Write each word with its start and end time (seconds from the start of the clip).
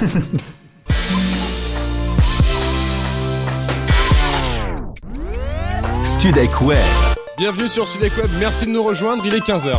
Studek 6.04 6.62
Web. 6.62 6.78
Bienvenue 7.36 7.68
sur 7.68 7.86
Studek 7.86 8.16
Web, 8.16 8.30
merci 8.38 8.64
de 8.64 8.70
nous 8.70 8.82
rejoindre, 8.82 9.22
il 9.26 9.34
est 9.34 9.46
15h. 9.46 9.78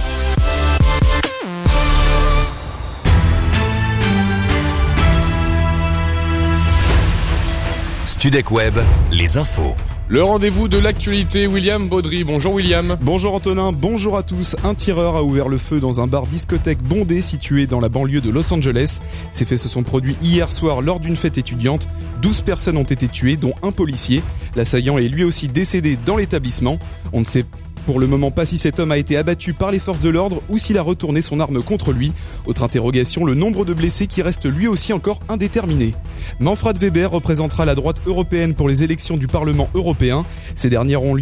Studek 8.06 8.52
Web, 8.52 8.78
les 9.12 9.38
infos. 9.38 9.76
Le 10.12 10.22
rendez-vous 10.22 10.68
de 10.68 10.78
l'actualité, 10.78 11.48
William 11.48 11.88
Baudry. 11.88 12.26
Bonjour 12.26 12.56
William. 12.56 12.98
Bonjour 13.00 13.34
Antonin, 13.34 13.72
bonjour 13.72 14.18
à 14.18 14.24
tous. 14.24 14.58
Un 14.66 14.74
tireur 14.74 15.16
a 15.16 15.24
ouvert 15.24 15.48
le 15.48 15.58
feu 15.58 15.80
dans 15.80 16.02
un 16.02 16.08
bar 16.08 16.28
discothèque 16.28 16.84
bondé 16.84 17.22
situé 17.22 17.66
dans 17.66 17.80
la 17.80 17.88
banlieue 17.88 18.20
de 18.20 18.30
Los 18.30 18.54
Angeles. 18.54 19.00
Ces 19.32 19.46
faits 19.46 19.60
se 19.60 19.70
sont 19.70 19.84
produits 19.84 20.18
hier 20.22 20.50
soir 20.50 20.82
lors 20.82 21.00
d'une 21.00 21.16
fête 21.16 21.38
étudiante. 21.38 21.88
12 22.22 22.42
personnes 22.42 22.76
ont 22.76 22.84
été 22.84 23.08
tuées, 23.08 23.38
dont 23.38 23.54
un 23.64 23.72
policier. 23.72 24.22
L'assaillant 24.58 24.98
est 24.98 25.08
lui 25.08 25.24
aussi 25.24 25.48
décédé 25.48 25.98
dans 26.06 26.18
l'établissement. 26.18 26.78
On 27.14 27.22
ne 27.22 27.26
sait 27.26 27.46
pour 27.86 28.00
le 28.00 28.06
moment, 28.06 28.32
pas 28.32 28.46
si 28.46 28.58
cet 28.58 28.80
homme 28.80 28.92
a 28.92 28.98
été 28.98 29.18
abattu 29.18 29.54
par 29.54 29.72
les 29.72 29.80
forces 29.80 30.02
de 30.02 30.10
l'ordre 30.10 30.44
ou 30.50 30.58
s'il 30.58 30.78
a 30.78 30.84
retourné 30.84 31.22
son 31.22 31.40
arme 31.40 31.64
contre 31.64 31.94
lui. 31.94 32.12
Autre 32.46 32.64
interrogation, 32.64 33.26
le 33.26 33.36
nombre 33.36 33.66
de 33.66 33.74
blessés 33.74 34.08
qui 34.08 34.22
reste 34.22 34.46
lui 34.46 34.68
aussi 34.68 34.94
encore 34.94 35.20
indéterminé. 35.30 35.94
Manfred 36.40 36.78
Weber 36.78 37.12
représentera 37.12 37.66
la 37.66 37.76
droite 37.76 38.02
européenne 38.06 38.56
pour 38.56 38.68
les 38.68 38.84
élections 38.84 39.18
du 39.18 39.28
Parlement 39.28 39.70
européen. 39.76 40.26
Ces 40.56 40.70
dernières 40.70 41.04
auront 41.04 41.16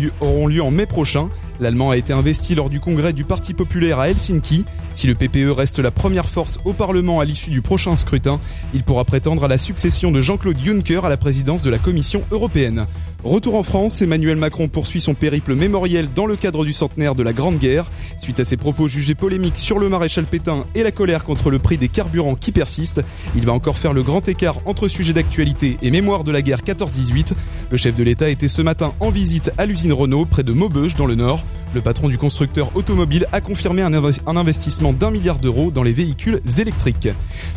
lieu, 0.48 0.62
en 0.62 0.72
mai 0.72 0.86
prochain. 0.86 1.30
L'Allemand 1.60 1.90
a 1.90 1.98
été 1.98 2.14
investi 2.14 2.56
lors 2.56 2.70
du 2.70 2.80
congrès 2.80 3.12
du 3.12 3.26
Parti 3.26 3.54
populaire 3.54 4.00
à 4.00 4.10
Helsinki. 4.10 4.64
Si 4.94 5.08
le 5.08 5.16
PPE 5.16 5.52
reste 5.52 5.80
la 5.80 5.92
première 5.92 6.26
force 6.26 6.58
au 6.64 6.74
Parlement 6.74 7.20
à 7.20 7.26
l'issue 7.26 7.50
du 7.50 7.62
prochain 7.62 7.96
scrutin, 7.98 8.40
il 8.74 8.84
pourra 8.84 9.04
prétendre 9.04 9.44
à 9.44 9.48
la 9.50 9.58
succession 9.58 10.12
de 10.12 10.22
Jean-Claude 10.22 10.58
Juncker 10.64 11.06
à 11.06 11.10
la 11.10 11.18
présidence 11.18 11.62
de 11.62 11.70
la 11.70 11.80
Commission 11.80 12.24
européenne. 12.32 12.86
Retour 13.24 13.56
en 13.56 13.64
France, 13.64 14.02
Emmanuel 14.02 14.38
Macron 14.38 14.70
poursuit 14.70 15.02
son 15.02 15.14
périple 15.14 15.54
mémoriel 15.54 16.08
dans 16.16 16.26
le 16.26 16.38
cadre 16.38 16.64
du 16.64 16.72
centenaire 16.72 17.16
de 17.16 17.24
la 17.24 17.34
Grande 17.34 17.58
Guerre. 17.58 17.92
Suite 18.22 18.40
à 18.40 18.46
ses 18.46 18.56
propos 18.56 18.88
jugés 18.88 19.16
polémiques 19.16 19.58
sur 19.58 19.78
le 19.78 19.90
maréchal 19.90 20.24
Pétain 20.24 20.66
et 20.74 20.84
la 20.84 20.92
colère 20.92 21.09
contre 21.18 21.50
le 21.50 21.60
prix 21.60 21.78
des 21.78 21.88
carburants 21.88 22.36
qui 22.36 22.52
persiste, 22.52 23.02
il 23.36 23.46
va 23.46 23.54
encore 23.54 23.78
faire 23.78 23.94
le 23.94 24.04
grand 24.04 24.28
écart 24.28 24.58
entre 24.66 24.88
sujets 24.88 25.14
d'actualité 25.14 25.78
et 25.82 25.90
mémoire 25.90 26.24
de 26.24 26.32
la 26.32 26.42
guerre 26.42 26.60
14-18. 26.60 27.34
Le 27.72 27.78
chef 27.78 27.96
de 27.96 28.04
l'État 28.04 28.30
était 28.30 28.48
ce 28.48 28.62
matin 28.62 28.94
en 29.00 29.10
visite 29.10 29.52
à 29.58 29.66
l'usine 29.66 29.94
Renault 29.94 30.26
près 30.26 30.44
de 30.44 30.54
Maubeuge 30.54 30.96
dans 30.96 31.08
le 31.08 31.16
Nord. 31.16 31.44
Le 31.76 31.82
patron 31.82 32.10
du 32.10 32.18
constructeur 32.18 32.76
automobile 32.76 33.28
a 33.32 33.42
confirmé 33.42 33.84
un, 33.84 33.94
investissement 34.36 34.92
d'un 34.92 35.12
milliard 35.12 35.38
d'euros 35.38 35.70
dans 35.70 35.84
les 35.84 35.94
véhicules 35.94 36.42
électriques. 36.58 37.10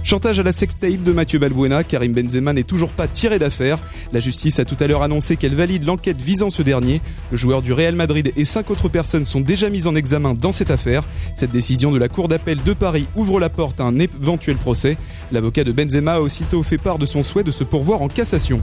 Chantage 0.04 0.38
à 0.38 0.42
la 0.42 0.52
sextape 0.52 1.02
de 1.02 1.12
Mathieu 1.12 1.38
Balbuena, 1.38 1.82
Karim 1.82 2.12
Benzema 2.12 2.52
n'est 2.52 2.62
toujours 2.62 2.92
pas 2.92 3.08
tiré 3.08 3.38
d'affaire. 3.38 3.78
La 4.12 4.20
justice 4.20 4.58
a 4.58 4.66
tout 4.66 4.76
à 4.80 4.86
l'heure 4.86 5.02
annoncé 5.02 5.36
qu'elle 5.36 5.54
valide 5.54 5.84
l'enquête 5.84 6.20
visant 6.20 6.50
ce 6.50 6.60
dernier. 6.60 7.00
Le 7.30 7.38
joueur 7.38 7.62
du 7.62 7.72
Real 7.72 7.94
Madrid 7.94 8.32
et 8.36 8.44
cinq 8.44 8.70
autres 8.70 8.90
personnes 8.90 9.24
sont 9.24 9.40
déjà 9.40 9.70
mises 9.70 9.86
en 9.86 9.94
examen 9.94 10.34
dans 10.34 10.52
cette 10.52 10.70
affaire. 10.70 11.04
Cette 11.36 11.52
décision 11.52 11.90
de 11.90 11.98
la 11.98 12.08
Cour 12.08 12.28
d'appel 12.28 12.62
de 12.62 12.72
Paris 12.74 13.06
ouvre 13.16 13.40
la 13.40 13.48
porte 13.48 13.80
à 13.80 13.84
un 13.84 13.98
éventuel 13.98 14.56
procès. 14.56 14.98
L'avocat 15.32 15.64
de 15.64 15.72
Benzema 15.72 16.14
a 16.14 16.20
aussitôt 16.20 16.62
fait 16.62 16.76
part 16.76 16.98
de 16.98 17.06
son 17.06 17.22
souhait 17.22 17.44
de 17.44 17.50
se 17.50 17.64
pourvoir 17.64 18.02
en 18.02 18.08
cassation. 18.08 18.62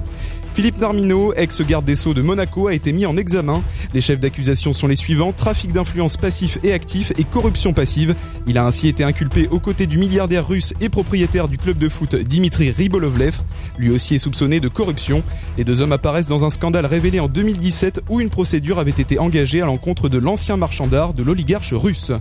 Philippe 0.53 0.79
Narmino, 0.79 1.33
ex-garde 1.35 1.85
des 1.85 1.95
Sceaux 1.95 2.13
de 2.13 2.21
Monaco, 2.21 2.67
a 2.67 2.73
été 2.73 2.91
mis 2.91 3.05
en 3.05 3.15
examen. 3.15 3.63
Les 3.93 4.01
chefs 4.01 4.19
d'accusation 4.19 4.73
sont 4.73 4.87
les 4.87 4.95
suivants 4.95 5.31
trafic 5.31 5.71
d'influence 5.71 6.17
passif 6.17 6.59
et 6.63 6.73
actif 6.73 7.13
et 7.17 7.23
corruption 7.23 7.71
passive. 7.71 8.15
Il 8.45 8.57
a 8.57 8.65
ainsi 8.65 8.87
été 8.87 9.03
inculpé 9.03 9.47
aux 9.51 9.59
côtés 9.59 9.87
du 9.87 9.97
milliardaire 9.97 10.47
russe 10.47 10.73
et 10.81 10.89
propriétaire 10.89 11.47
du 11.47 11.57
club 11.57 11.77
de 11.77 11.87
foot 11.87 12.15
Dimitri 12.15 12.71
Ribolovlev. 12.71 13.35
Lui 13.77 13.89
aussi 13.89 14.15
est 14.15 14.19
soupçonné 14.19 14.59
de 14.59 14.67
corruption. 14.67 15.23
Les 15.57 15.63
deux 15.63 15.81
hommes 15.81 15.93
apparaissent 15.93 16.27
dans 16.27 16.43
un 16.43 16.49
scandale 16.49 16.85
révélé 16.85 17.19
en 17.19 17.27
2017 17.27 18.01
où 18.09 18.19
une 18.19 18.29
procédure 18.29 18.79
avait 18.79 18.91
été 18.91 19.17
engagée 19.19 19.61
à 19.61 19.65
l'encontre 19.65 20.09
de 20.09 20.17
l'ancien 20.17 20.57
marchand 20.57 20.87
d'art 20.87 21.13
de 21.13 21.23
l'oligarche 21.23 21.73
russe. 21.73 22.11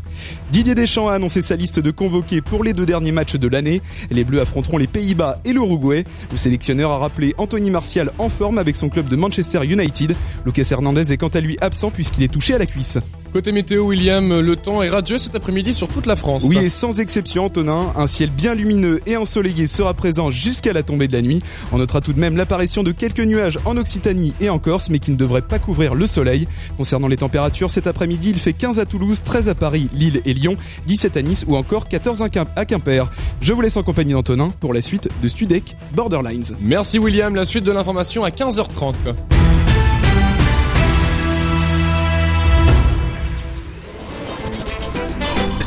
Didier 0.53 0.75
Deschamps 0.75 1.09
a 1.09 1.15
annoncé 1.15 1.43
sa 1.43 1.57
liste 1.57 1.81
de 1.81 1.91
convoqués 1.91 2.41
pour 2.41 2.63
les 2.63 2.73
deux 2.73 2.87
derniers 2.87 3.13
matchs 3.13 3.37
de 3.37 3.49
l'année. 3.49 3.83
Les 4.11 4.25
Bleus 4.25 4.41
affronteront 4.41 4.79
les 4.79 4.87
Pays-Bas 4.87 5.41
et 5.45 5.53
l'Uruguay. 5.53 6.05
Le 6.31 6.37
sélectionneur 6.37 6.93
a 6.93 6.99
rappelé 6.99 7.35
Anthony 7.39 7.71
Martial 7.71 8.13
en 8.19 8.29
forme 8.29 8.59
avec 8.59 8.77
son 8.77 8.89
club 8.89 9.09
de 9.09 9.17
Manchester 9.17 9.65
United. 9.65 10.15
Lucas 10.45 10.69
Hernandez 10.71 11.13
est 11.13 11.17
quant 11.17 11.29
à 11.29 11.41
lui 11.41 11.57
absent 11.61 11.91
puisqu'il 11.91 12.23
est 12.23 12.33
touché 12.33 12.55
à 12.55 12.59
la 12.59 12.67
cuisse. 12.67 12.99
Côté 13.33 13.53
météo, 13.53 13.85
William, 13.85 14.41
le 14.41 14.57
temps 14.57 14.83
est 14.83 14.89
radieux 14.89 15.19
cet 15.19 15.35
après-midi 15.35 15.75
sur 15.75 15.87
toute 15.87 16.07
la 16.07 16.17
France. 16.17 16.47
Oui, 16.49 16.57
et 16.57 16.69
sans 16.71 16.99
exception, 16.99 17.45
Antonin, 17.45 17.93
un 17.95 18.07
ciel 18.07 18.31
bien 18.31 18.55
lumineux 18.55 19.01
et 19.07 19.19
ensoleillé 19.19 19.67
sera 19.67 19.93
présent 19.93 20.31
jusqu'à 20.31 20.73
la 20.73 20.83
tombée 20.83 21.09
de 21.09 21.13
la 21.13 21.21
nuit. 21.21 21.43
On 21.71 21.79
notera 21.79 22.01
tout 22.01 22.15
de 22.15 22.19
même 22.19 22.37
l'apparition 22.37 22.83
de 22.83 22.91
quelques 22.91 23.21
nuages 23.21 23.59
en 23.67 23.77
Occitanie 23.77 24.33
et 24.41 24.49
en 24.49 24.59
Corse, 24.59 24.89
mais 24.89 24.99
qui 24.99 25.11
ne 25.11 25.17
devraient 25.17 25.43
pas 25.43 25.59
couvrir 25.59 25.95
le 25.95 26.07
soleil. 26.07 26.49
Concernant 26.79 27.07
les 27.07 27.19
températures, 27.19 27.71
cet 27.71 27.87
après-midi, 27.87 28.31
il 28.31 28.39
fait 28.39 28.55
15 28.55 28.79
à 28.79 28.87
Toulouse, 28.87 29.21
13 29.23 29.51
à 29.51 29.55
Paris, 29.55 29.89
Lille 29.93 30.23
et 30.25 30.33
Lyon, 30.33 30.57
17 30.87 31.17
à 31.19 31.23
Nice 31.23 31.45
ou 31.47 31.57
encore 31.57 31.87
14 31.87 32.23
à 32.23 32.65
Quimper. 32.65 33.11
Je 33.43 33.53
vous 33.53 33.61
laisse 33.61 33.77
en 33.77 33.83
compagnie 33.83 34.13
d'Antonin 34.13 34.53
pour 34.59 34.73
la 34.73 34.81
suite 34.81 35.09
de 35.23 35.29
Studek 35.29 35.77
Borderlines. 35.93 36.57
Merci 36.61 36.99
William, 36.99 37.35
la 37.35 37.45
suite 37.45 37.65
de 37.65 37.73
l'information 37.73 38.25
à 38.25 38.31
15h30. 38.31 39.15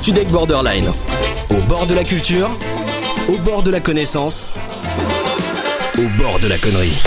Studek 0.02 0.30
Borderline. 0.32 0.92
Au 1.52 1.62
bord 1.68 1.86
de 1.86 1.94
la 1.94 2.04
culture, 2.04 2.50
au 3.30 3.38
bord 3.44 3.62
de 3.62 3.70
la 3.70 3.80
connaissance, 3.80 4.50
au 6.00 6.08
bord 6.18 6.40
de 6.40 6.48
la 6.48 6.58
connerie. 6.58 7.00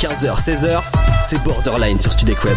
15h, 0.00 0.42
16h, 0.42 0.80
c'est 1.28 1.42
Borderline 1.44 2.00
sur 2.00 2.10
Studek 2.10 2.42
Web. 2.42 2.56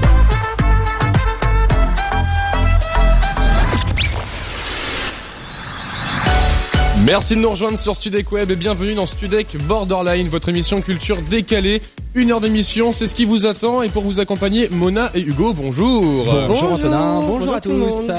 Merci 7.10 7.36
de 7.36 7.42
nous 7.42 7.50
rejoindre 7.50 7.76
sur 7.76 7.96
Studek 7.96 8.32
Web 8.32 8.52
et 8.52 8.56
bienvenue 8.56 8.94
dans 8.94 9.08
Studek 9.08 9.58
Borderline, 9.68 10.30
votre 10.30 10.50
émission 10.50 10.80
culture 10.80 11.20
décalée. 11.24 11.82
Une 12.14 12.32
heure 12.32 12.40
d'émission, 12.40 12.94
c'est 12.94 13.08
ce 13.08 13.16
qui 13.16 13.26
vous 13.26 13.48
attend 13.48 13.82
et 13.82 13.90
pour 13.90 14.04
vous 14.04 14.20
accompagner, 14.20 14.70
Mona 14.70 15.10
et 15.16 15.20
Hugo, 15.20 15.54
bonjour. 15.54 16.04
Bonjour, 16.04 16.48
bonjour 16.48 16.74
Antonin, 16.74 17.16
bonjour, 17.22 17.40
bonjour 17.40 17.56
à 17.56 17.62
tous. 17.62 18.12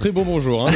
Très 0.00 0.10
bon 0.10 0.24
bonjour. 0.24 0.68
Hein. 0.68 0.72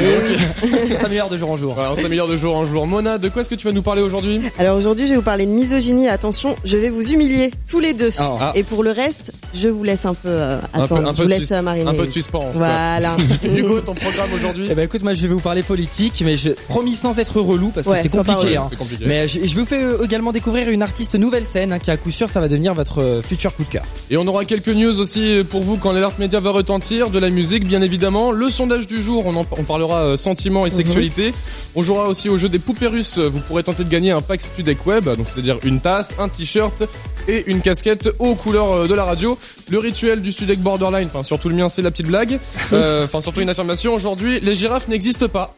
on 0.91 0.97
s'améliore 1.01 1.29
de 1.29 1.37
jour 1.37 1.51
en 1.51 1.57
jour. 1.59 1.75
Voilà, 1.75 1.93
on 1.93 1.97
s'améliore 1.97 2.27
de 2.27 2.37
jour 2.39 2.57
en 2.57 2.67
jour. 2.67 2.87
Mona, 2.87 3.19
de 3.19 3.29
quoi 3.29 3.43
est-ce 3.43 3.51
que 3.51 3.55
tu 3.55 3.67
vas 3.67 3.73
nous 3.73 3.83
parler 3.83 4.01
aujourd'hui? 4.01 4.41
Alors 4.59 4.79
aujourd'hui, 4.79 5.05
je 5.05 5.11
vais 5.11 5.17
vous 5.17 5.23
parler 5.23 5.45
de 5.45 5.51
misogynie. 5.51 6.09
Attention, 6.09 6.57
je 6.65 6.79
vais 6.79 6.89
vous 6.89 7.13
humilier 7.13 7.51
tous 7.69 7.81
les 7.81 7.93
deux. 7.93 8.11
Oh. 8.19 8.39
Et 8.55 8.63
pour 8.63 8.83
le 8.83 8.93
reste, 8.93 9.33
je 9.55 9.69
vous 9.69 9.85
laisse 9.85 10.07
un 10.07 10.15
peu 10.15 10.29
euh, 10.29 10.59
attendre. 10.73 11.07
Un 11.07 11.13
peu, 11.13 11.19
je 11.19 11.23
vous 11.23 11.29
laisse 11.29 11.53
euh, 11.53 11.61
mariner. 11.61 11.91
Un 11.91 11.95
peu 11.95 12.07
de 12.07 12.13
suspense. 12.13 12.55
Voilà. 12.55 13.15
Hugo, 13.45 13.81
ton 13.83 13.95
programme 13.95 14.33
aujourd'hui? 14.33 14.69
Eh 14.71 14.75
ben 14.75 14.85
écoute, 14.85 15.03
moi 15.03 15.13
je 15.13 15.23
vais 15.23 15.29
vous 15.29 15.41
parler 15.41 15.63
politique, 15.63 16.23
mais 16.25 16.39
je 16.39 16.51
promis 16.69 16.95
sans 16.95 17.19
être 17.19 17.41
relou 17.41 17.69
parce 17.75 17.87
que 17.87 17.97
c'est 17.97 18.09
compliqué, 18.09 18.57
hein. 18.57 18.71
compliqué, 18.79 19.05
Mais 19.07 19.29
je, 19.29 19.45
je, 19.45 19.55
vous 19.55 19.67
fais 19.67 19.83
euh, 19.83 20.03
également 20.03 20.33
découvrir 20.33 20.71
une 20.71 20.83
artiste 20.83 21.17
nouvelle 21.17 21.45
scène 21.45 21.75
hein, 21.75 21.79
qui 21.79 21.91
à 21.91 21.99
coup 21.99 22.11
sûr 22.11 22.31
ça 22.31 22.41
va 22.41 22.49
devenir 22.49 22.73
votre 22.73 23.21
futur 23.27 23.55
coup 23.55 23.65
de 23.65 23.69
cœur. 23.69 23.85
Et 24.11 24.17
on 24.17 24.27
aura 24.27 24.47
quelques 24.47 24.69
news 24.69 24.99
aussi 24.99 25.43
pour 25.51 25.63
vous 25.63 25.77
quand 25.77 25.93
l'alerte 25.93 26.19
média 26.19 26.41
va 26.41 26.51
retentir, 26.51 27.11
de 27.11 27.19
la 27.19 27.29
musique 27.29 27.67
bien 27.67 27.83
évidemment, 27.83 28.31
le 28.33 28.49
sondage 28.49 28.87
du 28.87 29.03
jour, 29.03 29.10
on, 29.19 29.37
en, 29.37 29.47
on 29.53 29.65
parlera 29.65 30.17
sentiments 30.17 30.67
et 30.67 30.71
sexualité. 30.71 31.33
On 31.75 31.83
jouera 31.83 32.09
aussi 32.09 32.29
au 32.29 32.39
jeu 32.39 32.49
des 32.49 32.59
poupées 32.59 32.87
russes. 32.87 33.19
Vous 33.19 33.41
pourrez 33.41 33.63
tenter 33.63 33.85
de 33.85 33.89
gagner 33.91 34.11
un 34.11 34.21
pack 34.21 34.43
Studek 34.43 34.87
Web, 34.87 35.05
donc 35.17 35.27
c'est-à-dire 35.29 35.59
une 35.65 35.81
tasse, 35.81 36.15
un 36.19 36.29
t-shirt 36.29 36.83
et 37.29 37.45
une 37.51 37.61
casquette 37.61 38.09
aux 38.19 38.35
couleurs 38.35 38.89
de 38.89 38.95
la 38.95 39.05
radio. 39.05 39.39
Le 39.69 39.79
rituel 39.79 40.23
du 40.23 40.33
Studek 40.33 40.61
Borderline, 40.61 41.07
enfin 41.07 41.23
surtout 41.23 41.49
le 41.49 41.55
mien, 41.55 41.69
c'est 41.69 41.83
la 41.83 41.91
petite 41.91 42.07
blague. 42.07 42.39
Enfin 42.73 43.21
surtout 43.21 43.41
une 43.41 43.49
affirmation. 43.49 43.95
Aujourd'hui, 43.95 44.41
les 44.41 44.55
girafes 44.55 44.89
n'existent 44.89 45.29
pas. 45.29 45.55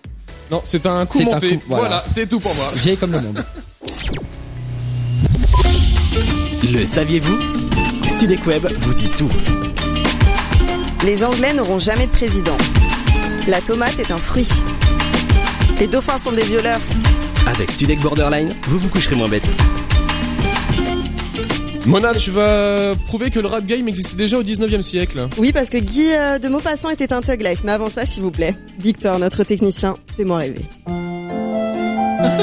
Non, 0.50 0.60
c'est 0.64 0.84
un 0.86 1.06
coup 1.06 1.20
monté. 1.22 1.58
voilà, 1.69 2.04
c'est 2.12 2.28
tout 2.28 2.40
pour 2.40 2.54
moi. 2.54 2.64
Vieille 2.76 2.96
comme 2.96 3.12
le 3.12 3.20
monde. 3.20 3.44
Le 6.72 6.84
saviez-vous? 6.84 7.38
Studek 8.08 8.46
Web 8.46 8.66
vous 8.78 8.94
dit 8.94 9.08
tout. 9.10 9.31
Les 11.04 11.25
Anglais 11.25 11.52
n'auront 11.52 11.78
jamais 11.78 12.06
de 12.06 12.12
président. 12.12 12.56
La 13.48 13.60
tomate 13.60 13.98
est 13.98 14.12
un 14.12 14.16
fruit. 14.16 14.48
Les 15.80 15.88
dauphins 15.88 16.18
sont 16.18 16.30
des 16.30 16.44
violeurs. 16.44 16.80
Avec 17.48 17.72
Studek 17.72 17.98
Borderline, 18.00 18.54
vous 18.68 18.78
vous 18.78 18.88
coucherez 18.88 19.16
moins 19.16 19.28
bête. 19.28 19.46
Mona, 21.84 22.14
tu 22.14 22.30
vas 22.30 22.94
prouver 23.08 23.30
que 23.30 23.40
le 23.40 23.48
rap 23.48 23.66
game 23.66 23.88
existait 23.88 24.14
déjà 24.14 24.38
au 24.38 24.44
19e 24.44 24.82
siècle. 24.82 25.26
Oui, 25.38 25.50
parce 25.52 25.70
que 25.70 25.78
Guy 25.78 26.12
euh, 26.12 26.38
de 26.38 26.48
Maupassant 26.48 26.90
était 26.90 27.12
un 27.12 27.20
thug 27.20 27.42
life. 27.42 27.62
Mais 27.64 27.72
avant 27.72 27.90
ça, 27.90 28.06
s'il 28.06 28.22
vous 28.22 28.30
plaît, 28.30 28.54
Victor, 28.78 29.18
notre 29.18 29.42
technicien, 29.42 29.96
fais-moi 30.16 30.38
rêver. 30.38 30.64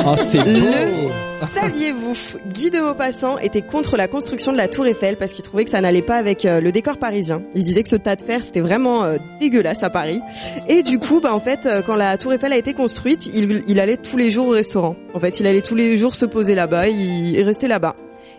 Oh, 0.06 0.16
c'est 0.18 0.40
beau. 0.40 1.12
Saviez-vous, 1.48 2.14
Guy 2.52 2.70
de 2.70 2.80
Maupassant 2.80 3.38
était 3.38 3.62
contre 3.62 3.96
la 3.96 4.08
construction 4.08 4.52
de 4.52 4.58
la 4.58 4.68
Tour 4.68 4.86
Eiffel 4.88 5.16
parce 5.16 5.32
qu'il 5.34 5.44
trouvait 5.44 5.64
que 5.66 5.72
ça 5.72 5.82
n'allait 5.82 6.02
pas 6.02 6.18
avec 6.18 6.46
euh, 6.46 6.60
le 6.60 6.72
décor 6.72 6.98
parisien. 6.98 7.42
Il 7.56 7.64
disait 7.64 7.82
que 7.84 7.90
ce 7.90 7.96
tas 7.96 8.16
de 8.16 8.22
fer 8.22 8.42
c'était 8.44 8.60
vraiment 8.60 9.04
euh, 9.04 9.18
dégueulasse 9.40 9.84
à 9.84 9.90
Paris. 9.90 10.22
Et 10.68 10.84
du 10.84 11.00
coup, 11.00 11.22
bah 11.22 11.34
en 11.34 11.40
fait, 11.40 11.66
euh, 11.66 11.82
quand 11.82 11.96
la 11.96 12.18
Tour 12.18 12.34
Eiffel 12.34 12.52
a 12.54 12.58
été 12.58 12.74
construite, 12.74 13.28
il, 13.34 13.64
il 13.68 13.80
allait 13.80 13.98
tous 13.98 14.18
les 14.18 14.30
jours 14.30 14.48
au 14.48 14.52
restaurant. 14.52 14.96
En 15.14 15.20
fait, 15.20 15.40
il 15.40 15.48
allait 15.48 15.62
tous 15.62 15.76
les 15.76 15.98
jours 15.98 16.14
se 16.16 16.26
poser 16.26 16.56
là-bas, 16.56 16.88
il, 16.90 17.36
il 17.36 17.44
restait 17.44 17.68
là-bas. 17.70 17.96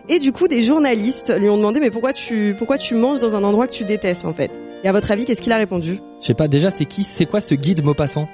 Et 0.09 0.19
du 0.19 0.31
coup, 0.31 0.47
des 0.47 0.61
journalistes 0.63 1.33
lui 1.39 1.49
ont 1.49 1.57
demandé 1.57 1.79
mais 1.79 1.89
pourquoi 1.91 2.13
tu 2.13 2.55
pourquoi 2.57 2.77
tu 2.77 2.95
manges 2.95 3.19
dans 3.19 3.35
un 3.35 3.43
endroit 3.43 3.67
que 3.67 3.73
tu 3.73 3.83
détestes 3.83 4.25
en 4.25 4.33
fait? 4.33 4.51
Et 4.83 4.87
à 4.87 4.91
votre 4.91 5.11
avis, 5.11 5.25
qu'est-ce 5.25 5.41
qu'il 5.41 5.51
a 5.53 5.57
répondu? 5.57 5.99
Je 6.21 6.27
sais 6.27 6.33
pas. 6.33 6.47
Déjà, 6.47 6.69
c'est 6.71 6.85
qui 6.85 7.03
C'est 7.03 7.25
quoi 7.25 7.41
ce 7.41 7.55
guide 7.55 7.83
Maupassant? 7.83 8.27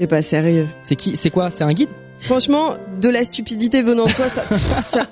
C'est 0.00 0.06
pas 0.06 0.22
sérieux. 0.22 0.66
C'est 0.80 0.96
qui 0.96 1.16
C'est 1.16 1.30
quoi? 1.30 1.50
C'est 1.50 1.64
un 1.64 1.72
guide? 1.72 1.90
Franchement, 2.20 2.74
de 3.00 3.08
la 3.08 3.24
stupidité 3.24 3.82
venant 3.82 4.06
de 4.06 4.12
toi, 4.12 4.26
ça, 4.28 4.42
ça, 4.86 5.06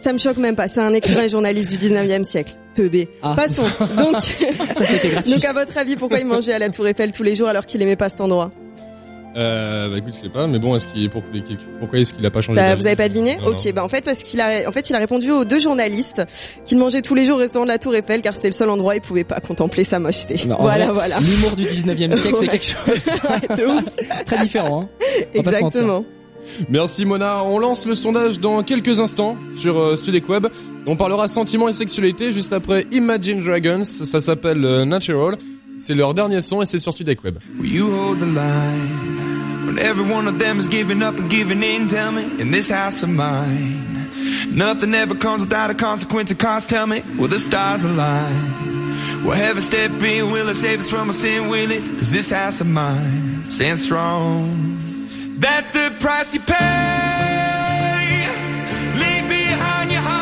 ça 0.00 0.12
me 0.12 0.18
choque 0.18 0.36
même 0.38 0.56
pas. 0.56 0.68
C'est 0.68 0.80
un 0.80 0.92
écrivain 0.94 1.22
et 1.22 1.28
journaliste 1.28 1.70
du 1.70 1.76
19e 1.88 2.24
siècle. 2.24 2.54
Teubé. 2.74 3.08
Ah. 3.22 3.34
Passons. 3.36 3.64
Donc, 3.98 4.16
Ça 4.20 5.30
donc 5.30 5.44
à 5.44 5.52
votre 5.52 5.76
avis, 5.76 5.96
pourquoi 5.96 6.18
il 6.20 6.26
mangeait 6.26 6.54
à 6.54 6.58
la 6.58 6.70
Tour 6.70 6.88
Eiffel 6.88 7.12
tous 7.12 7.22
les 7.22 7.36
jours 7.36 7.48
alors 7.48 7.66
qu'il 7.66 7.82
aimait 7.82 7.96
pas 7.96 8.08
cet 8.08 8.22
endroit 8.22 8.50
Euh, 9.36 9.88
bah 9.90 9.98
écoute, 9.98 10.14
je 10.16 10.22
sais 10.26 10.32
pas, 10.32 10.46
mais 10.46 10.58
bon, 10.58 10.74
est-ce 10.76 10.86
qu'il 10.86 11.08
pour- 11.10 11.22
pourquoi 11.80 11.98
est-ce 11.98 12.12
qu'il 12.14 12.24
a 12.24 12.30
pas 12.30 12.40
changé 12.40 12.56
d'avis 12.60 12.80
Vous 12.80 12.86
avez 12.86 12.96
pas 12.96 13.08
deviné 13.10 13.36
Non, 13.36 13.48
Ok, 13.48 13.70
bah 13.74 13.84
en 13.84 13.88
fait 13.90 14.02
parce 14.04 14.22
qu'il 14.22 14.40
a, 14.40 14.66
en 14.68 14.72
fait 14.72 14.88
il 14.90 14.94
a 14.94 14.98
répondu 14.98 15.30
aux 15.30 15.44
deux 15.44 15.58
journalistes 15.60 16.22
qu'il 16.66 16.76
mangeait 16.78 17.02
tous 17.02 17.14
les 17.14 17.24
jours 17.26 17.36
au 17.36 17.40
restaurant 17.40 17.64
de 17.66 17.70
la 17.70 17.78
Tour 17.78 17.94
Eiffel 17.94 18.20
car 18.22 18.34
c'était 18.34 18.48
le 18.48 18.54
seul 18.54 18.68
endroit 18.70 18.92
où 18.94 18.96
il 18.96 19.00
pouvait 19.02 19.24
pas 19.24 19.40
contempler 19.40 19.84
sa 19.84 19.98
mocheté. 19.98 20.36
Bah, 20.46 20.56
en 20.58 20.62
voilà, 20.62 20.86
vrai, 20.86 20.94
voilà. 20.94 21.20
L'humour 21.20 21.50
du 21.52 21.64
19e 21.64 22.16
siècle, 22.16 22.36
c'est 22.40 22.48
quelque 22.48 22.64
chose 22.66 23.20
Ouais, 23.50 24.24
très 24.24 24.38
différent. 24.38 24.82
Hein. 24.82 25.06
Exactement. 25.34 26.04
Merci 26.68 27.04
Mona, 27.04 27.42
on 27.44 27.58
lance 27.58 27.86
le 27.86 27.94
sondage 27.94 28.40
dans 28.40 28.62
quelques 28.62 29.00
instants 29.00 29.36
sur 29.56 29.78
euh, 29.78 29.96
Studek 29.96 30.28
Web. 30.28 30.48
On 30.86 30.96
parlera 30.96 31.28
sentiments 31.28 31.68
et 31.68 31.72
sexualité 31.72 32.32
juste 32.32 32.52
après 32.52 32.86
Imagine 32.92 33.42
Dragons, 33.42 33.84
ça 33.84 34.20
s'appelle 34.20 34.64
euh, 34.64 34.84
Natural. 34.84 35.36
C'est 35.78 35.94
leur 35.94 36.14
dernier 36.14 36.40
son 36.42 36.62
et 36.62 36.66
c'est 36.66 36.78
sur 36.78 36.92
Studek 36.92 37.24
Web. 37.24 37.38
Will 37.58 37.72
you 37.72 37.86
hold 37.90 38.20
the 38.20 38.26
line 38.26 39.66
when 39.66 39.78
every 39.78 40.04
one 40.04 40.26
of 40.28 40.38
them 40.38 40.58
is 40.58 40.68
giving 40.68 41.02
up 41.02 41.18
and 41.18 41.28
giving 41.30 41.62
in? 41.62 41.88
Tell 41.88 42.12
me, 42.12 42.24
in 42.40 42.50
this 42.50 42.70
house 42.70 43.02
of 43.02 43.10
mine, 43.10 43.82
nothing. 44.54 44.92
That's 55.38 55.70
the 55.70 55.94
price 56.00 56.34
you 56.34 56.40
pay. 56.40 56.54
Leave 59.00 59.28
behind 59.28 59.90
your 59.92 60.00
heart 60.00 60.21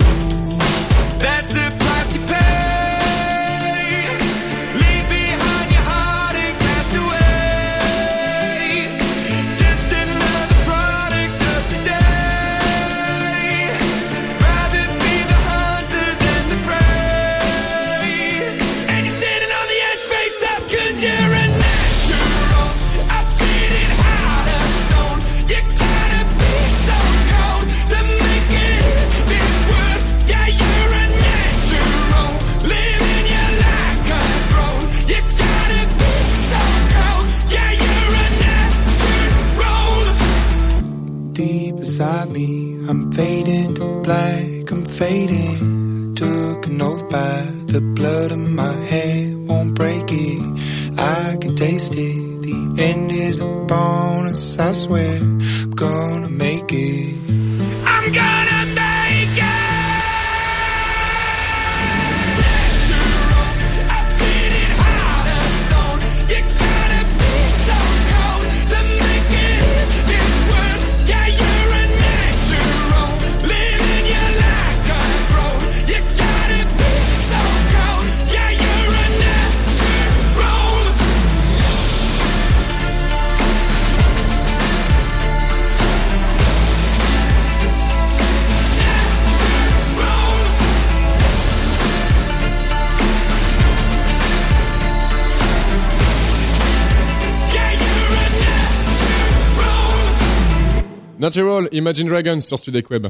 Imagine 101.71 102.07
Dragons 102.09 102.39
sur 102.41 102.57
Studek 102.57 102.89
Web. 102.89 103.07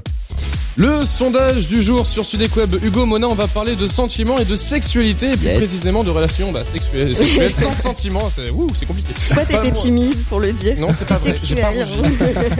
Le 0.78 1.06
sondage 1.06 1.68
du 1.68 1.82
jour 1.82 2.08
sur 2.08 2.24
Studek 2.26 2.56
Web, 2.56 2.76
Hugo 2.82 3.06
Mona, 3.06 3.28
on 3.28 3.36
va 3.36 3.48
parler 3.48 3.76
de 3.76 3.88
sentiments 3.88 4.38
et 4.40 4.46
de 4.46 4.56
sexualité, 4.56 5.32
et 5.32 5.38
plus 5.38 5.46
Yes. 5.48 5.58
précisément 5.58 6.04
de 6.04 6.10
relations 6.10 6.52
bah, 6.54 6.62
sexuelles, 6.72 7.14
sexuelles 7.16 7.54
sans 7.54 7.74
sentiments. 7.74 8.30
C'est 8.34 8.50
ouh, 8.52 8.68
c'est 8.74 8.86
compliqué. 8.86 9.10
Pourquoi 9.28 9.46
t'étais 9.46 9.72
timide 9.72 10.18
pour 10.30 10.40
le 10.40 10.54
dire 10.54 10.76
Non, 10.80 10.88
c'est 10.94 11.06
pas 11.06 11.16
vrai. 11.18 11.34
j'ai 11.46 11.56
pas 11.56 11.74
Sexuel. 11.74 11.88
rougi. 11.98 12.16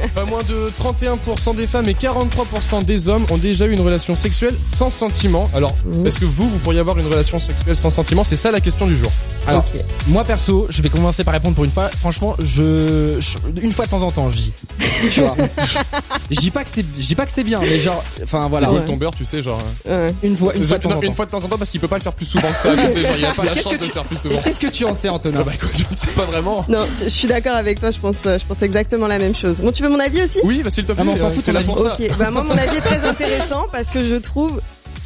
Pas 0.14 0.26
moins 0.26 0.42
de 0.44 0.72
31% 0.78 1.56
des 1.56 1.68
femmes 1.68 1.88
et 1.88 1.94
43% 1.94 2.84
des 2.84 3.08
hommes 3.08 3.26
ont 3.30 3.38
déjà 3.38 3.66
eu 3.66 3.72
une 3.72 3.80
relation 3.82 4.16
sexuelle 4.18 4.56
sans 4.64 4.90
sentiment. 4.90 5.50
Alors, 5.56 5.76
Mmh. 5.86 6.06
est-ce 6.06 6.20
que 6.20 6.26
vous, 6.26 6.50
vous 6.50 6.58
pourriez 6.60 6.80
avoir 6.80 7.00
une 7.00 7.08
relation 7.08 7.40
sexuelle 7.40 7.78
sans 7.78 7.90
sentiment 7.90 8.24
C'est 8.26 8.36
ça 8.36 8.52
la 8.52 8.60
question 8.60 8.86
du 8.88 8.96
jour. 8.96 9.12
Alors, 9.48 9.66
moi 10.08 10.24
perso, 10.26 10.68
je 10.70 10.82
vais 10.82 10.90
commencer 10.90 11.24
par 11.24 11.34
répondre 11.34 11.56
pour 11.56 11.64
une 11.64 11.72
fois. 11.72 11.90
Franchement, 12.02 12.36
je, 12.40 13.16
je- 13.20 13.38
une 13.62 13.72
fois 13.72 13.86
de 13.86 13.92
temps 13.92 14.02
en 14.04 14.12
temps, 14.12 14.30
je 14.30 14.38
dis. 14.38 14.52
Tu 15.14 15.22
vois. 15.22 15.36
Je 16.30 16.38
dis 16.38 16.52
pas 16.52 16.64
que 16.64 16.70
c'est, 16.70 16.86
je 16.98 17.06
dis 17.08 17.16
pas 17.16 17.26
que 17.26 17.32
c'est 17.32 17.44
bien, 17.44 17.60
mais 17.60 17.78
genre, 17.78 18.01
enfin 18.24 18.48
voilà. 18.50 18.68
Hugo 18.68 18.78
Ouais. 18.80 18.86
ton 18.86 18.96
beurre, 18.98 19.16
tu 19.16 19.26
sais, 19.26 19.42
genre. 19.44 19.60
Ouais. 19.88 20.14
Une 20.24 20.36
fois, 20.38 20.54
une 20.56 20.66
fois 20.66 20.78
de 20.78 20.84
temps 20.84 20.90
Non, 20.90 20.96
en 20.96 21.00
temps. 21.00 21.08
une 21.08 21.16
fois 21.16 21.26
de 21.26 21.32
temps 21.32 21.44
en 21.44 21.48
temps 21.48 21.58
parce 21.58 21.70
qu'il 21.70 21.80
peut 21.80 21.88
pas 21.88 21.98
le 21.98 22.04
faire 22.04 22.14
plus 22.14 22.26
souvent 22.26 22.48
que 22.48 22.58
ça. 22.58 22.74
tu 22.76 22.88
sais, 22.88 23.02
genre, 23.02 23.12
il 23.18 23.26
a 23.26 23.34
pas 23.34 23.44
la 23.44 23.52
Qu'est-ce 23.52 23.64
chance 23.64 23.74
que 23.74 23.78
de 23.78 23.84
le 23.84 23.88
tu- 23.88 23.94
faire 23.94 24.04
plus 24.06 24.16
Et 24.16 24.20
souvent. 24.20 24.42
qu'est-ce 24.42 24.60
que 24.60 24.68
tu 24.68 24.86
en 24.86 24.96
sais, 24.96 25.10
Antonin 25.10 25.42
Bah 25.44 25.52
écoute, 25.54 25.72
je 25.76 25.84
ne 25.92 25.96
sais 25.98 26.08
pas 26.16 26.26
vraiment. 26.26 26.66
Non, 26.70 26.86
je 27.04 27.10
suis 27.10 27.28
d'accord 27.28 27.56
avec 27.56 27.80
toi, 27.80 27.92
je 27.92 28.00
pense, 28.00 28.18
euh, 28.26 28.38
je 28.40 28.46
pense 28.46 28.62
exactement 28.62 29.08
la 29.08 29.20
même 29.20 29.36
chose. 29.36 29.62
Bon, 29.62 29.72
tu 29.72 29.84
veux 29.84 29.90
mon 29.90 30.00
avis 30.00 30.24
aussi? 30.24 30.40
Oui, 30.44 30.62
bah 30.64 30.70
s'il 30.70 30.86
te 30.86 30.92
plaît. 30.94 31.02
Ah, 31.02 31.06
mais 31.06 31.14
on 31.14 31.18
s'en 31.18 31.28
euh, 31.28 31.32
fout, 31.32 31.44
t'es 31.44 31.52
ton 31.52 31.60
là 31.60 31.64
pour 31.66 31.80
ça. 31.80 31.94
Ok, 32.00 32.18
bah 32.18 32.32
moi 32.32 32.44
mon 32.44 32.58
avis 32.58 32.78
est 32.78 32.82
très 32.82 33.06
intéressant 33.08 33.68
parce 33.72 33.90
que 33.92 34.04
je 34.04 34.16
trouve 34.16 34.62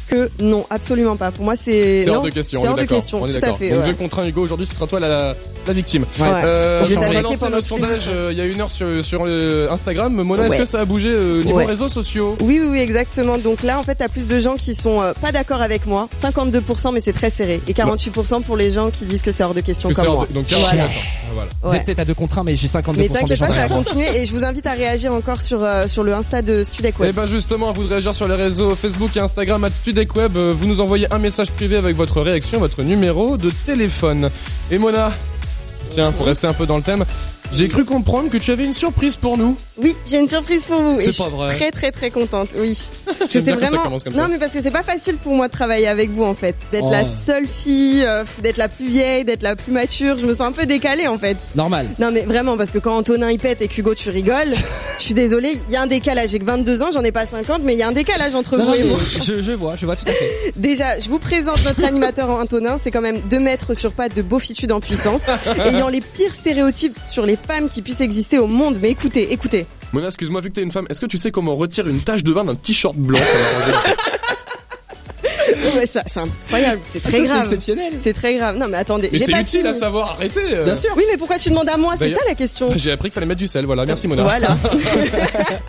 que 0.06 0.30
non, 0.40 0.64
absolument 0.70 1.16
pas. 1.16 1.30
Pour 1.30 1.44
moi, 1.44 1.54
c'est 1.56 2.08
hors 2.08 2.22
de 2.22 2.30
question, 2.30 2.60
C'est 2.60 2.66
on 2.66 2.68
est 2.68 2.70
hors 2.70 2.76
de 2.76 2.80
d'accord. 2.82 2.96
question, 2.98 3.22
on 3.22 3.26
est 3.26 3.30
tout 3.30 3.36
à 3.36 3.40
d'accord. 3.40 3.58
fait. 3.58 3.70
Donc 3.70 3.80
ouais. 3.80 3.86
deux 3.86 3.94
contre 3.94 4.18
un, 4.20 4.26
Hugo, 4.26 4.42
aujourd'hui 4.42 4.66
ce 4.66 4.74
sera 4.74 4.86
toi 4.86 5.00
la, 5.00 5.34
la 5.66 5.72
victime. 5.72 6.02
Ouais. 6.18 6.26
Euh, 6.26 6.82
on 6.84 6.88
va 6.88 6.94
t'attaquer 6.94 7.22
lancer 7.22 7.38
pendant 7.38 7.50
le 7.56 7.62
toute 7.62 7.64
sondage 7.68 8.04
euh, 8.08 8.28
il 8.32 8.38
y 8.38 8.40
a 8.40 8.44
une 8.44 8.60
heure 8.60 8.70
sur, 8.70 9.04
sur 9.04 9.24
euh, 9.26 9.68
Instagram. 9.70 10.12
Mona, 10.22 10.46
est-ce 10.46 10.56
que 10.56 10.64
ça 10.64 10.80
a 10.80 10.84
bougé 10.84 11.08
euh, 11.10 11.42
niveau 11.42 11.56
Ouais. 11.58 11.64
réseaux 11.64 11.88
sociaux? 11.88 12.36
Oui, 12.42 12.58
oui, 12.62 12.68
oui, 12.70 12.78
exactement. 12.80 13.38
Donc 13.38 13.62
là, 13.62 13.78
en 13.78 13.82
fait, 13.82 13.96
t'as 13.96 14.08
plus 14.08 14.26
de 14.26 14.38
gens 14.40 14.56
qui 14.56 14.74
sont 14.74 15.02
euh, 15.02 15.12
pas 15.20 15.32
d'accord 15.32 15.62
avec 15.62 15.86
moi. 15.86 16.08
52%, 16.22 16.92
mais 16.92 17.00
c'est 17.00 17.12
très 17.12 17.30
serré. 17.30 17.60
Et 17.68 17.72
48% 17.72 18.42
pour 18.42 18.56
les 18.56 18.70
gens 18.70 18.90
qui 18.90 19.04
disent 19.06 19.22
que 19.22 19.32
c'est 19.32 19.42
hors 19.44 19.54
de 19.54 19.60
question 19.60 19.88
Que 19.88 19.94
comme 19.94 20.06
moi. 20.06 20.26
de- 20.28 20.34
Donc 20.34 20.44
Voilà. 20.48 20.66
44. 20.84 20.90
Ah, 20.96 21.30
voilà. 21.34 21.50
Vous 21.62 21.74
êtes 21.74 21.84
peut-être 21.84 21.98
à 22.00 22.04
deux 22.04 22.14
contre 22.14 22.38
un, 22.38 22.44
mais 22.44 22.54
j'ai 22.56 22.66
52% 22.68 22.94
Mais 22.96 23.08
des 23.08 23.36
gens 23.36 23.46
pas, 23.46 23.54
ça 23.54 23.66
va 23.66 23.74
continuer 23.74 24.06
et 24.16 24.24
je 24.26 24.32
vous 24.32 24.44
invite 24.44 24.66
à 24.66 24.72
réagir 24.72 25.12
encore 25.12 25.42
sur, 25.42 25.62
euh, 25.64 25.86
sur 25.88 26.02
le 26.04 26.14
Insta 26.14 26.42
de 26.42 26.62
Studec 26.64 26.94
Et 26.98 27.02
Web. 27.02 27.14
ben 27.16 27.26
justement, 27.26 27.68
à 27.70 27.72
vous 27.72 27.84
de 27.84 27.88
réagir 27.88 28.14
sur 28.14 28.28
les 28.28 28.34
réseaux 28.36 28.74
Facebook 28.74 29.16
et 29.16 29.20
Instagram 29.20 29.62
at 29.64 29.70
StudecWeb. 29.96 30.36
Euh, 30.36 30.52
Vous 30.54 30.66
nous 30.66 30.82
envoyez 30.82 31.10
un 31.12 31.18
message 31.18 31.50
privé 31.52 31.76
avec 31.76 31.96
votre 31.96 32.20
réaction, 32.20 32.58
votre 32.58 32.82
numéro 32.82 33.38
de 33.38 33.50
téléphone. 33.64 34.28
Et 34.70 34.76
Mona, 34.78 35.10
tiens, 35.94 36.12
pour 36.12 36.26
rester 36.26 36.46
un 36.46 36.52
peu 36.52 36.66
dans 36.66 36.76
le 36.76 36.82
thème, 36.82 37.02
j'ai 37.52 37.68
cru 37.68 37.84
comprendre 37.84 38.30
que 38.30 38.36
tu 38.38 38.50
avais 38.50 38.64
une 38.64 38.72
surprise 38.72 39.16
pour 39.16 39.38
nous. 39.38 39.56
Oui, 39.78 39.94
j'ai 40.06 40.18
une 40.18 40.28
surprise 40.28 40.64
pour 40.64 40.80
vous. 40.82 40.98
C'est 40.98 41.08
et 41.08 41.12
je 41.12 41.18
pas 41.18 41.24
suis 41.24 41.32
vrai. 41.36 41.54
très 41.56 41.70
très 41.70 41.90
très 41.92 42.10
contente. 42.10 42.48
Oui. 42.58 42.76
C'est 43.26 43.44
ça 43.44 43.54
vraiment. 43.54 43.90
non, 44.14 44.28
mais 44.30 44.38
parce 44.38 44.52
que 44.52 44.62
c'est 44.62 44.70
pas 44.70 44.82
facile 44.82 45.16
pour 45.16 45.34
moi 45.34 45.48
de 45.48 45.52
travailler 45.52 45.88
avec 45.88 46.10
vous 46.10 46.22
en 46.24 46.34
fait. 46.34 46.54
D'être 46.72 46.84
Oh. 46.86 46.90
la 46.90 47.04
seule 47.04 47.46
fille, 47.48 48.04
euh, 48.06 48.24
d'être 48.42 48.56
la 48.56 48.68
plus 48.68 48.86
vieille, 48.86 49.24
d'être 49.24 49.42
la 49.42 49.56
plus 49.56 49.72
mature. 49.72 50.18
Je 50.18 50.26
me 50.26 50.32
sens 50.32 50.42
un 50.42 50.52
peu 50.52 50.64
décalée 50.66 51.06
en 51.08 51.18
fait. 51.18 51.36
Normal. 51.56 51.86
Non 51.98 52.10
mais 52.12 52.20
vraiment 52.22 52.56
parce 52.56 52.70
que 52.70 52.78
quand 52.78 52.96
Antonin 52.96 53.30
il 53.30 53.38
pète 53.38 53.60
et 53.62 53.68
qu'Hugo 53.68 53.94
tu 53.94 54.10
rigoles, 54.10 54.52
je 54.98 55.04
suis 55.04 55.14
désolée, 55.14 55.58
il 55.68 55.72
y 55.72 55.76
a 55.76 55.82
un 55.82 55.86
décalage. 55.86 56.30
J'ai 56.30 56.38
que 56.38 56.44
22 56.44 56.82
ans, 56.82 56.90
j'en 56.92 57.02
ai 57.02 57.12
pas 57.12 57.26
50, 57.26 57.62
mais 57.64 57.72
il 57.74 57.78
y 57.78 57.82
a 57.82 57.88
un 57.88 57.92
décalage 57.92 58.34
entre 58.34 58.56
Non, 58.58 58.64
vous 58.66 58.74
et 58.74 58.84
moi. 58.84 58.98
je, 59.24 59.42
je 59.42 59.52
vois, 59.52 59.74
je 59.76 59.86
vois 59.86 59.96
tout 59.96 60.04
à 60.08 60.12
fait. 60.12 60.52
Déjà, 60.56 60.98
je 61.00 61.08
vous 61.08 61.18
présente 61.18 61.64
notre 61.64 61.84
animateur 61.84 62.30
Antonin. 62.30 62.76
C'est 62.82 62.90
quand 62.90 63.00
même 63.02 63.20
deux 63.30 63.40
mètres 63.40 63.74
sur 63.74 63.92
pattes 63.92 64.14
de 64.14 64.22
beaufitude 64.22 64.72
en 64.72 64.80
puissance, 64.80 65.22
ayant 65.66 65.88
les 65.88 66.00
pires 66.00 66.34
stéréotypes 66.34 66.96
sur 67.08 67.26
les 67.26 67.35
femmes 67.36 67.68
qui 67.68 67.82
puissent 67.82 68.00
exister 68.00 68.38
au 68.38 68.46
monde. 68.46 68.78
Mais 68.80 68.90
écoutez, 68.90 69.32
écoutez. 69.32 69.66
Mona, 69.92 70.06
excuse-moi, 70.06 70.40
vu 70.40 70.50
que 70.50 70.54
t'es 70.54 70.62
une 70.62 70.72
femme, 70.72 70.86
est-ce 70.90 71.00
que 71.00 71.06
tu 71.06 71.18
sais 71.18 71.30
comment 71.30 71.52
on 71.52 71.56
retire 71.56 71.86
une 71.88 72.00
tache 72.00 72.24
de 72.24 72.32
vin 72.32 72.44
d'un 72.44 72.54
t-shirt 72.54 72.96
blanc? 72.96 73.18
Ça. 73.18 73.94
Ouais, 75.74 75.86
ça, 75.86 76.02
c'est 76.06 76.20
incroyable, 76.20 76.80
c'est 76.92 77.00
Ça, 77.02 77.08
très 77.08 77.18
c'est 77.18 77.24
grave. 77.26 77.44
exceptionnel. 77.44 77.92
C'est 78.02 78.12
très 78.12 78.34
grave. 78.34 78.56
Non 78.56 78.66
mais 78.68 78.78
attendez, 78.78 79.08
Mais 79.12 79.18
j'ai 79.18 79.24
c'est 79.26 79.32
pas 79.32 79.40
utile 79.40 79.60
fini. 79.60 79.70
à 79.70 79.74
savoir, 79.74 80.12
arrêtez 80.12 80.40
euh. 80.52 80.64
Bien 80.64 80.76
sûr. 80.76 80.90
Oui, 80.96 81.04
mais 81.10 81.16
pourquoi 81.16 81.38
tu 81.38 81.50
demandes 81.50 81.68
à 81.68 81.76
moi? 81.76 81.94
C'est 81.94 82.04
D'ailleurs- 82.04 82.20
ça 82.20 82.28
la 82.28 82.34
question. 82.34 82.68
J'ai 82.76 82.92
appris 82.92 83.08
qu'il 83.08 83.14
fallait 83.14 83.26
mettre 83.26 83.38
du 83.40 83.48
sel, 83.48 83.64
voilà, 83.66 83.84
merci 83.84 84.06
Mona. 84.08 84.22
Voilà. 84.22 84.56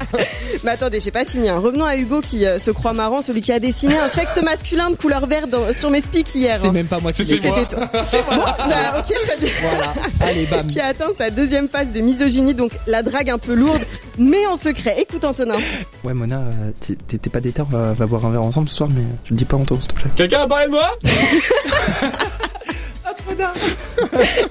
mais 0.63 0.72
attendez, 0.72 1.00
j'ai 1.00 1.12
pas 1.12 1.25
fini. 1.25 1.50
hein. 1.50 1.60
Revenons 1.60 1.86
à 1.86 1.96
Hugo 1.96 2.22
qui 2.22 2.46
euh, 2.46 2.60
se 2.60 2.72
croit 2.72 2.94
marrant, 2.94 3.22
celui 3.22 3.42
qui 3.42 3.51
a 3.51 3.60
dessiné 3.60 3.96
un 3.98 4.10
sexe 4.10 4.42
masculin 4.44 4.89
de 4.92 4.96
couleur 4.96 5.25
verte 5.27 5.50
dans- 5.50 5.74
sur 5.74 5.89
mes 5.89 6.01
speaks 6.01 6.36
hier. 6.36 6.58
C'est 6.62 6.68
hein. 6.68 6.72
même 6.72 6.88
pas 6.88 7.00
moi 7.00 7.12
qui 7.13 7.25
C'est 7.25 7.34
l'ai. 7.36 7.42
C'était 7.42 7.66
toi. 7.66 7.89
Bon, 7.92 8.38
bah, 8.58 9.00
ok, 9.00 9.13
très 9.24 9.38
bien. 9.38 9.50
Voilà. 9.62 9.94
Allez, 10.22 10.46
bam. 10.46 10.68
Qui 10.68 10.80
a 10.80 10.88
atteint 10.88 11.12
sa 11.18 11.30
deuxième 11.30 11.68
phase 11.68 11.92
de 11.92 12.00
misogynie, 12.01 12.54
donc 12.54 12.72
la 12.88 13.04
drague 13.04 13.30
un 13.30 13.38
peu 13.38 13.54
lourde, 13.54 13.82
mais 14.18 14.46
en 14.48 14.58
secret. 14.58 14.96
Écoute 15.00 15.24
Antonin. 15.25 15.56
Ouais, 16.04 16.13
Mona, 16.13 16.38
euh, 16.38 16.72
t'es- 17.08 17.30
pas 17.30 17.39
d'état, 17.42 17.66
on 17.70 17.75
va, 17.77 17.94
va 17.94 18.06
boire 18.06 18.25
un 18.25 18.32
verre 18.32 18.44
ensemble 18.44 18.70
ce 18.70 18.75
soir, 18.75 18.89
mais 18.94 19.04
tu 19.24 19.34
le 19.34 19.38
dis 19.38 19.46
pas 19.46 19.58
en 19.58 19.66
s'il 19.88 19.96
te 19.96 20.01
plaît. 20.01 20.12
Quelqu'un 20.15 20.41
a 20.41 20.48
parlé 20.48 20.65
de 20.67 20.72
moi 20.72 20.89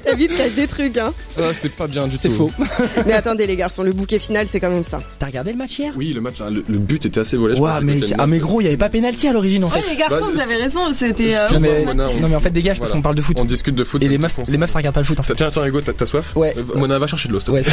Ta 0.05 0.14
vie 0.14 0.28
te 0.28 0.37
cache 0.37 0.55
des 0.55 0.66
trucs, 0.66 0.97
hein. 0.99 1.12
Ah, 1.38 1.52
C'est 1.52 1.71
pas 1.71 1.87
bien 1.87 2.07
du 2.07 2.16
tout. 2.16 2.23
C'est 2.23 2.28
faux. 2.31 2.50
Mais 3.07 3.12
attendez 3.14 3.47
les 3.47 3.57
garçons, 3.57 3.83
le 3.83 3.93
bouquet 3.93 4.19
final 4.19 4.47
c'est 4.49 4.61
quand 4.61 4.71
même 4.71 4.85
ça. 4.85 5.00
T'as 5.19 5.26
regardé 5.26 5.52
le 5.52 5.59
match 5.59 5.78
hier? 5.78 5.93
Oui, 5.97 6.12
le 6.12 6.21
match, 6.21 6.40
hein, 6.40 6.50
le, 6.50 6.64
le 6.69 6.78
but 6.78 7.05
était 7.07 7.21
assez 7.21 7.37
volé. 7.37 7.59
Ouais, 7.59 7.71
mais, 7.83 7.99
ah, 8.19 8.26
mais 8.26 8.38
gros, 8.38 8.61
il 8.61 8.64
y 8.64 8.66
avait 8.69 8.76
pas 8.76 8.88
pénalty 8.88 9.28
à 9.28 9.33
l'origine 9.33 9.64
en 9.64 9.71
fait. 9.71 9.83
les 9.90 9.97
garçons, 9.97 10.16
Bah, 10.26 10.31
vous 10.33 10.40
avez 10.40 10.57
raison, 10.57 10.81
c'était. 10.93 11.35
euh, 11.37 11.49
non, 11.52 11.61
mais, 11.61 11.85
Mona, 11.85 12.07
on- 12.09 12.21
non, 12.21 12.28
mais 12.28 12.37
en 12.37 12.40
fait, 12.40 12.50
dégage 12.50 12.78
parce 12.78 12.93
qu'on 12.93 13.02
parle 13.02 13.16
de 13.16 13.23
foot. 13.23 13.37
On 13.40 13.45
discute 13.45 13.75
de 13.75 13.85
foot. 13.85 14.02
Et 14.02 14.09
les 14.09 14.19
meufs, 14.19 14.37
les 14.47 14.57
meufs, 14.59 14.71
ça 14.71 14.78
regarde 14.78 14.95
pas 14.95 15.00
le 15.00 15.07
foot 15.07 15.19
en 15.21 15.23
fait. 15.23 15.35
Tiens, 15.35 15.50
tiens, 15.50 15.64
Hugo, 15.64 15.81
t'as 15.81 16.07
soif? 16.07 16.37
Ouais. 16.37 16.55
Euh, 16.57 16.62
Mona, 16.78 16.99
va 16.99 17.07
chercher 17.07 17.28
de 17.28 17.33
l'eau, 17.35 17.40
Ouais. 17.49 17.62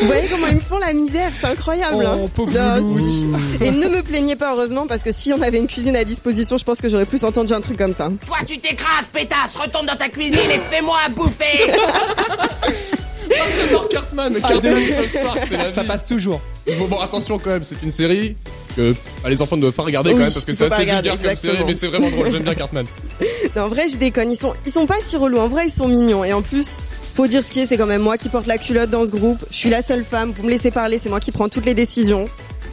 Vous 0.00 0.06
voyez 0.06 0.28
comment 0.28 0.46
ils 0.48 0.56
me 0.56 0.60
font 0.60 0.78
la 0.78 0.92
misère, 0.92 1.32
c'est 1.40 1.46
incroyable. 1.48 2.06
hein. 2.06 2.18
Oh, 2.22 2.28
pauvre 2.28 2.52
Non, 2.52 2.76
Louloute. 2.76 3.08
si. 3.10 3.26
Et 3.60 3.70
ne 3.70 3.88
me 3.88 4.02
plaignez 4.02 4.36
pas 4.36 4.52
heureusement 4.54 4.86
parce 4.86 5.02
que 5.02 5.10
si 5.12 5.32
on 5.32 5.42
avait 5.42 5.58
une 5.58 5.66
cuisine 5.66 5.96
à 5.96 6.04
disposition, 6.04 6.56
je 6.58 6.64
pense 6.64 6.80
que 6.80 6.88
j'aurais 6.88 7.06
plus 7.06 7.24
entendu 7.24 7.52
un 7.52 7.60
truc 7.60 7.76
comme 7.78 7.92
ça. 7.92 8.08
Toi, 8.26 8.36
tu 8.46 8.58
t'écrases, 8.58 9.08
pétasse, 9.12 9.56
retourne 9.56 9.86
dans 9.86 9.96
ta 9.96 10.08
cuisine 10.08 10.34
et 10.50 10.58
fais-moi 10.58 10.96
à 11.04 11.08
bouffer 11.08 11.72
J'adore 13.30 13.88
Cartman, 13.88 14.34
Cartman 14.40 14.74
South 14.86 15.22
Park, 15.22 15.38
c'est 15.48 15.56
la 15.56 15.72
Ça 15.72 15.82
vie. 15.82 15.88
passe 15.88 16.06
toujours. 16.06 16.40
Bon, 16.78 16.86
bon, 16.86 16.98
attention 17.00 17.38
quand 17.38 17.50
même, 17.50 17.64
c'est 17.64 17.82
une 17.82 17.90
série 17.90 18.36
que 18.76 18.92
bah, 19.22 19.28
les 19.28 19.40
enfants 19.42 19.56
ne 19.56 19.62
doivent 19.62 19.74
pas 19.74 19.82
regarder 19.82 20.10
Oui, 20.10 20.16
quand 20.16 20.22
même 20.24 20.32
parce 20.32 20.44
que 20.44 20.52
c'est 20.52 20.64
assez 20.64 20.82
regarder, 20.82 21.10
vulgaire 21.10 21.28
comme 21.30 21.36
série, 21.36 21.64
mais 21.66 21.74
c'est 21.74 21.88
vraiment 21.88 22.08
drôle. 22.10 22.30
J'aime 22.30 22.42
bien 22.42 22.54
Cartman. 22.54 22.86
Non, 23.56 23.62
en 23.64 23.68
vrai, 23.68 23.88
je 23.88 23.96
déconne. 23.96 24.30
Ils 24.30 24.36
sont, 24.38 24.54
ils 24.64 24.72
sont 24.72 24.86
pas 24.86 24.96
si 25.04 25.16
relous. 25.16 25.38
En 25.38 25.48
vrai, 25.48 25.66
ils 25.66 25.70
sont 25.72 25.88
mignons. 25.88 26.24
Et 26.24 26.32
en 26.32 26.42
plus, 26.42 26.78
faut 27.18 27.26
dire 27.26 27.42
ce 27.42 27.50
qui 27.50 27.58
est, 27.58 27.66
c'est 27.66 27.76
quand 27.76 27.86
même 27.86 28.02
moi 28.02 28.16
qui 28.16 28.28
porte 28.28 28.46
la 28.46 28.58
culotte 28.58 28.90
dans 28.90 29.04
ce 29.04 29.10
groupe. 29.10 29.44
Je 29.50 29.56
suis 29.56 29.70
la 29.70 29.82
seule 29.82 30.04
femme. 30.04 30.32
Vous 30.36 30.44
me 30.44 30.50
laissez 30.50 30.70
parler, 30.70 30.98
c'est 30.98 31.08
moi 31.08 31.18
qui 31.18 31.32
prends 31.32 31.48
toutes 31.48 31.66
les 31.66 31.74
décisions. 31.74 32.26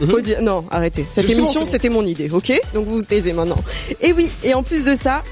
Faut 0.07 0.21
dire, 0.21 0.39
non, 0.43 0.63
arrêtez. 0.69 1.03
Cette 1.09 1.25
Justement, 1.25 1.47
émission, 1.47 1.65
c'était 1.65 1.89
mon 1.89 2.05
idée, 2.05 2.29
ok? 2.29 2.53
Donc 2.75 2.85
vous 2.85 2.97
vous 2.97 3.03
taisez 3.03 3.33
maintenant. 3.33 3.57
Et 4.01 4.13
oui, 4.13 4.29
et 4.43 4.53
en 4.53 4.61
plus 4.61 4.83
de 4.83 4.93
ça, 4.93 5.23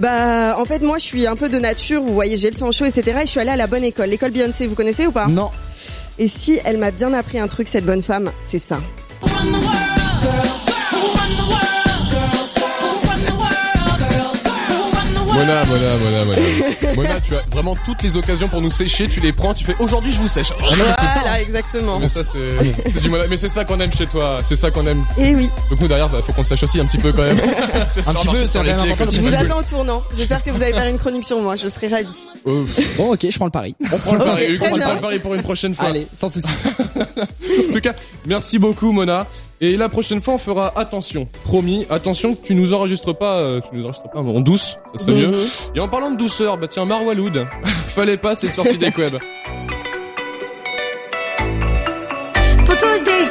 bah, 0.00 0.58
en 0.58 0.64
fait, 0.64 0.82
moi, 0.82 0.98
je 0.98 1.04
suis 1.04 1.28
un 1.28 1.36
peu 1.36 1.48
de 1.48 1.60
nature. 1.60 2.02
Vous 2.02 2.12
voyez, 2.12 2.36
j'ai 2.36 2.50
le 2.50 2.56
sang 2.56 2.72
chaud, 2.72 2.86
etc. 2.86 3.18
Et 3.22 3.26
je 3.26 3.30
suis 3.30 3.38
allée 3.38 3.50
à 3.50 3.56
la 3.56 3.68
bonne 3.68 3.84
école. 3.84 4.08
L'école 4.08 4.32
Beyoncé, 4.32 4.66
vous 4.66 4.74
connaissez 4.74 5.06
ou 5.06 5.12
pas? 5.12 5.28
Non. 5.28 5.50
Et 6.18 6.26
si 6.26 6.58
elle 6.64 6.78
m'a 6.78 6.90
bien 6.90 7.12
appris 7.12 7.38
un 7.38 7.46
truc, 7.46 7.68
cette 7.70 7.86
bonne 7.86 8.02
femme, 8.02 8.32
c'est 8.44 8.58
ça. 8.58 8.80
Mona, 15.36 15.64
Mona, 15.66 15.98
Mona, 15.98 16.24
Mona. 16.24 16.94
Mona, 16.94 17.20
tu 17.20 17.36
as 17.36 17.42
vraiment 17.52 17.74
toutes 17.84 18.02
les 18.02 18.16
occasions 18.16 18.48
pour 18.48 18.62
nous 18.62 18.70
sécher, 18.70 19.06
tu 19.06 19.20
les 19.20 19.32
prends, 19.32 19.52
tu 19.52 19.64
fais 19.64 19.74
aujourd'hui 19.80 20.10
je 20.12 20.18
vous 20.18 20.28
sèche. 20.28 20.48
Ah 20.58 20.62
non, 20.70 20.76
mais 20.78 20.94
c'est 20.98 21.06
ça. 21.06 21.20
Voilà, 21.20 21.42
exactement. 21.42 21.98
Mais 22.00 22.08
ça 22.08 22.24
c'est, 22.24 23.28
mais 23.28 23.36
c'est 23.36 23.50
ça 23.50 23.64
qu'on 23.66 23.78
aime 23.80 23.92
chez 23.92 24.06
toi, 24.06 24.38
c'est 24.46 24.56
ça 24.56 24.70
qu'on 24.70 24.86
aime. 24.86 25.04
Et 25.18 25.34
oui, 25.34 25.50
Donc 25.70 25.80
nous 25.80 25.88
derrière, 25.88 26.08
bah, 26.08 26.20
faut 26.26 26.32
qu'on 26.32 26.44
sèche 26.44 26.62
aussi 26.62 26.80
un 26.80 26.86
petit 26.86 26.96
peu 26.96 27.12
quand 27.12 27.24
même. 27.24 27.38
Sur 27.92 28.02
petit 28.02 28.28
peu, 28.28 28.46
sur 28.46 28.62
c'est 28.62 29.12
je 29.16 29.20
vous 29.20 29.34
attends 29.34 29.58
au 29.58 29.62
tournant. 29.62 30.02
J'espère 30.16 30.42
que 30.42 30.50
vous 30.50 30.62
allez 30.62 30.72
faire 30.72 30.86
une 30.88 30.98
chronique 30.98 31.24
sur 31.24 31.38
moi. 31.40 31.56
Je 31.56 31.68
serai 31.68 31.88
ravie. 31.88 32.28
Ouf. 32.44 32.96
Bon, 32.96 33.12
ok, 33.12 33.26
je 33.30 33.36
prends 33.36 33.44
le 33.46 33.50
pari. 33.50 33.76
On 33.92 33.98
prend 33.98 34.12
le 34.14 34.18
pari, 34.18 34.44
Ok, 34.44 34.50
Hugo, 34.50 34.64
très 34.64 34.74
on 34.74 34.78
prend 34.78 34.94
le 34.94 35.00
pari 35.00 35.18
pour 35.18 35.34
une 35.34 35.42
prochaine 35.42 35.74
fois. 35.74 35.86
Allez, 35.86 36.06
sans 36.14 36.28
souci. 36.28 36.48
En 37.68 37.72
tout 37.72 37.80
cas, 37.80 37.94
merci 38.26 38.58
beaucoup 38.58 38.92
Mona. 38.92 39.26
Et 39.60 39.76
la 39.76 39.88
prochaine 39.88 40.20
fois, 40.20 40.34
on 40.34 40.38
fera 40.38 40.72
attention. 40.78 41.28
Promis, 41.44 41.86
attention 41.88 42.34
que 42.34 42.46
tu 42.46 42.54
nous 42.54 42.74
enregistres 42.74 43.16
pas, 43.16 43.38
euh, 43.38 43.60
tu 43.60 43.76
nous 43.76 43.84
enregistres 43.84 44.10
pas 44.10 44.20
en 44.20 44.40
douce, 44.40 44.76
ça 44.94 45.02
serait 45.02 45.14
mieux. 45.14 45.32
Et 45.74 45.80
en 45.80 45.88
parlant 45.88 46.10
de 46.10 46.18
douceur, 46.18 46.58
bah 46.58 46.68
tiens, 46.68 46.84
Marwaloud, 46.84 47.46
fallait 47.88 48.18
pas, 48.18 48.34
c'est 48.34 48.48
sur 48.48 48.66
Sidek 48.66 48.98
Web. 48.98 49.14
Poto, 52.66 52.86
je 52.98 53.26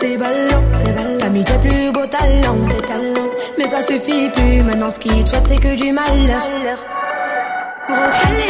c'est 0.00 0.16
ballon, 0.16 0.62
c'est 0.72 0.94
belle. 0.94 1.18
T'as 1.18 1.28
mis 1.28 1.44
tes 1.44 1.58
plus 1.58 1.92
beaux 1.92 2.06
talents, 2.06 2.66
des 2.68 2.86
talents. 2.86 3.30
Mais 3.58 3.64
ça 3.64 3.82
suffit 3.82 4.30
plus, 4.30 4.62
maintenant 4.62 4.90
ce 4.90 4.98
qui 4.98 5.24
te 5.24 5.28
souhaite 5.28 5.46
c'est 5.46 5.60
que 5.60 5.76
du 5.76 5.92
malheur. 5.92 6.48
Recalé, 7.88 8.48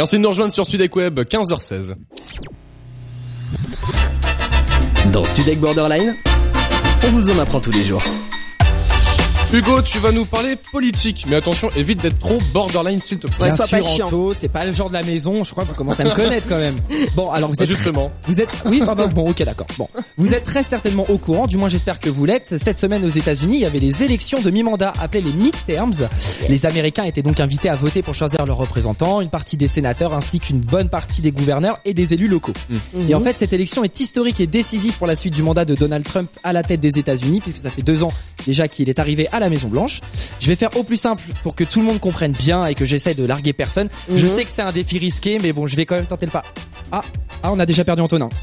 Merci 0.00 0.16
de 0.16 0.22
nous 0.22 0.30
rejoindre 0.30 0.50
sur 0.50 0.64
Studek 0.64 0.96
Web, 0.96 1.20
15h16. 1.20 1.94
Dans 5.12 5.26
Studek 5.26 5.60
Borderline, 5.60 6.16
on 7.04 7.08
vous 7.08 7.28
en 7.28 7.38
apprend 7.38 7.60
tous 7.60 7.70
les 7.70 7.84
jours. 7.84 8.02
Hugo, 9.52 9.82
tu 9.82 9.98
vas 9.98 10.12
nous 10.12 10.24
parler 10.26 10.54
politique, 10.54 11.26
mais 11.28 11.34
attention, 11.34 11.70
évite 11.74 12.00
d'être 12.00 12.20
trop 12.20 12.38
borderline 12.54 13.00
s'il 13.02 13.18
te 13.18 13.26
plaît. 13.26 13.48
Bien 13.48 13.56
pas 13.56 13.66
sûr, 13.66 13.82
chiant. 13.82 14.06
Anto, 14.06 14.32
c'est 14.32 14.46
pas 14.48 14.64
le 14.64 14.72
genre 14.72 14.88
de 14.88 14.94
la 14.94 15.02
maison. 15.02 15.42
Je 15.42 15.50
crois 15.50 15.64
que 15.64 15.70
vous 15.70 15.74
commencez 15.74 16.02
à 16.02 16.04
me 16.04 16.14
connaître 16.14 16.46
quand 16.48 16.58
même. 16.58 16.76
Bon, 17.16 17.30
alors 17.32 17.48
vous 17.48 17.56
Ah, 17.58 17.64
êtes 17.64 17.68
justement. 17.68 18.12
Vous 18.28 18.40
êtes 18.40 18.48
oui 18.66 18.80
ah 18.86 18.94
bah, 18.94 19.06
bon 19.08 19.28
ok 19.30 19.42
d'accord 19.42 19.66
bon 19.76 19.88
vous 20.16 20.32
êtes 20.34 20.44
très 20.44 20.62
certainement 20.62 21.04
au 21.08 21.18
courant 21.18 21.46
du 21.46 21.56
moins 21.56 21.68
j'espère 21.68 21.98
que 21.98 22.08
vous 22.08 22.24
l'êtes 22.24 22.54
cette 22.62 22.78
semaine 22.78 23.04
aux 23.04 23.08
États-Unis 23.08 23.54
il 23.56 23.60
y 23.60 23.64
avait 23.64 23.78
les 23.80 24.04
élections 24.04 24.40
de 24.40 24.50
mi-mandat 24.50 24.92
appelées 25.00 25.22
les 25.22 25.32
midterms 25.32 26.08
les 26.48 26.66
Américains 26.66 27.04
étaient 27.04 27.22
donc 27.22 27.40
invités 27.40 27.68
à 27.68 27.74
voter 27.74 28.02
pour 28.02 28.14
choisir 28.14 28.44
leurs 28.46 28.56
représentants 28.58 29.20
une 29.20 29.30
partie 29.30 29.56
des 29.56 29.66
sénateurs 29.68 30.12
ainsi 30.14 30.38
qu'une 30.40 30.60
bonne 30.60 30.88
partie 30.88 31.22
des 31.22 31.32
gouverneurs 31.32 31.78
et 31.84 31.94
des 31.94 32.14
élus 32.14 32.28
locaux 32.28 32.52
et 33.08 33.14
en 33.14 33.20
fait 33.20 33.36
cette 33.38 33.52
élection 33.52 33.82
est 33.82 33.98
historique 33.98 34.40
et 34.40 34.46
décisive 34.46 34.96
pour 34.96 35.06
la 35.06 35.16
suite 35.16 35.34
du 35.34 35.42
mandat 35.42 35.64
de 35.64 35.74
Donald 35.74 36.04
Trump 36.04 36.30
à 36.44 36.52
la 36.52 36.62
tête 36.62 36.80
des 36.80 36.98
États-Unis 36.98 37.40
puisque 37.40 37.58
ça 37.58 37.70
fait 37.70 37.82
deux 37.82 38.02
ans 38.02 38.12
déjà 38.46 38.68
qu'il 38.68 38.88
est 38.88 38.98
arrivé 38.98 39.26
à 39.32 39.39
la 39.40 39.50
Maison 39.50 39.68
Blanche 39.68 40.00
je 40.40 40.46
vais 40.46 40.56
faire 40.56 40.74
au 40.76 40.84
plus 40.84 40.96
simple 40.96 41.22
pour 41.42 41.54
que 41.54 41.64
tout 41.64 41.80
le 41.80 41.86
monde 41.86 42.00
comprenne 42.00 42.32
bien 42.32 42.66
et 42.66 42.74
que 42.74 42.84
j'essaie 42.84 43.14
de 43.14 43.24
larguer 43.24 43.52
personne 43.52 43.88
je 44.14 44.26
sais 44.26 44.44
que 44.44 44.50
c'est 44.50 44.62
un 44.62 44.72
défi 44.72 44.98
risqué 44.98 45.38
mais 45.42 45.52
bon 45.52 45.66
je 45.66 45.76
vais 45.76 45.86
quand 45.86 45.96
même 45.96 46.06
tenter 46.06 46.26
le 46.26 46.32
pas 46.32 46.42
ah 46.92 47.02
ah 47.42 47.50
on 47.52 47.58
a 47.58 47.66
déjà 47.66 47.84
perdu 47.84 48.02
Antonin 48.02 48.28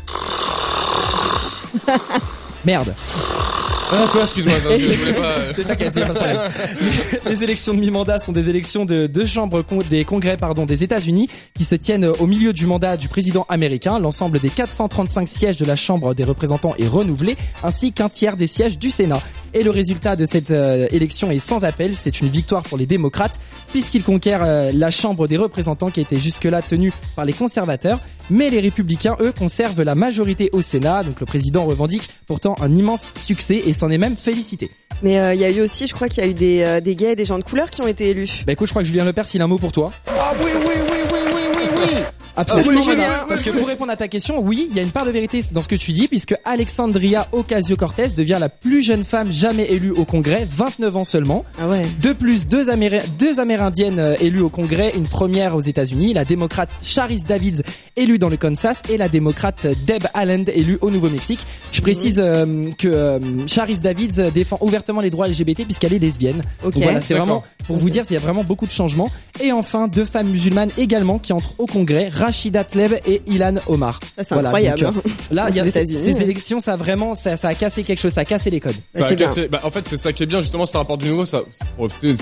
Merde. 2.66 2.94
Ah, 3.90 4.06
quoi, 4.12 4.24
excuse-moi, 4.24 4.54
non, 4.66 4.72
je, 4.72 4.82
je 4.82 4.98
voulais 4.98 5.14
pas. 5.14 5.22
euh, 5.22 5.54
C'est 5.56 5.64
t'inquiète, 5.68 5.92
c'est 5.94 6.02
pas 6.02 6.08
de 6.10 6.14
problème. 6.14 6.38
Les, 7.26 7.32
les 7.36 7.44
élections 7.46 7.74
de 7.74 7.80
mi-mandat 7.80 8.20
sont 8.20 8.34
des 8.34 8.50
élections 8.50 8.84
de 8.84 9.08
deux 9.08 9.26
chambres 9.26 9.62
con- 9.62 9.80
des 9.90 10.04
congrès 10.04 10.36
pardon 10.36 10.66
des 10.66 10.84
États-Unis 10.84 11.30
qui 11.56 11.64
se 11.64 11.76
tiennent 11.76 12.04
au 12.20 12.28
milieu 12.28 12.52
du 12.52 12.66
mandat 12.66 12.98
du 12.98 13.08
président 13.08 13.46
américain. 13.48 13.98
L'ensemble 14.00 14.40
des 14.40 14.50
435 14.50 15.30
sièges 15.30 15.56
de 15.56 15.64
la 15.64 15.78
Chambre 15.78 16.14
des 16.14 16.26
représentants 16.26 16.76
est 16.78 16.88
renouvelé, 16.88 17.38
ainsi 17.64 17.94
qu'un 17.94 18.10
tiers 18.10 18.36
des 18.36 18.48
sièges 18.48 18.78
du 18.78 18.90
Sénat. 18.90 19.22
Et 19.54 19.64
le 19.64 19.72
résultat 19.72 20.16
de 20.16 20.26
cette 20.26 20.52
euh, 20.52 20.88
élection 20.92 21.32
est 21.32 21.40
sans 21.40 21.64
appel. 21.64 21.96
C'est 21.96 22.22
une 22.22 22.30
victoire 22.30 22.64
pour 22.64 22.78
les 22.78 22.86
démocrates 22.86 23.40
puisqu'ils 23.72 24.04
conquièrent 24.04 24.44
euh, 24.44 24.72
la 24.74 24.92
Chambre 24.92 25.28
des 25.28 25.38
représentants 25.38 25.90
qui 25.90 26.02
était 26.02 26.20
jusque-là 26.20 26.62
tenue 26.62 26.94
par 27.16 27.26
les 27.26 27.34
conservateurs. 27.34 28.00
Mais 28.30 28.50
les 28.50 28.60
républicains, 28.60 29.16
eux, 29.22 29.32
conservent 29.32 29.84
la 29.84 29.96
majorité 29.96 30.50
au 30.52 30.62
Sénat. 30.62 31.04
Donc 31.04 31.20
le 31.20 31.26
président 31.26 31.66
revendique 31.66 32.10
pourtant 32.26 32.56
un 32.62 32.74
immense 32.74 33.14
succès 33.16 33.62
et 33.66 33.74
s'en 33.74 33.90
est 33.90 33.98
même 33.98 34.18
félicité. 34.18 34.70
Mais 35.04 35.20
euh, 35.20 35.34
il 35.34 35.40
y 35.40 35.46
a 35.46 35.50
eu 35.50 35.62
aussi, 35.62 35.88
je 35.88 35.94
crois 35.94 36.10
qu'il 36.10 36.24
y 36.24 36.28
a 36.28 36.30
eu 36.30 36.34
des, 36.34 36.64
euh, 36.64 36.82
des 36.82 36.96
gays 36.96 37.12
et 37.12 37.16
des 37.16 37.26
gens 37.26 37.38
de 37.38 37.44
couleur 37.44 37.70
qui 37.70 37.82
ont 37.82 37.88
été 37.88 38.10
élus. 38.10 38.44
Bah 38.46 38.54
écoute, 38.54 38.68
je 38.68 38.74
crois 38.74 38.82
que 38.82 38.88
Julien 38.88 39.06
Lepers, 39.06 39.26
il 39.34 39.42
a 39.42 39.46
un 39.46 39.48
mot 39.48 39.58
pour 39.58 39.72
toi. 39.72 39.92
Ah 40.08 40.34
oui, 40.44 40.52
oui, 40.56 40.74
oui. 40.82 40.87
Absolument. 42.38 42.82
Julien. 42.82 43.26
Parce 43.28 43.42
que 43.42 43.50
pour 43.50 43.68
répondre 43.68 43.92
à 43.92 43.98
ta 43.98 44.08
question, 44.08 44.40
oui, 44.40 44.68
il 44.70 44.76
y 44.78 44.80
a 44.80 44.84
une 44.84 44.92
part 44.92 45.06
de 45.06 45.12
vérité 45.12 45.42
dans 45.52 45.62
ce 45.62 45.68
que 45.68 45.76
tu 45.76 45.92
dis, 45.92 46.08
puisque 46.08 46.36
Alexandria 46.46 47.28
Ocasio-Cortez 47.32 48.10
devient 48.16 48.38
la 48.40 48.50
plus 48.50 48.84
jeune 48.84 49.04
femme 49.04 49.32
jamais 49.32 49.66
élue 49.72 49.92
au 49.92 50.06
Congrès, 50.06 50.48
29 50.50 50.98
ans 50.98 51.06
seulement. 51.06 51.46
Ah 51.60 51.68
ouais. 51.68 51.86
De 52.02 52.14
plus, 52.14 52.48
deux, 52.48 52.70
Améri- 52.70 53.02
deux 53.20 53.40
Amérindiennes 53.40 54.00
euh, 54.00 54.16
élues 54.22 54.42
au 54.42 54.50
Congrès, 54.50 54.94
une 54.96 55.08
première 55.08 55.56
aux 55.56 55.62
États-Unis, 55.62 56.14
la 56.14 56.26
démocrate 56.26 56.70
Charis 56.84 57.24
Davids 57.28 57.62
élue 57.96 58.20
dans 58.20 58.30
le 58.30 58.38
Kansas 58.38 58.82
et 58.90 58.98
la 58.98 59.10
démocrate 59.10 59.66
Deb 59.86 60.04
Haaland 60.14 60.44
élue 60.54 60.78
au 60.82 60.92
Nouveau-Mexique. 60.92 61.40
Je 61.72 61.82
précise 61.82 62.20
euh, 62.24 62.70
que 62.78 62.88
euh, 62.88 63.20
Charis 63.48 63.80
Davids 63.80 64.20
euh, 64.20 64.32
défend 64.32 64.58
ouvertement 64.62 65.02
les 65.02 65.10
droits 65.10 65.28
LGBT 65.28 65.64
puisqu'elle 65.64 65.94
est 65.94 66.00
lesbienne. 66.00 66.42
Ok. 66.64 66.74
Donc 66.74 66.84
voilà, 66.84 67.02
c'est 67.02 67.14
vraiment 67.16 67.44
pour 67.66 67.78
vous 67.78 67.90
dire, 67.90 68.04
il 68.10 68.14
y 68.14 68.18
a 68.18 68.20
vraiment 68.20 68.44
beaucoup 68.44 68.66
de 68.66 68.72
changements. 68.72 69.10
Et 69.42 69.52
enfin, 69.52 69.88
deux 69.88 70.06
femmes 70.06 70.28
musulmanes 70.28 70.70
également 70.78 71.20
qui 71.20 71.34
entrent 71.34 71.54
au 71.58 71.66
Congrès, 71.66 72.10
Rachida 72.28 72.64
Tlaib 72.66 72.94
et 73.08 73.22
Ilan 73.28 73.56
Omar. 73.68 74.00
C'est 74.22 74.34
incroyable, 74.34 74.80
donc, 74.82 74.96
euh, 74.98 75.10
là, 75.32 75.50
y 75.50 75.60
a 75.60 75.64
Les 75.64 75.72
ces, 75.72 76.22
élections, 76.22 76.60
ça 76.60 76.74
a 76.74 76.76
vraiment, 76.76 77.16
ça, 77.16 77.38
ça 77.38 77.48
a 77.48 77.54
cassé 77.56 77.84
quelque 77.84 78.00
chose, 78.00 78.12
ça 78.14 78.22
a 78.22 78.26
cassé 78.26 78.50
les 78.50 78.60
codes. 78.60 78.76
Ça 78.94 79.06
a 79.06 79.10
c'est 79.10 79.16
bien. 79.16 79.28
cassé. 79.28 79.48
Bah, 79.48 79.62
en 79.64 79.72
fait, 79.72 79.86
c'est 79.88 79.96
ça 79.98 80.12
qui 80.12 80.24
est 80.24 80.26
bien, 80.26 80.42
justement, 80.42 80.66
ça 80.66 80.80
rapporte 80.80 81.00
du 81.02 81.10
nouveau. 81.10 81.26
Ça, 81.26 81.42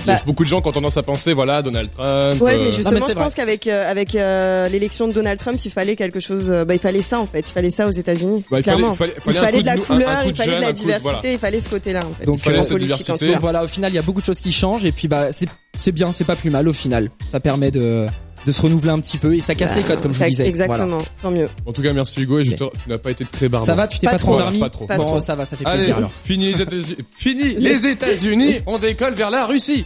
Bah. 0.06 0.20
beaucoup 0.24 0.44
de 0.44 0.48
gens 0.48 0.60
qui 0.62 0.68
ont 0.68 0.72
tendance 0.72 0.96
à 0.96 1.02
penser, 1.02 1.32
voilà, 1.32 1.60
Donald 1.62 1.90
Trump. 1.90 2.40
Ouais, 2.40 2.54
euh, 2.54 2.58
mais 2.64 2.72
justement, 2.72 3.00
c'est 3.00 3.12
je 3.12 3.16
vrai. 3.16 3.24
pense 3.24 3.34
qu'avec 3.34 3.66
euh, 3.66 3.90
avec 3.90 4.14
euh, 4.14 4.68
l'élection 4.68 5.08
de 5.08 5.12
Donald 5.12 5.38
Trump, 5.40 5.58
il 5.64 5.70
fallait 5.70 5.96
quelque 5.96 6.20
chose. 6.20 6.46
euh, 6.50 6.64
bah, 6.64 6.74
il 6.74 6.80
fallait 6.80 7.02
ça 7.02 7.18
en 7.20 7.26
fait. 7.26 7.48
Il 7.48 7.52
fallait 7.52 7.70
ça 7.70 7.88
aux 7.88 7.90
États-Unis. 7.92 8.44
Bah, 8.50 8.60
il 8.60 8.64
fallait- 8.64 8.76
clairement. 8.76 8.94
fallait- 8.94 9.12
fallait 9.12 9.36
il 9.38 9.40
fallait 9.44 9.60
de 9.62 9.66
la 9.66 9.72
un- 9.72 9.76
couleur, 9.78 10.08
un 10.10 10.24
il 10.24 10.34
fallait 10.36 10.50
jeune, 10.52 10.60
de 10.60 10.64
la 10.66 10.72
de- 10.72 10.76
diversité, 10.78 11.02
voilà. 11.02 11.32
il 11.32 11.38
fallait 11.38 11.60
ce 11.60 11.68
côté-là 11.68 12.00
en 12.08 12.14
fait. 12.14 12.24
Donc, 12.26 12.38
Il 12.38 12.42
fallait 12.44 12.58
en 12.58 12.62
cette 12.62 12.70
politique, 12.72 12.92
en 12.92 12.96
diversité. 12.96 13.18
tout 13.18 13.26
cas. 13.26 13.32
Donc 13.32 13.40
voilà, 13.40 13.64
au 13.64 13.68
final, 13.68 13.92
il 13.92 13.96
y 13.96 13.98
a 13.98 14.02
beaucoup 14.02 14.20
de 14.20 14.26
choses 14.26 14.40
qui 14.40 14.52
changent 14.52 14.84
et 14.84 14.92
puis 14.92 15.08
bah 15.08 15.28
c'est 15.32 15.92
bien, 15.92 16.12
c'est 16.12 16.24
pas 16.24 16.36
plus 16.36 16.50
mal 16.50 16.68
au 16.68 16.72
final. 16.72 17.10
Ça 17.30 17.40
permet 17.40 17.70
de 17.70 18.06
de 18.46 18.52
se 18.52 18.62
renouveler 18.62 18.92
un 18.92 19.00
petit 19.00 19.18
peu 19.18 19.34
et 19.34 19.40
ça 19.40 19.54
casse 19.54 19.76
les 19.76 19.82
codes 19.82 20.00
comme 20.00 20.12
je 20.14 20.18
Ça- 20.18 20.24
vous 20.24 20.30
disais. 20.30 20.46
Exactement. 20.48 21.02
Tant 21.20 21.30
mieux. 21.30 21.48
En 21.66 21.72
tout 21.72 21.82
cas, 21.82 21.92
merci 21.92 22.22
Hugo, 22.22 22.38
et 22.38 22.44
je 22.44 22.52
te- 22.52 22.64
tu 22.64 22.88
n'as 22.88 22.98
pas 22.98 23.10
été 23.10 23.24
très 23.24 23.48
barbare. 23.48 23.66
Ça 23.66 23.74
va, 23.74 23.86
tu 23.88 23.98
t'es 23.98 24.06
Pas 24.06 24.12
pas, 24.12 24.18
trop, 24.18 24.34
endormi 24.36 24.58
pas 24.60 24.70
trop. 24.70 24.86
Pas 24.86 24.96
Bon, 24.98 25.02
trop. 25.04 25.20
ça 25.20 25.34
va, 25.34 25.44
ça 25.44 25.56
fait 25.56 25.66
Allez, 25.66 25.78
plaisir 25.78 25.96
alors. 25.98 26.10
fini 26.24 26.52
les 26.52 26.62
États-Unis. 26.62 26.96
Fini 27.18 27.54
les 27.58 27.86
États-Unis, 27.86 28.54
on 28.66 28.78
décolle 28.78 29.14
vers 29.14 29.30
la 29.30 29.46
Russie. 29.46 29.84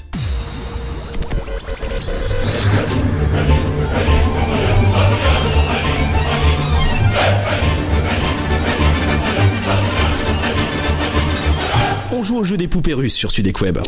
On 12.13 12.23
joue 12.23 12.39
au 12.39 12.45
jeu 12.45 12.57
des 12.57 12.69
poupées 12.69 12.95
russes 12.95 13.15
sur 13.15 13.31
Studek 13.31 13.61
Web. 13.61 13.79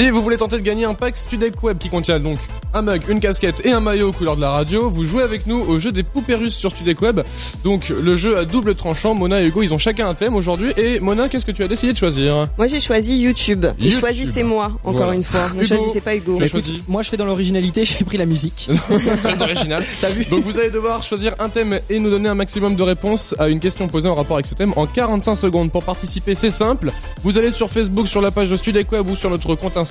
Si 0.00 0.08
vous 0.08 0.22
voulez 0.22 0.38
tenter 0.38 0.56
de 0.56 0.62
gagner 0.62 0.86
un 0.86 0.94
pack 0.94 1.14
Studek 1.18 1.62
Web 1.62 1.76
qui 1.76 1.90
contient 1.90 2.18
donc 2.18 2.38
un 2.72 2.80
mug, 2.80 3.02
une 3.08 3.20
casquette 3.20 3.66
et 3.66 3.70
un 3.70 3.80
maillot 3.80 4.12
couleur 4.12 4.34
de 4.36 4.40
la 4.40 4.50
radio, 4.50 4.88
vous 4.88 5.04
jouez 5.04 5.22
avec 5.22 5.46
nous 5.46 5.58
au 5.60 5.78
jeu 5.78 5.92
des 5.92 6.04
poupées 6.04 6.36
russes 6.36 6.54
sur 6.54 6.70
Studek 6.70 7.02
Web. 7.02 7.20
Donc 7.64 7.90
le 7.90 8.16
jeu 8.16 8.38
à 8.38 8.46
double 8.46 8.74
tranchant, 8.76 9.12
Mona 9.12 9.42
et 9.42 9.46
Hugo, 9.48 9.62
ils 9.62 9.74
ont 9.74 9.78
chacun 9.78 10.08
un 10.08 10.14
thème 10.14 10.34
aujourd'hui. 10.34 10.72
Et 10.78 11.00
Mona, 11.00 11.28
qu'est-ce 11.28 11.44
que 11.44 11.52
tu 11.52 11.62
as 11.62 11.68
décidé 11.68 11.92
de 11.92 11.98
choisir? 11.98 12.48
Moi, 12.56 12.66
j'ai 12.66 12.80
choisi 12.80 13.18
YouTube. 13.18 13.66
Et 13.78 13.84
YouTube. 13.84 14.00
choisissez 14.00 14.42
moi 14.42 14.72
encore 14.84 14.92
Voilà. 14.94 15.16
une 15.16 15.22
fois. 15.24 15.48
Ne 15.54 15.64
Hugo. 15.64 15.74
choisissez 15.74 16.00
pas 16.00 16.16
Hugo. 16.16 16.36
Écoute, 16.36 16.48
choisi? 16.50 16.82
moi 16.88 17.02
je 17.02 17.10
fais 17.10 17.18
dans 17.18 17.26
l'originalité, 17.26 17.84
j'ai 17.98 18.02
pris 18.04 18.16
la 18.16 18.26
musique. 18.26 18.70
Très 19.22 19.42
original. 19.42 19.84
T'as 20.00 20.10
vu? 20.10 20.24
Donc 20.26 20.44
vous 20.44 20.58
allez 20.58 20.70
devoir 20.70 21.02
choisir 21.02 21.34
un 21.40 21.50
thème 21.50 21.78
et 21.90 21.98
nous 21.98 22.08
donner 22.08 22.30
un 22.30 22.34
maximum 22.34 22.74
de 22.74 22.82
réponses 22.82 23.34
à 23.38 23.48
une 23.48 23.60
question 23.60 23.86
posée 23.86 24.08
en 24.08 24.14
rapport 24.14 24.36
avec 24.38 24.46
ce 24.46 24.54
thème 24.54 24.72
en 24.76 24.86
45 24.86 25.34
secondes. 25.34 25.70
Pour 25.70 25.84
participer, 25.84 26.34
c'est 26.34 26.50
simple. 26.50 26.90
Vous 27.22 27.36
allez 27.36 27.50
sur 27.50 27.68
Facebook, 27.68 28.08
sur 28.08 28.22
la 28.22 28.30
page 28.30 28.48
de 28.48 28.56
Studek 28.56 28.90
Web 28.92 29.06
ou 29.10 29.14
sur 29.14 29.28
notre 29.28 29.54
compte 29.56 29.76
Instagram 29.76 29.89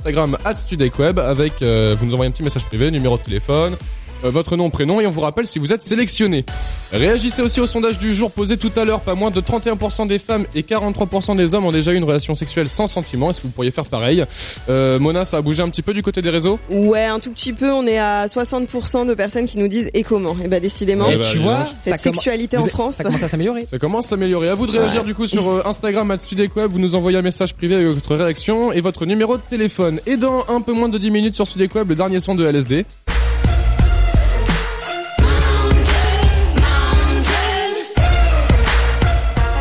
@studekweb 0.56 1.20
avec 1.20 1.62
euh, 1.62 1.96
vous 1.98 2.06
nous 2.06 2.14
envoyez 2.14 2.30
un 2.30 2.32
petit 2.32 2.44
message 2.44 2.66
privé, 2.66 2.92
numéro 2.92 3.18
de 3.18 3.24
téléphone, 3.24 3.76
votre 4.23 4.55
nom, 4.58 4.69
prénom 4.69 5.01
et 5.01 5.08
on 5.08 5.12
vous 5.12 5.21
rappelle 5.21 5.47
si 5.47 5.60
vous 5.60 5.71
êtes 5.73 5.84
sélectionné. 5.84 6.45
Réagissez 6.91 7.41
aussi 7.41 7.60
au 7.62 7.67
sondage 7.67 7.99
du 7.99 8.13
jour 8.15 8.32
posé 8.32 8.58
tout 8.58 8.71
à 8.75 8.84
l'heure. 8.84 9.01
Pas 9.01 9.15
moins 9.15 9.32
de 9.32 9.41
31% 9.41 10.08
des 10.08 10.19
femmes 10.19 10.45
et 10.55 10.62
43% 10.63 11.36
des 11.38 11.53
hommes 11.53 11.65
ont 11.65 11.71
déjà 11.71 11.91
eu 11.93 11.95
une 11.95 12.03
relation 12.03 12.36
sexuelle 12.36 12.69
sans 12.69 12.88
sentiment. 12.88 13.29
Est-ce 13.29 13.41
que 13.41 13.47
vous 13.47 13.53
pourriez 13.53 13.71
faire 13.71 13.86
pareil 13.86 14.25
euh, 14.69 14.99
Mona, 14.99 15.25
ça 15.25 15.38
a 15.38 15.41
bougé 15.41 15.62
un 15.62 15.69
petit 15.69 15.82
peu 15.82 15.93
du 15.93 16.01
côté 16.01 16.21
des 16.21 16.29
réseaux 16.29 16.60
Ouais, 16.71 17.05
un 17.05 17.19
tout 17.19 17.32
petit 17.32 17.53
peu. 17.53 17.71
On 17.71 17.86
est 17.86 17.99
à 17.99 18.25
60% 18.25 19.08
de 19.08 19.13
personnes 19.13 19.45
qui 19.45 19.58
nous 19.58 19.67
disent 19.67 19.89
et 19.93 20.03
comment. 20.03 20.36
Et 20.43 20.47
bah 20.47 20.60
décidément, 20.60 21.05
Eh 21.10 21.13
Et 21.13 21.17
bah, 21.17 21.23
tu 21.23 21.38
dis 21.38 21.43
vois, 21.43 21.67
cette 21.82 21.99
sexualité 21.99 22.58
en 22.58 22.65
France. 22.65 22.95
Ça 22.95 23.03
commence 23.03 23.23
à 23.23 23.27
s'améliorer. 23.27 23.65
Ça 23.65 23.77
commence 23.79 24.05
à 24.08 24.10
s'améliorer. 24.10 24.49
À 24.49 24.55
vous 24.55 24.67
de 24.67 24.71
réagir 24.71 25.03
du 25.03 25.13
coup 25.13 25.27
sur 25.27 25.47
euh, 25.49 25.62
Instagram, 25.65 26.10
Web, 26.55 26.71
vous 26.71 26.79
nous 26.79 26.95
envoyez 26.95 27.17
un 27.17 27.21
message 27.21 27.53
privé 27.53 27.75
avec 27.75 27.88
votre 27.88 28.15
réaction 28.15 28.71
et 28.71 28.82
votre 28.82 29.05
numéro 29.05 29.38
de 29.38 29.41
téléphone. 29.47 29.99
Et 30.08 30.17
dans 30.17 30.45
un 30.49 30.62
peu 30.62 30.73
moins 30.73 30.89
de 30.89 30.97
10 30.97 31.12
minutes 31.12 31.34
sur 31.34 31.45
Web, 31.75 31.89
le 31.89 31.95
dernier 31.95 32.19
son 32.19 32.36
de 32.36 32.45
LSD. 32.45 32.86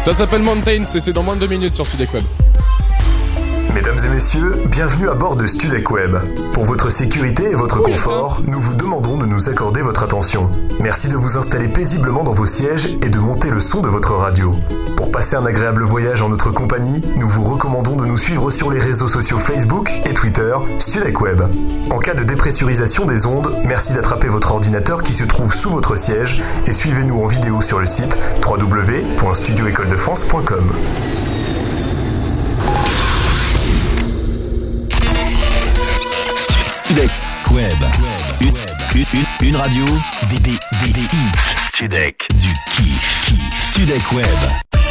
Ça 0.09 0.15
s'appelle 0.15 0.41
Mountains 0.41 0.85
et 0.85 1.01
c'est 1.01 1.13
dans 1.13 1.23
moins 1.23 1.37
de 1.37 1.41
2 1.41 1.49
minutes 1.49 1.75
sur 1.75 1.85
Web. 2.15 2.25
Mesdames 3.75 3.99
et 4.05 4.09
messieurs, 4.09 4.55
bienvenue 4.67 5.09
à 5.09 5.15
bord 5.15 5.37
de 5.37 5.47
Studec 5.47 5.91
Web. 5.91 6.17
Pour 6.53 6.65
votre 6.65 6.91
sécurité 6.91 7.51
et 7.51 7.55
votre 7.55 7.81
confort, 7.83 8.41
nous 8.47 8.61
vous 8.61 8.75
demandons 8.75 9.17
de 9.17 9.25
nous 9.27 9.49
accorder 9.49 9.81
votre 9.83 10.03
attention. 10.03 10.51
Merci 10.81 11.09
de 11.09 11.17
vous 11.17 11.37
installer 11.37 11.69
paisiblement 11.69 12.25
dans 12.25 12.33
vos 12.33 12.47
sièges 12.47 12.97
et 13.03 13.09
de 13.09 13.19
monter 13.19 13.51
le 13.51 13.61
son 13.61 13.81
de 13.81 13.89
votre 13.89 14.15
radio. 14.15 14.55
Pour 14.97 15.13
passer 15.13 15.37
un 15.37 15.47
agréable 15.47 15.85
voyage 15.85 16.23
en 16.23 16.31
notre 16.31 16.51
compagnie, 16.51 17.03
nous 17.17 17.29
vous 17.29 17.45
recommandons 17.45 17.95
de 17.97 18.07
nous 18.07 18.17
suivre 18.17 18.51
sur 18.51 18.71
les 18.71 18.81
réseaux 18.81 19.09
sociaux 19.09 19.39
Facebook 19.39 19.93
et 20.05 20.15
Twitter 20.15 20.57
Studec 20.79 21.21
Web. 21.21 21.43
En 21.91 21.99
cas 21.99 22.15
de 22.15 22.25
dépressurisation 22.25 23.05
des 23.05 23.27
ondes, 23.27 23.55
merci 23.65 23.93
d'attraper 23.93 24.29
votre 24.29 24.53
ordinateur 24.53 25.03
qui 25.03 25.13
se 25.13 25.25
trouve 25.25 25.53
sous 25.55 25.71
votre 25.71 25.97
siège 25.97 26.43
et 26.67 26.73
suivez-nous 26.73 27.23
en 27.23 27.27
vidéo 27.27 27.61
sur 27.61 27.79
le 27.79 27.87
site 27.87 28.19
www.studioécoledefrance.com. 28.45 30.73
Web. 37.59 37.73
Une, 38.41 38.55
une, 38.95 39.05
une, 39.15 39.49
une 39.49 39.57
radio, 39.57 39.85
des, 40.31 40.39
des 40.39 41.01
hits. 41.01 41.57
Studek. 41.75 42.29
Du 42.35 42.53
kiff. 42.71 43.33
Studek 43.73 44.13
Web. 44.13 44.88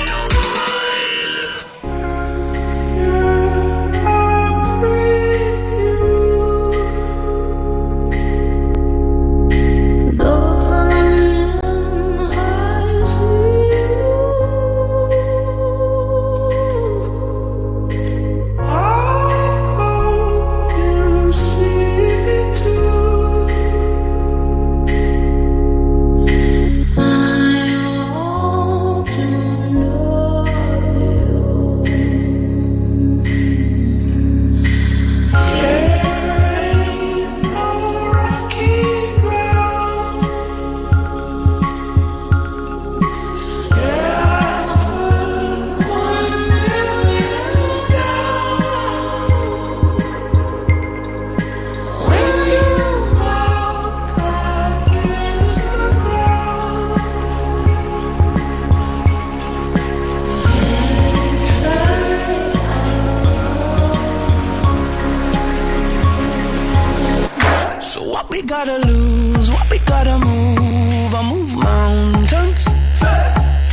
We 68.38 68.44
gotta 68.44 68.78
lose, 68.86 69.50
what 69.50 69.68
we 69.72 69.80
gotta 69.80 70.18
move, 70.20 71.16
I 71.16 71.24
move 71.24 71.56
mountains. 71.58 72.68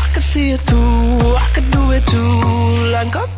I 0.04 0.10
could 0.14 0.22
see 0.22 0.52
it 0.52 0.60
through, 0.60 1.34
I 1.44 1.46
could 1.54 1.70
do 1.70 1.90
it 1.92 2.06
too, 2.06 2.90
like 2.90 3.14
a 3.14 3.33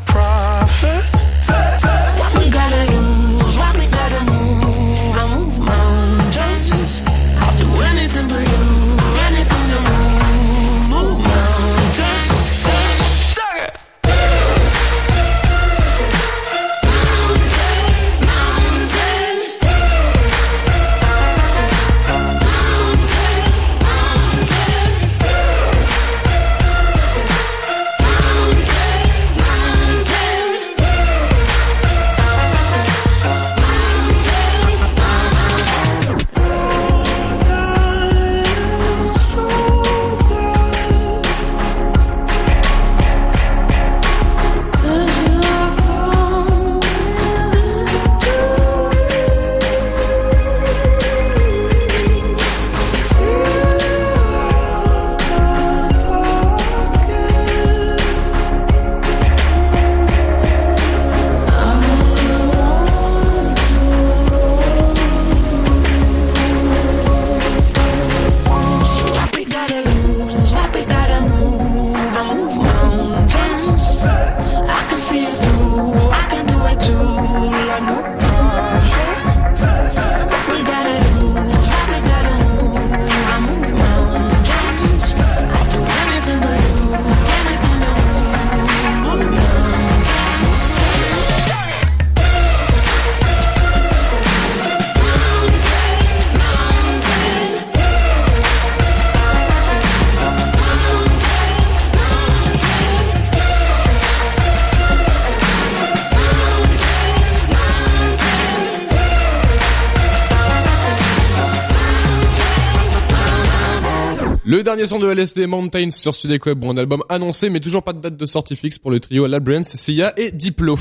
Le 114.49 114.63
dernier 114.63 114.87
son 114.87 115.01
de 115.01 115.11
LSD 115.11 115.49
Mountains 115.49 115.91
sur 115.91 116.15
Studek 116.15 116.47
Web, 116.47 116.61
bon, 116.61 116.73
un 116.73 116.77
album 116.77 117.03
annoncé 117.09 117.51
mais 117.51 117.59
toujours 117.59 117.83
pas 117.83 117.93
de 117.93 117.99
date 117.99 118.17
de 118.17 118.27
sortie 118.27 118.55
fixe 118.55 118.79
pour 118.79 118.93
le 118.93 119.01
trio 119.01 119.27
Labyrinth, 119.27 119.67
Sia 119.67 120.13
et 120.17 120.31
Diplo. 120.31 120.79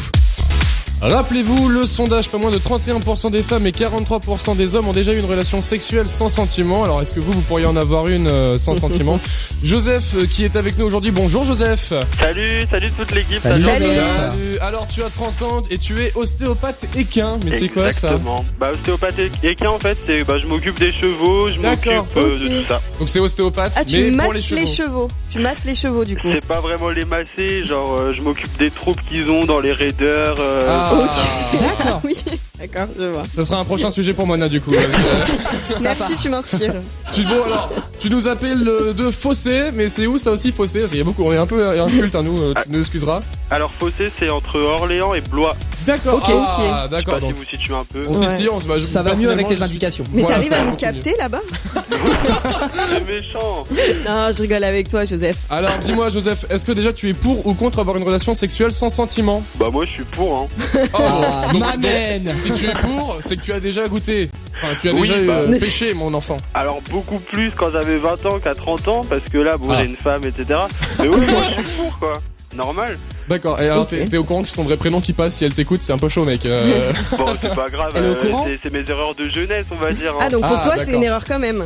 Rappelez-vous, 1.01 1.69
le 1.69 1.85
sondage, 1.85 2.29
pas 2.29 2.37
moins 2.37 2.49
de 2.51 2.57
31% 2.57 3.29
des 3.29 3.43
femmes 3.43 3.67
et 3.67 3.71
43% 3.71 4.55
des 4.55 4.73
hommes 4.75 4.87
ont 4.87 4.93
déjà 4.93 5.13
eu 5.13 5.19
une 5.19 5.25
relation 5.25 5.61
sexuelle 5.61 6.07
sans 6.09 6.29
sentiment. 6.29 6.83
Alors 6.83 7.01
est-ce 7.01 7.13
que 7.13 7.19
vous, 7.19 7.31
vous 7.33 7.41
pourriez 7.41 7.65
en 7.67 7.75
avoir 7.75 8.07
une 8.07 8.27
euh, 8.27 8.57
sans 8.57 8.75
sentiment 8.75 9.19
Joseph, 9.63 10.15
euh, 10.15 10.25
qui 10.25 10.43
est 10.45 10.55
avec 10.55 10.79
nous 10.79 10.85
aujourd'hui. 10.85 11.11
Bonjour 11.11 11.43
Joseph. 11.43 11.93
Salut, 12.19 12.65
salut 12.71 12.91
toute 12.97 13.11
l'équipe. 13.13 13.39
Salut, 13.43 13.63
Joseph. 13.63 14.03
Salut. 14.17 14.57
Alors 14.61 14.87
tu 14.87 15.03
as 15.03 15.09
30 15.09 15.41
ans 15.43 15.63
et 15.69 15.77
tu 15.77 15.99
es 16.01 16.11
ostéopathe 16.15 16.87
équin. 16.97 17.37
Mais 17.45 17.59
c'est 17.59 17.69
quoi 17.69 17.91
ça 17.93 18.07
Exactement. 18.07 18.43
Bah, 18.59 18.71
ostéopathe 18.73 19.19
et- 19.19 19.31
équin, 19.49 19.69
en 19.71 19.79
fait, 19.79 19.97
c'est 20.07 20.23
bah, 20.23 20.39
je 20.41 20.47
m'occupe 20.47 20.79
des 20.79 20.91
chevaux, 20.93 21.49
je 21.51 21.59
m'occupe 21.59 21.91
euh, 22.17 22.39
de 22.39 22.47
tout 22.61 22.67
ça. 22.67 22.81
Donc 22.99 23.09
c'est 23.09 23.19
ostéopathe, 23.19 23.73
Ah, 23.75 23.83
tu 23.85 23.99
mais 24.01 24.11
masses 24.11 24.25
pour 24.25 24.33
les 24.33 24.41
chevaux. 24.41 24.61
les 24.61 24.67
chevaux. 24.67 25.07
Tu 25.29 25.39
masses 25.39 25.65
les 25.65 25.75
chevaux 25.75 26.05
du 26.05 26.15
coup. 26.15 26.29
C'est 26.33 26.45
pas 26.45 26.61
vraiment 26.61 26.89
les 26.89 27.03
masser, 27.05 27.63
genre 27.67 27.97
euh, 27.99 28.13
je 28.15 28.21
m'occupe 28.21 28.57
des 28.57 28.71
troupes 28.71 29.01
qu'ils 29.09 29.29
ont 29.29 29.43
dans 29.43 29.59
les 29.59 29.73
raiders. 29.73 30.35
euh, 30.39 30.84
Ah, 30.91 31.07
D'accord. 31.59 32.01
Oui, 32.03 32.15
d'accord, 32.59 32.87
je 32.99 33.05
vois. 33.07 33.23
Ce 33.35 33.43
sera 33.43 33.59
un 33.59 33.65
prochain 33.65 33.89
sujet 33.89 34.13
pour 34.13 34.25
Mona 34.27 34.47
du 34.49 34.61
coup. 34.61 34.71
Merci, 35.81 36.15
tu 36.21 36.29
m'inspires. 36.29 36.73
tu, 37.13 37.23
bon 37.23 37.43
alors, 37.45 37.71
tu 37.99 38.09
nous 38.09 38.27
appelles 38.27 38.67
euh, 38.67 38.93
de 38.93 39.11
Fossé, 39.11 39.71
mais 39.73 39.89
c'est 39.89 40.07
où 40.07 40.17
ça 40.17 40.31
aussi 40.31 40.51
Fossé? 40.51 40.79
Parce 40.79 40.91
qu'il 40.91 40.99
y 40.99 41.01
a 41.01 41.05
beaucoup, 41.05 41.23
on 41.23 41.31
est 41.33 41.37
un 41.37 41.45
peu 41.45 41.79
inculte 41.79 42.15
à 42.15 42.21
nous, 42.21 42.39
euh, 42.41 42.53
tu 42.63 42.71
nous 42.71 42.79
excuseras. 42.79 43.21
Alors 43.51 43.71
Fossé, 43.79 44.11
c'est 44.17 44.29
entre 44.29 44.59
Orléans 44.59 45.13
et 45.13 45.21
Blois. 45.21 45.55
D'accord, 45.85 46.15
Ok, 46.15 46.23
ah, 46.29 46.57
Je 46.57 46.63
sais 46.63 46.69
pas 46.69 46.87
d'accord. 46.87 47.19
si 47.27 47.33
vous 47.33 47.43
situez 47.43 47.73
un 47.75 47.83
peu. 47.83 47.99
si, 48.03 48.27
si, 48.27 48.49
on 48.49 48.59
se 48.59 48.77
Ça 48.79 49.03
va 49.03 49.15
mieux 49.15 49.29
avec 49.29 49.47
les 49.49 49.61
indications. 49.61 50.03
Mais 50.13 50.21
Voilà, 50.21 50.37
t'arrives 50.37 50.51
ça 50.51 50.55
à 50.57 50.59
va 50.59 50.65
nous 50.65 50.71
beaucoup 50.71 50.85
mieux. 50.85 50.93
capter 50.93 51.15
là-bas 51.17 51.41
C'est 52.89 53.05
méchant. 53.07 53.65
Non, 54.07 54.27
je 54.35 54.41
rigole 54.41 54.63
avec 54.63 54.89
toi, 54.89 55.05
Joseph. 55.05 55.35
Alors 55.49 55.77
dis-moi 55.79 56.09
Joseph, 56.09 56.45
est-ce 56.49 56.65
que 56.65 56.71
déjà 56.71 56.91
tu 56.91 57.09
es 57.09 57.13
pour 57.13 57.45
ou 57.45 57.53
contre 57.53 57.79
avoir 57.79 57.97
une 57.97 58.03
relation 58.03 58.33
sexuelle 58.33 58.73
sans 58.73 58.89
sentiment? 58.89 59.43
Bah 59.59 59.69
moi 59.71 59.85
je 59.85 59.91
suis 59.91 60.03
pour. 60.05 60.39
Hein. 60.41 60.47
Oh, 60.93 60.97
Ah, 60.97 61.47
donc- 61.51 61.61
m'amène. 61.61 62.33
Si 62.45 62.51
tu 62.53 62.65
es 62.65 62.73
pour, 62.81 63.17
c'est 63.23 63.37
que 63.37 63.41
tu 63.41 63.51
as 63.53 63.59
déjà 63.59 63.87
goûté. 63.87 64.29
Enfin, 64.63 64.75
tu 64.79 64.89
as 64.89 64.93
Oui, 64.93 65.01
déjà 65.01 65.15
bah. 65.21 65.33
euh, 65.47 65.59
péché, 65.59 65.93
mon 65.93 66.13
enfant. 66.13 66.37
Alors 66.53 66.81
beaucoup 66.91 67.19
plus 67.19 67.51
quand 67.51 67.71
j'avais 67.71 67.97
20 67.97 68.25
ans 68.25 68.39
qu'à 68.39 68.55
30 68.55 68.87
ans, 68.87 69.05
parce 69.09 69.23
que 69.31 69.37
là, 69.37 69.57
bon, 69.57 69.67
Ah. 69.71 69.77
j'ai 69.79 69.85
une 69.89 69.95
femme, 69.97 70.21
etc. 70.25 70.59
Mais 70.99 71.07
oui, 71.07 71.17
moi 71.29 71.41
je 71.49 71.53
suis 71.67 71.77
pour 71.77 71.97
quoi. 71.99 72.21
Normal. 72.55 72.97
D'accord. 73.27 73.59
Et 73.59 73.67
alors, 73.67 73.85
t'es 73.87 74.15
au 74.17 74.23
courant 74.23 74.41
que 74.43 74.47
c'est 74.47 74.55
ton 74.55 74.63
vrai 74.63 74.77
prénom 74.77 75.01
qui 75.01 75.11
passe 75.11 75.35
si 75.35 75.43
elle 75.43 75.53
t'écoute, 75.53 75.81
c'est 75.83 75.91
un 75.91 75.97
peu 75.97 76.07
chaud, 76.07 76.23
mec. 76.23 76.45
Euh, 76.45 76.93
Bon, 77.17 77.25
c'est 77.41 77.53
pas 77.53 77.67
grave. 77.69 77.91
Euh, 77.97 78.15
c'est- 78.63 78.69
mes 78.71 78.89
erreurs 78.89 79.13
de 79.15 79.27
jeunesse, 79.27 79.65
on 79.71 79.75
va 79.75 79.91
dire. 79.91 80.13
hein. 80.13 80.19
Ah, 80.21 80.29
donc 80.29 80.41
pour 80.41 80.57
Ah, 80.57 80.63
toi, 80.63 80.75
c'est 80.85 80.93
une 80.93 81.03
erreur 81.03 81.25
quand 81.27 81.39
même. 81.39 81.65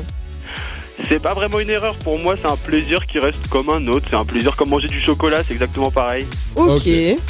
C'est 1.07 1.19
pas 1.19 1.33
vraiment 1.33 1.59
une 1.59 1.69
erreur 1.69 1.95
pour 1.95 2.19
moi, 2.19 2.35
c'est 2.39 2.47
un 2.47 2.55
plaisir 2.55 3.05
qui 3.07 3.19
reste 3.19 3.47
comme 3.49 3.69
un 3.69 3.87
autre. 3.87 4.07
C'est 4.09 4.15
un 4.15 4.25
plaisir 4.25 4.55
comme 4.55 4.69
manger 4.69 4.87
du 4.87 5.01
chocolat, 5.01 5.41
c'est 5.47 5.53
exactement 5.53 5.89
pareil. 5.91 6.25
Ok. 6.55 6.87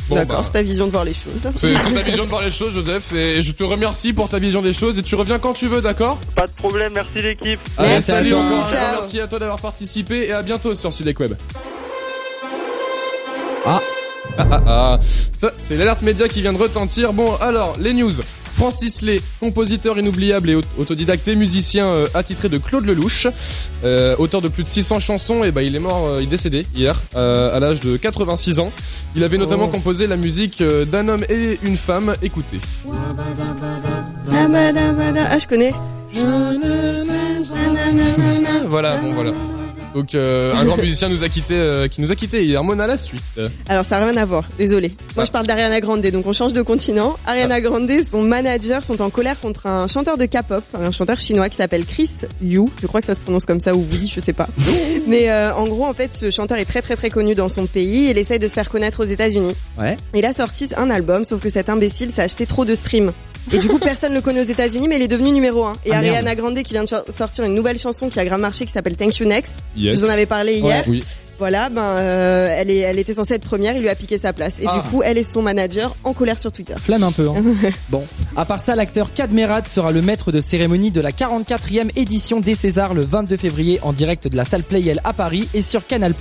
Bon, 0.10 0.16
d'accord, 0.16 0.38
bah. 0.40 0.44
c'est 0.44 0.54
ta 0.54 0.62
vision 0.64 0.88
de 0.88 0.92
voir 0.92 1.06
les 1.06 1.14
choses. 1.14 1.50
c'est 1.56 1.78
c'est 1.78 1.94
ta 1.94 2.02
vision 2.02 2.24
de 2.26 2.30
voir 2.30 2.42
les 2.42 2.52
choses, 2.52 2.74
Joseph. 2.74 3.14
Et 3.14 3.42
je 3.42 3.52
te 3.52 3.64
remercie 3.64 4.14
pour 4.14 4.30
ta 4.30 4.40
vision 4.40 4.62
des 4.62 4.74
choses. 4.74 4.98
Et 5.00 5.04
tu 5.04 5.16
reviens 5.16 5.40
quand 5.40 5.54
tu 5.54 5.68
veux, 5.68 5.82
d'accord? 5.82 6.18
Pas 6.36 6.48
de 6.48 6.52
problème, 6.52 6.94
merci 6.96 7.22
l'équipe. 7.22 7.60
Allez, 7.78 7.90
Merci, 7.90 8.12
salut 8.12 8.34
encore. 8.34 8.70
ciao. 8.70 8.96
Merci 8.96 9.20
à 9.22 9.28
toi 9.28 9.40
d'avoir 9.40 9.60
participé 9.60 10.28
et 10.28 10.32
à 10.32 10.42
bientôt 10.42 10.74
sur 10.76 10.92
Studec 10.92 11.20
Web. 11.20 11.34
Ah. 13.66 13.80
Ah, 14.38 14.48
ah, 14.52 14.62
ah. 14.68 15.00
Ça, 15.40 15.52
c'est 15.58 15.78
l'alerte 15.78 16.02
média 16.02 16.28
qui 16.28 16.42
vient 16.42 16.54
de 16.54 16.58
retentir. 16.58 17.14
Bon, 17.14 17.36
alors, 17.42 17.76
les 17.80 17.94
news. 17.94 18.14
Francis 18.64 19.02
Lay, 19.04 19.22
compositeur 19.40 19.98
inoubliable 19.98 20.50
et 20.50 20.56
aut- 20.56 20.62
autodidacte 20.78 21.26
et 21.30 21.36
musicien 21.36 21.86
euh, 21.86 22.08
attitré 22.14 22.50
de 22.50 22.58
Claude 22.58 22.86
Lelouch, 22.86 23.26
euh, 23.86 24.18
auteur 24.18 24.42
de 24.42 24.50
plus 24.50 24.64
de 24.64 24.68
600 24.68 25.00
chansons, 25.00 25.46
et 25.46 25.52
bah 25.52 25.64
il 25.64 25.78
est 25.78 25.80
mort, 25.80 26.06
euh, 26.08 26.18
il 26.22 26.26
est 26.28 26.32
décédé 26.32 26.66
hier 26.76 27.00
euh, 27.16 27.56
à 27.56 27.60
l'âge 27.62 27.80
de 27.80 27.96
86 27.96 28.60
ans. 28.60 28.70
Il 29.16 29.24
avait 29.24 29.38
notamment 29.38 29.68
Oh. 29.68 29.72
composé 29.72 30.08
la 30.08 30.18
musique 30.18 30.60
euh, 30.60 30.84
d'un 30.84 31.08
homme 31.08 31.24
et 31.30 31.58
une 31.64 31.78
femme. 31.78 32.14
Écoutez. 32.22 32.60
Ah, 35.32 35.38
je 35.40 35.48
connais. 35.48 35.74
Voilà, 38.68 38.98
bon 38.98 39.12
voilà. 39.14 39.32
Donc 39.94 40.14
euh, 40.16 40.54
un 40.56 40.66
grand 40.66 40.78
musicien 40.78 41.10
nous 41.10 41.24
a 41.24 41.30
quitté, 41.30 41.56
euh, 41.56 41.88
qui 41.88 42.02
nous 42.02 42.12
a 42.12 42.16
quitté 42.16 42.44
hier. 42.44 42.64
Mona 42.64 42.88
la 42.88 42.98
suite. 42.98 43.24
Alors 43.68 43.86
ça 43.86 44.00
n'a 44.00 44.08
rien 44.08 44.18
à 44.18 44.26
voir, 44.26 44.44
désolé. 44.58 44.94
Moi 45.16 45.26
je 45.26 45.32
parle 45.32 45.48
d'Ariana 45.48 45.80
Grande, 45.80 46.06
donc 46.06 46.26
on 46.28 46.34
change 46.34 46.54
de 46.54 46.62
continent. 46.62 47.18
Ariana 47.26 47.62
Grande, 47.62 47.92
son 48.08 48.22
manager 48.22 48.84
sont 48.84 49.02
en 49.02 49.10
colère 49.10 49.40
contre 49.40 49.68
un 49.68 49.88
chanteur 49.88 50.18
de 50.18 50.26
K-pop, 50.26 50.64
un 50.74 50.92
chanteur 50.92 51.20
chinois 51.20 51.50
qui 51.50 51.58
s'appelle 51.58 51.86
Chris 51.86 52.26
Yu. 52.42 52.66
Je 52.82 52.88
crois 52.88 53.02
que 53.02 53.08
ça 53.08 53.16
se 53.16 53.20
prononce 53.20 53.46
comme 53.46 53.60
ça 53.60 53.76
ou 53.76 53.86
oui, 53.92 54.08
je 54.08 54.20
sais 54.20 54.34
pas. 54.34 54.48
Mais 55.08 55.30
euh, 55.30 55.54
en 55.54 55.68
gros, 55.68 55.86
en 55.86 55.94
fait, 55.94 56.14
ce 56.14 56.32
chanteur 56.32 56.58
est 56.58 56.66
très 56.66 56.82
très 56.82 56.96
très 56.96 57.10
connu 57.10 57.36
dans 57.36 57.50
son 57.50 57.66
pays. 57.66 58.10
Il 58.10 58.18
essaye 58.18 58.40
de 58.40 58.48
se 58.48 58.54
faire 58.54 58.70
connaître 58.70 59.04
aux 59.04 59.08
États-Unis. 59.08 59.56
Ouais. 59.78 59.98
Il 60.14 60.26
a 60.26 60.34
sorti 60.34 60.68
un 60.78 60.90
album, 60.90 61.26
sauf 61.26 61.42
que 61.42 61.50
cet 61.50 61.70
imbécile 61.70 62.12
s'est 62.12 62.22
acheté 62.22 62.46
trop 62.46 62.66
de 62.66 62.76
streams. 62.76 63.12
Et 63.52 63.58
du 63.60 63.68
coup, 63.68 63.80
personne 63.80 64.12
ne 64.12 64.16
le 64.18 64.22
connaît 64.22 64.42
aux 64.42 64.44
États-Unis, 64.52 64.88
mais 64.88 64.98
il 64.98 65.02
est 65.02 65.08
devenu 65.08 65.32
numéro 65.32 65.64
1. 65.66 65.74
Et 65.86 65.92
Ah, 65.92 66.02
merde. 66.02 66.06
Ariana 66.16 66.36
Grande 66.36 66.62
qui 66.64 66.74
vient 66.74 66.84
de 66.84 66.90
sortir 67.10 67.44
une 67.46 67.56
nouvelle 67.56 67.80
chanson 67.80 68.10
qui 68.10 68.20
a 68.20 68.26
grave 68.26 68.40
marché 68.40 68.66
qui 68.66 68.72
s'appelle 68.72 68.96
Thank 68.96 69.18
You 69.18 69.26
Next. 69.28 69.54
Yes. 69.76 69.96
Je 69.96 70.00
vous 70.00 70.06
en 70.06 70.10
avais 70.14 70.26
parlé 70.26 70.58
hier. 70.58 70.84
Oui. 70.88 71.04
Voilà, 71.40 71.70
ben 71.70 71.82
euh, 71.82 72.54
elle, 72.60 72.70
est, 72.70 72.80
elle 72.80 73.00
était 73.00 73.14
censée 73.14 73.36
être 73.36 73.46
première, 73.46 73.74
il 73.78 73.82
lui 73.82 73.88
a 73.88 73.96
piqué 73.96 74.18
sa 74.18 74.34
place. 74.34 74.60
Et 74.60 74.66
Ah. 74.68 74.82
du 74.84 74.90
coup, 74.90 75.02
elle 75.04 75.18
et 75.18 75.24
son 75.24 75.42
manager 75.42 75.96
en 76.04 76.12
colère 76.12 76.38
sur 76.38 76.52
Twitter. 76.52 76.74
Flamme 76.78 77.04
un 77.04 77.14
peu. 77.14 77.30
Hein. 77.30 77.42
bon, 77.90 78.04
à 78.36 78.44
part 78.44 78.60
ça, 78.60 78.76
l'acteur 78.76 79.14
Kad 79.14 79.32
Merad 79.32 79.66
sera 79.66 79.94
le 79.94 80.02
maître 80.02 80.34
de 80.34 80.42
cérémonie 80.42 80.92
de 80.92 81.00
la 81.00 81.12
44e 81.12 81.92
édition 81.96 82.42
des 82.42 82.56
Césars 82.56 82.94
le 82.94 83.04
22 83.06 83.38
février 83.38 83.80
en 83.84 83.94
direct 83.94 84.28
de 84.28 84.36
la 84.36 84.44
salle 84.44 84.64
Playel 84.64 85.00
à 85.06 85.14
Paris 85.14 85.48
et 85.54 85.62
sur 85.62 85.88
Canal+. 85.88 86.14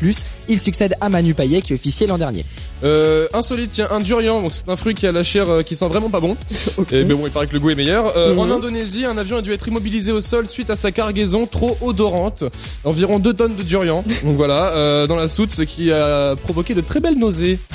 Il 0.48 0.60
succède 0.60 0.94
à 1.00 1.08
Manu 1.08 1.34
Payet 1.34 1.62
qui 1.62 1.74
officiait 1.74 2.06
l'an 2.06 2.18
dernier. 2.18 2.44
Euh, 2.84 3.26
insolite, 3.32 3.70
tiens, 3.72 3.88
un 3.90 3.98
durian, 4.00 4.40
donc 4.40 4.52
c'est 4.54 4.68
un 4.68 4.76
fruit 4.76 4.94
qui 4.94 5.06
a 5.06 5.12
la 5.12 5.24
chair 5.24 5.48
euh, 5.50 5.62
qui 5.62 5.74
sent 5.74 5.88
vraiment 5.88 6.10
pas 6.10 6.20
bon. 6.20 6.36
Et, 6.92 7.04
mais 7.04 7.14
bon, 7.14 7.22
il 7.26 7.30
paraît 7.32 7.46
que 7.48 7.52
le 7.54 7.60
goût 7.60 7.70
est 7.70 7.74
meilleur. 7.74 8.16
Euh, 8.16 8.32
Mhm. 8.34 8.38
En 8.38 8.50
Indonésie, 8.50 9.04
un 9.04 9.16
avion 9.18 9.38
a 9.38 9.42
dû 9.42 9.52
être 9.52 9.66
immobilisé 9.66 10.12
au 10.12 10.20
sol 10.20 10.46
suite 10.46 10.70
à 10.70 10.76
sa 10.76 10.92
cargaison 10.92 11.46
trop 11.46 11.76
odorante. 11.80 12.44
Environ 12.84 13.18
2 13.18 13.32
tonnes 13.32 13.56
de 13.56 13.62
durian. 13.62 14.04
Donc 14.24 14.36
voilà, 14.36 14.70
euh, 14.72 15.06
dans 15.06 15.16
la 15.16 15.28
soute, 15.28 15.50
ce 15.50 15.62
qui 15.62 15.90
a 15.90 16.36
provoqué 16.36 16.74
de 16.74 16.80
très 16.80 17.00
belles 17.00 17.18
nausées. 17.18 17.58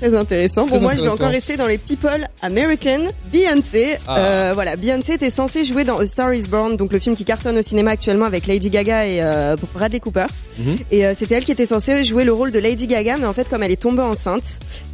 Très 0.00 0.14
intéressant. 0.16 0.62
Bon, 0.66 0.76
Très 0.76 0.80
moi, 0.80 0.94
je 0.96 1.02
vais 1.02 1.08
encore 1.08 1.28
rester 1.28 1.56
dans 1.58 1.66
les 1.66 1.76
people 1.76 2.26
American. 2.40 3.00
Beyoncé, 3.32 3.96
Ah. 4.08 4.18
euh, 4.18 4.50
voilà, 4.54 4.76
Beyoncé 4.76 5.12
était 5.12 5.30
censée 5.30 5.64
jouer 5.64 5.84
dans 5.84 5.98
A 5.98 6.06
Star 6.06 6.32
Is 6.32 6.44
Born, 6.48 6.76
donc 6.76 6.92
le 6.92 6.98
film 6.98 7.14
qui 7.14 7.24
cartonne 7.26 7.58
au 7.58 7.62
cinéma 7.62 7.90
actuellement 7.92 8.24
avec 8.24 8.46
Lady 8.46 8.70
Gaga 8.70 9.06
et 9.06 9.18
euh, 9.22 9.56
Bradley 9.74 10.00
Cooper. 10.00 10.24
Mhm. 10.58 10.78
Et 10.90 11.06
euh, 11.06 11.12
c'était 11.16 11.34
elle 11.34 11.44
qui 11.44 11.52
était 11.52 11.66
censée 11.66 12.02
jouer 12.04 12.24
le 12.24 12.32
rôle 12.32 12.50
de 12.50 12.58
Lady 12.58 12.86
Gaga, 12.86 13.16
mais 13.18 13.26
en 13.26 13.34
fait, 13.34 13.48
comme 13.48 13.62
elle 13.62 13.72
est 13.72 13.76
tombée 13.80 14.02
enceinte, 14.02 14.44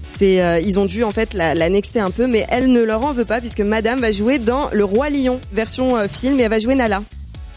c'est, 0.02 0.40
euh, 0.42 0.58
ils 0.60 0.78
ont 0.78 0.86
dû 0.86 1.04
en 1.04 1.12
fait 1.12 1.34
la, 1.34 1.54
la 1.54 1.68
nexter 1.68 2.00
un 2.00 2.10
peu, 2.10 2.26
mais 2.26 2.44
elle 2.48 2.72
ne 2.72 2.82
leur 2.82 3.04
en 3.04 3.12
veut 3.12 3.24
pas 3.24 3.40
puisque 3.40 3.60
Madame 3.60 4.00
va 4.00 4.10
jouer 4.10 4.38
dans 4.38 4.68
Le 4.72 4.84
Roi 4.84 5.08
Lion 5.10 5.40
version 5.52 5.96
euh, 5.96 6.08
film 6.08 6.38
et 6.40 6.44
elle 6.44 6.50
va 6.50 6.58
jouer 6.60 6.74
Nala. 6.74 7.00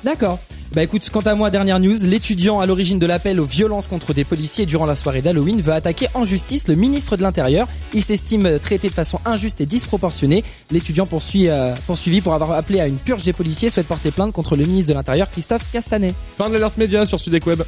D'accord. 0.04 0.38
Bah 0.72 0.84
écoute, 0.84 1.10
quant 1.12 1.22
à 1.22 1.34
moi, 1.34 1.50
dernière 1.50 1.80
news, 1.80 1.98
l'étudiant 2.04 2.60
à 2.60 2.68
l'origine 2.68 3.00
de 3.00 3.08
l'appel 3.08 3.40
aux 3.40 3.46
violences 3.46 3.88
contre 3.88 4.14
des 4.14 4.24
policiers 4.24 4.68
durant 4.68 4.86
la 4.86 4.94
soirée 4.94 5.24
d'Halloween 5.24 5.62
veut 5.62 5.74
attaquer 5.74 6.08
en 6.14 6.24
justice 6.24 6.68
le 6.68 6.76
ministre 6.76 7.18
de 7.18 7.24
l'Intérieur. 7.24 7.68
Il 7.96 8.04
s'estime 8.04 8.60
traité 8.60 8.88
de 8.88 8.94
façon 8.94 9.20
injuste 9.26 9.62
et 9.62 9.66
disproportionnée. 9.66 10.44
L'étudiant 10.70 11.08
poursuit, 11.08 11.50
euh, 11.50 11.74
poursuivi 11.88 12.22
pour 12.22 12.36
avoir 12.36 12.52
appelé 12.52 12.80
à 12.80 12.86
une 12.86 12.98
purge 12.98 13.24
des 13.24 13.34
policiers 13.34 13.72
souhaite 13.72 13.88
porter 13.88 14.12
plainte 14.12 14.32
contre 14.32 14.56
le 14.56 14.64
ministre 14.64 14.90
de 14.90 14.94
l'Intérieur 14.94 15.32
Christophe 15.32 15.72
Castanet. 15.72 16.14
Fin 16.38 16.50
de 16.50 16.54
l'alerte 16.54 16.78
média 16.78 17.04
sur 17.08 17.20
Studec 17.20 17.48
Web. 17.48 17.64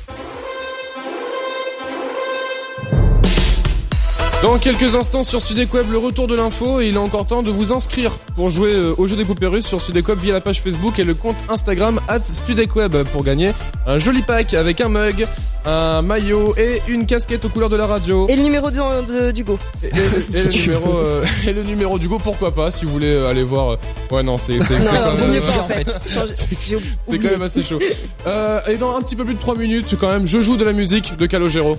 Dans 4.42 4.58
quelques 4.58 4.96
instants 4.96 5.22
sur 5.22 5.40
Studec 5.40 5.72
Web, 5.72 5.92
le 5.92 6.00
retour 6.00 6.26
de 6.26 6.34
l'info 6.36 6.82
et 6.82 6.88
il 6.88 6.96
est 6.96 6.98
encore 7.00 7.28
temps 7.28 7.44
de 7.44 7.52
vous 7.52 7.72
inscrire 7.72 8.18
pour 8.36 8.50
jouer 8.50 8.74
euh, 8.74 8.94
au 8.98 9.06
jeu 9.06 9.16
des 9.16 9.24
poupées 9.24 9.46
russes 9.46 9.68
sur 9.68 9.80
Studec 9.80 10.08
Web 10.08 10.18
via 10.20 10.34
la 10.34 10.42
page 10.42 10.62
Facebook 10.62 10.98
et 10.98 11.04
le 11.04 11.14
compte 11.14 11.36
Instagram 11.48 12.00
at 12.08 12.22
Studec 12.22 12.76
Web 12.76 12.96
pour 13.14 13.24
gagner 13.24 13.54
un 13.86 14.00
joli 14.00 14.24
pack 14.24 14.56
avec 14.56 14.82
un 14.82 14.90
mug, 14.90 15.28
un 15.64 16.02
maillot 16.02 16.56
et 16.58 16.82
une 16.88 17.06
casquette 17.06 17.46
aux 17.46 17.50
couleurs 17.50 17.70
de 17.70 17.76
la 17.76 17.86
radio. 17.86 18.28
Et 18.30 18.36
le 18.36 18.42
numéro 18.42 18.72
d'Hugo. 18.72 19.60
Et, 19.84 19.88
et- 19.88 19.90
et 20.40 20.44
le, 20.44 20.50
numéro, 20.50 20.98
euh, 20.98 21.24
et 21.48 21.54
le 21.54 21.62
numéro 21.62 22.00
du 22.00 22.08
go, 22.08 22.18
pourquoi 22.18 22.50
pas, 22.56 22.72
si 22.72 22.86
vous 22.86 22.92
voulez 22.92 23.14
euh, 23.14 23.30
aller 23.30 23.44
voir. 23.44 23.74
euh, 23.74 23.76
Ouais, 24.10 24.24
non, 24.24 24.40
c'est 24.40 24.58
quand 24.58 24.64
en 25.60 25.68
fait. 25.68 25.88
Quand 27.08 27.30
même 27.32 27.42
assez 27.44 27.62
chaud. 27.62 27.80
Euh, 28.26 28.60
et 28.68 28.78
dans 28.78 28.98
un 28.98 29.02
petit 29.04 29.16
peu 29.16 29.24
plus 29.24 29.36
de 29.36 29.40
3 29.40 29.56
minutes, 29.56 29.96
quand 30.00 30.10
même, 30.10 30.26
je 30.26 30.42
joue 30.42 30.58
de 30.58 30.64
la 30.66 30.74
musique 30.74 31.16
de 31.16 31.26
Calogero. 31.28 31.78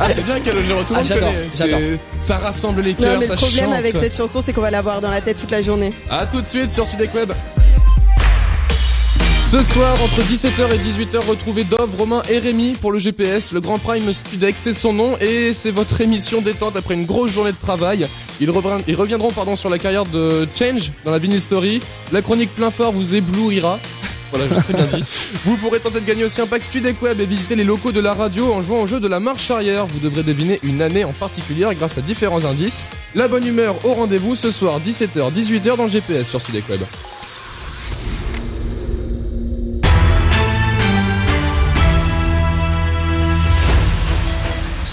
Ah, 0.00 0.08
c'est 0.14 0.24
bien 0.24 0.38
tout 0.40 0.50
le 0.50 0.60
Ah, 0.70 0.98
monde 0.98 1.06
j'adore, 1.06 1.80
Ça 2.20 2.38
rassemble 2.38 2.80
les 2.82 2.94
cœurs, 2.94 3.22
ça 3.22 3.34
le 3.34 3.36
problème 3.36 3.64
chante. 3.66 3.74
avec 3.74 3.96
cette 3.96 4.16
chanson, 4.16 4.40
c'est 4.40 4.52
qu'on 4.52 4.60
va 4.60 4.70
l'avoir 4.70 5.00
dans 5.00 5.10
la 5.10 5.20
tête 5.20 5.36
toute 5.38 5.50
la 5.50 5.62
journée. 5.62 5.92
A 6.10 6.26
tout 6.26 6.40
de 6.40 6.46
suite 6.46 6.70
sur 6.70 6.86
Sudec 6.86 7.14
Web. 7.14 7.32
Ce 9.50 9.62
soir, 9.62 10.00
entre 10.00 10.20
17h 10.22 10.72
et 10.72 10.78
18h, 10.78 11.26
retrouvez 11.28 11.64
Dove, 11.64 11.96
Romain 11.98 12.22
et 12.30 12.38
Rémi 12.38 12.74
pour 12.80 12.92
le 12.92 13.00
GPS. 13.00 13.50
Le 13.50 13.60
Grand 13.60 13.78
Prime 13.78 14.12
Studec, 14.12 14.54
c'est 14.56 14.72
son 14.72 14.92
nom 14.92 15.16
et 15.20 15.52
c'est 15.52 15.72
votre 15.72 16.00
émission 16.00 16.40
détente 16.40 16.76
après 16.76 16.94
une 16.94 17.04
grosse 17.04 17.32
journée 17.32 17.50
de 17.50 17.56
travail. 17.56 18.06
Ils, 18.40 18.48
reviendront, 18.48 18.84
ils 18.86 18.94
reviendront 18.94 19.32
pardon, 19.32 19.56
sur 19.56 19.68
la 19.68 19.78
carrière 19.78 20.04
de 20.04 20.46
Change 20.56 20.92
dans 21.04 21.10
la 21.10 21.18
Vinyl 21.18 21.40
Story. 21.40 21.80
La 22.12 22.22
chronique 22.22 22.54
plein 22.54 22.70
fort 22.70 22.92
vous 22.92 23.16
éblouira. 23.16 23.80
Voilà, 24.30 24.46
très 24.62 24.74
bien 24.74 24.84
dit. 24.84 25.04
Vous 25.44 25.56
pourrez 25.56 25.80
tenter 25.80 26.00
de 26.00 26.06
gagner 26.06 26.24
aussi 26.24 26.40
un 26.40 26.46
pack 26.46 26.62
Studec 26.62 26.96
et 27.02 27.26
visiter 27.26 27.56
les 27.56 27.64
locaux 27.64 27.92
de 27.92 28.00
la 28.00 28.14
radio 28.14 28.52
en 28.52 28.62
jouant 28.62 28.82
au 28.82 28.86
jeu 28.86 29.00
de 29.00 29.08
la 29.08 29.20
marche 29.20 29.50
arrière. 29.50 29.86
Vous 29.86 29.98
devrez 29.98 30.22
deviner 30.22 30.60
une 30.62 30.82
année 30.82 31.04
en 31.04 31.12
particulier 31.12 31.66
grâce 31.76 31.98
à 31.98 32.00
différents 32.00 32.44
indices. 32.44 32.84
La 33.14 33.28
bonne 33.28 33.46
humeur 33.46 33.74
au 33.84 33.92
rendez-vous 33.92 34.34
ce 34.36 34.50
soir 34.50 34.80
17h 34.80 35.32
18h 35.32 35.76
dans 35.76 35.84
le 35.84 35.88
GPS 35.88 36.28
sur 36.28 36.40
Studec 36.40 36.68
Web. 36.68 36.80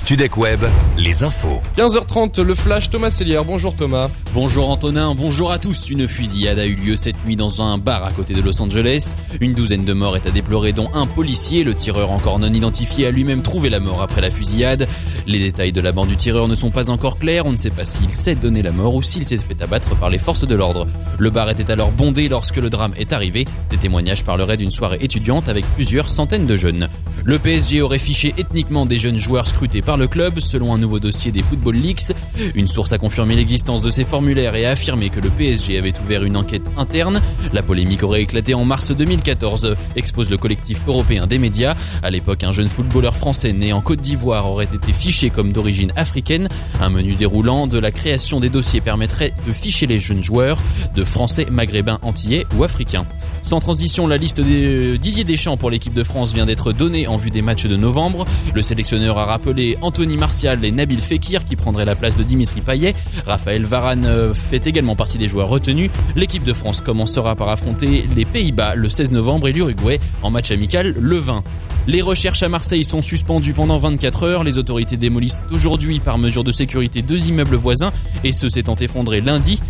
Studec 0.08 0.38
Web, 0.38 0.64
les 0.98 1.24
infos. 1.24 1.62
15h30, 1.76 2.42
le 2.42 2.56
flash 2.56 2.90
Thomas 2.90 3.12
Sellière. 3.12 3.44
Bonjour 3.44 3.76
Thomas. 3.76 4.10
Bonjour 4.34 4.70
Antonin, 4.70 5.14
bonjour 5.14 5.52
à 5.52 5.60
tous. 5.60 5.90
Une 5.90 6.08
fusillade 6.08 6.60
a 6.60 6.66
eu 6.66 6.76
lieu 6.76 6.96
cette 6.96 7.26
nuit 7.26 7.36
dans 7.36 7.62
un 7.62 7.78
bar 7.78 8.06
à 8.06 8.14
côté 8.14 8.34
de 8.34 8.42
Los 8.42 8.62
Angeles. 8.62 9.16
Une 9.42 9.54
douzaine 9.54 9.84
de 9.84 9.92
morts 9.92 10.16
est 10.16 10.26
à 10.26 10.32
déplorer, 10.32 10.72
dont 10.72 10.90
un 10.94 11.08
policier. 11.08 11.66
Le 11.66 11.74
tireur 11.74 12.12
encore 12.12 12.40
non 12.40 12.54
identifié 12.54 13.06
a 13.06 13.12
lui-même 13.12 13.42
trouvé 13.42 13.70
la 13.70 13.82
mort 13.82 14.02
après 14.02 14.22
la 14.22 14.30
fusillade. 14.30 14.88
Les 15.26 15.40
détails 15.40 15.74
de 15.74 15.82
la 15.82 15.92
bande 15.92 16.08
du 16.08 16.16
tireur 16.16 16.48
ne 16.48 16.56
sont 16.56 16.72
pas 16.72 16.90
encore 16.90 17.20
clairs. 17.20 17.46
On 17.46 17.52
ne 17.52 17.58
sait 17.58 17.70
pas 17.70 17.84
s'il 17.84 18.12
s'est 18.12 18.36
donné 18.36 18.62
la 18.62 18.72
mort 18.72 18.96
ou 18.96 19.02
s'il 19.02 19.26
s'est 19.26 19.38
fait 19.38 19.62
abattre 19.62 19.98
par 19.98 20.10
les 20.10 20.20
forces 20.20 20.48
de 20.48 20.56
l'ordre. 20.56 20.88
Le 21.20 21.30
bar 21.32 21.50
était 21.50 21.70
alors 21.70 21.92
bondé 21.92 22.30
lorsque 22.30 22.56
le 22.56 22.70
drame 22.70 22.94
est 22.98 23.12
arrivé. 23.12 23.44
Des 23.70 23.78
témoignages 23.78 24.24
parleraient 24.24 24.56
d'une 24.56 24.72
soirée 24.72 25.00
étudiante 25.02 25.50
avec 25.50 25.66
plusieurs 25.74 26.10
centaines 26.10 26.46
de 26.46 26.56
jeunes. 26.56 26.88
Le 27.26 27.40
PSG 27.40 27.82
aurait 27.82 28.00
fiché 28.00 28.34
ethniquement 28.38 28.86
des 28.86 29.00
jeunes 29.00 29.18
joueurs 29.18 29.48
scrutés 29.48 29.82
par 29.82 29.98
le 29.98 30.08
club, 30.08 30.40
selon 30.40 30.74
un 30.74 30.78
nouveau 30.78 31.00
dossier 31.00 31.32
des 31.32 31.44
Football 31.44 31.76
Leaks. 31.76 32.14
Une 32.56 32.68
source 32.68 32.94
a 32.94 32.98
confirmé 32.98 33.36
l'existence 33.36 33.82
de 33.82 33.90
ces 33.90 34.06
formulaires 34.06 34.56
et 34.56 34.66
a 34.66 34.72
affirmé 34.72 35.10
que 35.10 35.20
le 35.20 35.30
PSG 35.30 35.78
avait 35.78 35.94
ouvert 36.00 36.24
une 36.24 36.38
enquête 36.38 36.66
interne. 36.78 37.22
La 37.54 37.64
polémique 37.64 38.04
aurait 38.04 38.22
éclaté 38.22 38.54
en 38.54 38.64
mars 38.66 38.92
2014, 38.92 39.76
expose 39.96 40.30
le 40.30 40.38
collectif 40.38 40.82
européen 40.88 41.28
des 41.28 41.38
médias. 41.38 41.76
À 42.04 42.10
l'époque, 42.10 42.44
un 42.44 42.52
jeune 42.52 42.70
footballeur 42.70 43.16
français 43.16 43.54
né 43.54 43.74
en 43.74 43.82
Côte 43.82 44.02
d'Ivoire 44.02 44.50
aurait 44.50 44.66
été 44.66 44.94
fiché 44.94 45.30
comme 45.30 45.52
d'origine 45.52 45.92
africaine. 45.96 46.48
Un 46.80 46.90
menu 46.90 47.16
déroulant 47.16 47.68
de 47.68 47.80
la 47.80 47.92
création 47.92 48.40
des 48.40 48.50
dossiers 48.50 48.82
permettrait 48.82 49.34
de 49.46 49.54
ficher 49.54 49.88
les 49.88 50.00
jeunes 50.00 50.24
joueurs 50.24 50.60
de 50.96 51.04
français, 51.04 51.48
maghrébins, 51.52 52.00
antillais 52.02 52.46
ou 52.56 52.64
africains. 52.64 53.06
Sans 53.44 53.60
transition, 53.60 54.08
la 54.08 54.18
liste 54.18 54.42
des 54.42 54.98
Didier 54.98 55.24
Deschamps 55.24 55.58
pour 55.58 55.70
l'équipe 55.70 55.94
de 55.94 56.04
France 56.04 56.34
vient 56.34 56.46
d'être 56.46 56.74
donnée 56.74 57.07
en 57.08 57.18
vue 57.18 57.32
des 57.32 57.42
matchs 57.42 57.66
de 57.66 57.76
novembre. 57.76 58.26
Le 58.54 58.62
sélectionneur 58.62 59.18
a 59.18 59.26
rappelé 59.26 59.78
Anthony 59.82 60.18
Martial 60.18 60.64
et 60.64 60.72
Nabil 60.72 61.02
Fekir 61.02 61.46
qui 61.46 61.56
prendraient 61.56 61.86
la 61.86 61.96
place 61.96 62.18
de 62.18 62.24
Dimitri 62.24 62.62
Payet. 62.62 62.96
Raphaël 63.26 63.66
Varane 63.66 64.06
euh, 64.06 64.34
fait 64.34 64.68
également 64.68 64.96
partie 64.96 65.18
des 65.18 65.28
joueurs 65.28 65.50
retenus. 65.50 65.90
L'équipe 66.16 66.44
de 66.44 66.54
France 66.54 66.82
commencera 66.82 67.36
par 67.36 67.50
affronter 67.50 68.08
les 68.16 68.26
Pays-Bas 68.26 68.76
le 68.76 68.90
16 68.90 69.12
novembre 69.12 69.48
et 69.48 69.54
l'Uruguay 69.54 70.00
en 70.24 70.32
match 70.32 70.52
amical 70.52 70.96
le 71.00 71.18
20. 71.18 71.44
Les 71.88 72.02
recherches 72.02 72.44
à 72.44 72.50
Marseille 72.50 72.84
sont 72.84 73.02
suspendues 73.02 73.54
pendant 73.54 73.78
24 73.78 74.24
heures. 74.24 74.44
Les 74.44 74.58
autorités 74.58 74.98
démolissent 74.98 75.46
aujourd'hui 75.52 76.02
par 76.02 76.18
mesure 76.18 76.44
de 76.44 76.52
sécurité 76.52 77.02
deux 77.02 77.30
immeubles 77.30 77.56
voisins 77.56 77.94
et 78.26 78.34
ceux 78.34 78.50
s'étant 78.50 78.76
effondrés 78.76 79.22
lundi. 79.22 79.62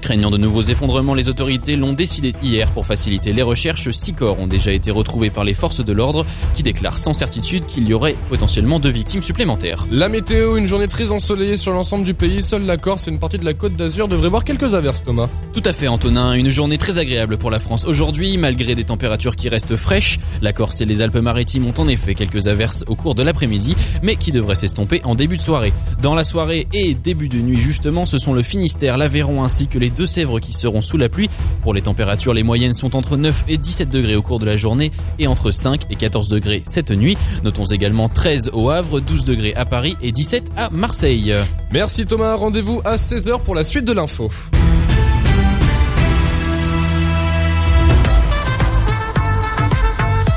Craignant 0.00 0.30
de 0.30 0.36
nouveaux 0.36 0.62
effondrements, 0.62 1.14
les 1.14 1.28
autorités 1.28 1.76
l'ont 1.76 1.92
décidé 1.92 2.34
hier 2.42 2.70
pour 2.72 2.86
faciliter 2.86 3.32
les 3.32 3.42
recherches. 3.42 3.90
Six 3.90 4.12
corps 4.12 4.38
ont 4.38 4.46
déjà 4.46 4.72
été 4.72 4.90
retrouvés 4.90 5.30
par 5.30 5.44
les 5.44 5.54
forces 5.54 5.84
de 5.84 5.92
l'ordre 5.92 6.26
qui 6.54 6.62
déclarent 6.62 6.98
sans 6.98 7.14
certitude 7.14 7.64
qu'il 7.64 7.88
y 7.88 7.94
aurait 7.94 8.16
potentiellement 8.28 8.78
deux 8.80 8.90
victimes 8.90 9.22
supplémentaires. 9.22 9.86
La 9.90 10.08
météo, 10.08 10.56
une 10.56 10.66
journée 10.66 10.88
très 10.88 11.10
ensoleillée 11.10 11.56
sur 11.56 11.72
l'ensemble 11.72 12.04
du 12.04 12.14
pays. 12.14 12.42
Seule 12.42 12.66
la 12.66 12.76
Corse 12.76 13.08
et 13.08 13.10
une 13.10 13.18
partie 13.18 13.38
de 13.38 13.44
la 13.44 13.54
côte 13.54 13.76
d'Azur 13.76 14.08
devraient 14.08 14.28
voir 14.28 14.44
quelques 14.44 14.74
averses, 14.74 15.02
Thomas. 15.02 15.28
Tout 15.52 15.62
à 15.64 15.72
fait, 15.72 15.88
Antonin. 15.88 16.34
Une 16.34 16.50
journée 16.50 16.78
très 16.78 16.98
agréable 16.98 17.38
pour 17.38 17.50
la 17.50 17.58
France 17.58 17.84
aujourd'hui, 17.84 18.36
malgré 18.36 18.74
des 18.74 18.84
températures 18.84 19.36
qui 19.36 19.48
restent 19.48 19.76
fraîches. 19.76 20.18
La 20.42 20.52
Corse 20.52 20.80
et 20.80 20.86
les 20.86 21.00
Alpes-Maritimes 21.00 21.66
ont 21.66 21.80
en 21.80 21.88
effet 21.88 22.14
quelques 22.14 22.46
averses 22.46 22.84
au 22.88 22.94
cours 22.94 23.14
de 23.14 23.22
l'après-midi, 23.22 23.76
mais 24.02 24.16
qui 24.16 24.32
devraient 24.32 24.54
s'estomper 24.54 25.00
en 25.04 25.14
début 25.14 25.36
de 25.36 25.42
soirée. 25.42 25.72
Dans 26.02 26.14
la 26.14 26.24
soirée 26.24 26.66
et 26.72 26.94
début 26.94 27.28
de 27.28 27.38
nuit, 27.38 27.60
justement, 27.60 28.06
ce 28.06 28.18
sont 28.18 28.34
le 28.34 28.42
Finistère, 28.42 28.98
l'Aveyron 28.98 29.42
ainsi 29.42 29.66
que 29.66 29.78
les 29.78 29.83
Deux-Sèvres 29.90 30.40
qui 30.40 30.52
seront 30.52 30.82
sous 30.82 30.96
la 30.96 31.08
pluie. 31.08 31.30
Pour 31.62 31.74
les 31.74 31.82
températures, 31.82 32.34
les 32.34 32.42
moyennes 32.42 32.74
sont 32.74 32.96
entre 32.96 33.16
9 33.16 33.44
et 33.48 33.56
17 33.56 33.88
degrés 33.88 34.16
au 34.16 34.22
cours 34.22 34.38
de 34.38 34.46
la 34.46 34.56
journée 34.56 34.90
et 35.18 35.26
entre 35.26 35.50
5 35.50 35.82
et 35.90 35.96
14 35.96 36.28
degrés 36.28 36.62
cette 36.64 36.90
nuit. 36.90 37.16
Notons 37.42 37.66
également 37.66 38.08
13 38.08 38.50
au 38.52 38.70
Havre, 38.70 39.00
12 39.00 39.24
degrés 39.24 39.54
à 39.54 39.64
Paris 39.64 39.96
et 40.02 40.12
17 40.12 40.50
à 40.56 40.70
Marseille. 40.70 41.34
Merci 41.72 42.06
Thomas, 42.06 42.34
rendez-vous 42.34 42.80
à 42.84 42.96
16h 42.96 43.42
pour 43.42 43.54
la 43.54 43.64
suite 43.64 43.84
de 43.84 43.92
l'info.– 43.92 44.30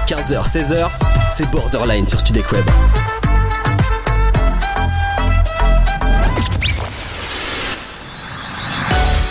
15h, 0.07 0.49
16h, 0.49 0.87
c'est 1.35 1.51
Borderline 1.51 2.07
sur 2.07 2.17
Studek 2.21 2.49
Web. 2.53 3.16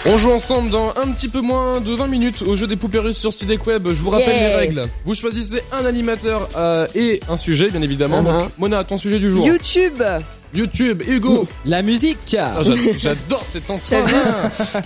On 0.09 0.19
joue 0.19 0.31
ensemble 0.31 0.71
dans 0.71 0.91
un 0.91 1.09
petit 1.13 1.29
peu 1.29 1.41
moins 1.41 1.81
de 1.81 1.93
20 1.93 2.07
minutes 2.07 2.43
au 2.47 2.55
jeu 2.55 2.67
des 2.67 2.77
poupées 2.77 3.01
russes 3.01 3.19
sur 3.19 3.33
Studek 3.33 3.67
Web. 3.67 3.89
Je 3.89 4.01
vous 4.03 4.11
rappelle 4.11 4.29
Yeah. 4.29 4.49
les 4.51 4.55
règles. 4.55 4.89
Vous 5.05 5.15
choisissez 5.15 5.63
un 5.73 5.85
animateur 5.85 6.49
euh, 6.57 6.87
et 6.95 7.21
un 7.29 7.37
sujet, 7.37 7.71
bien 7.71 7.83
évidemment. 7.83 8.23
Uh-huh. 8.23 8.43
Donc, 8.43 8.51
Mona, 8.59 8.85
ton 8.85 8.99
sujet 8.99 9.19
du 9.19 9.31
jour. 9.31 9.45
YouTube 9.47 10.01
YouTube, 10.57 11.03
Hugo. 11.07 11.47
La 11.65 11.83
musique 11.83 12.37
Ah, 12.39 12.63
j'a- 12.63 12.73
J'adore 12.99 13.45
cet 13.45 13.71
entrain. 13.71 14.05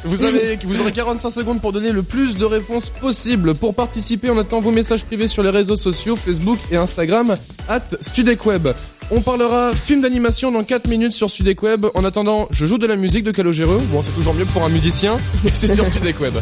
vous 0.04 0.24
avez, 0.24 0.58
vous 0.64 0.80
aurez 0.80 0.92
45 0.92 1.30
secondes 1.30 1.60
pour 1.60 1.72
donner 1.72 1.92
le 1.92 2.02
plus 2.02 2.36
de 2.36 2.44
réponses 2.44 2.90
possible. 2.90 3.54
Pour 3.54 3.74
participer, 3.74 4.30
on 4.30 4.38
attend 4.38 4.60
vos 4.60 4.72
messages 4.72 5.04
privés 5.04 5.28
sur 5.28 5.42
les 5.42 5.50
réseaux 5.50 5.76
sociaux, 5.76 6.16
Facebook 6.16 6.58
et 6.70 6.76
Instagram, 6.76 7.36
at 7.68 7.80
StudecWeb. 8.00 8.68
On 9.12 9.20
parlera 9.22 9.72
film 9.74 10.02
d'animation 10.02 10.52
dans 10.52 10.62
4 10.62 10.88
minutes 10.88 11.12
sur 11.12 11.28
StudecWeb. 11.30 11.86
En 11.94 12.04
attendant, 12.04 12.48
je 12.52 12.66
joue 12.66 12.78
de 12.78 12.86
la 12.86 12.96
musique 12.96 13.24
de 13.24 13.32
Calogero. 13.32 13.78
Bon, 13.92 14.02
c'est 14.02 14.12
toujours 14.12 14.34
mieux 14.34 14.44
pour 14.44 14.62
un 14.64 14.68
musicien, 14.68 15.18
mais 15.44 15.50
c'est 15.52 15.68
sur 15.68 15.84
StudecWeb. 15.86 16.34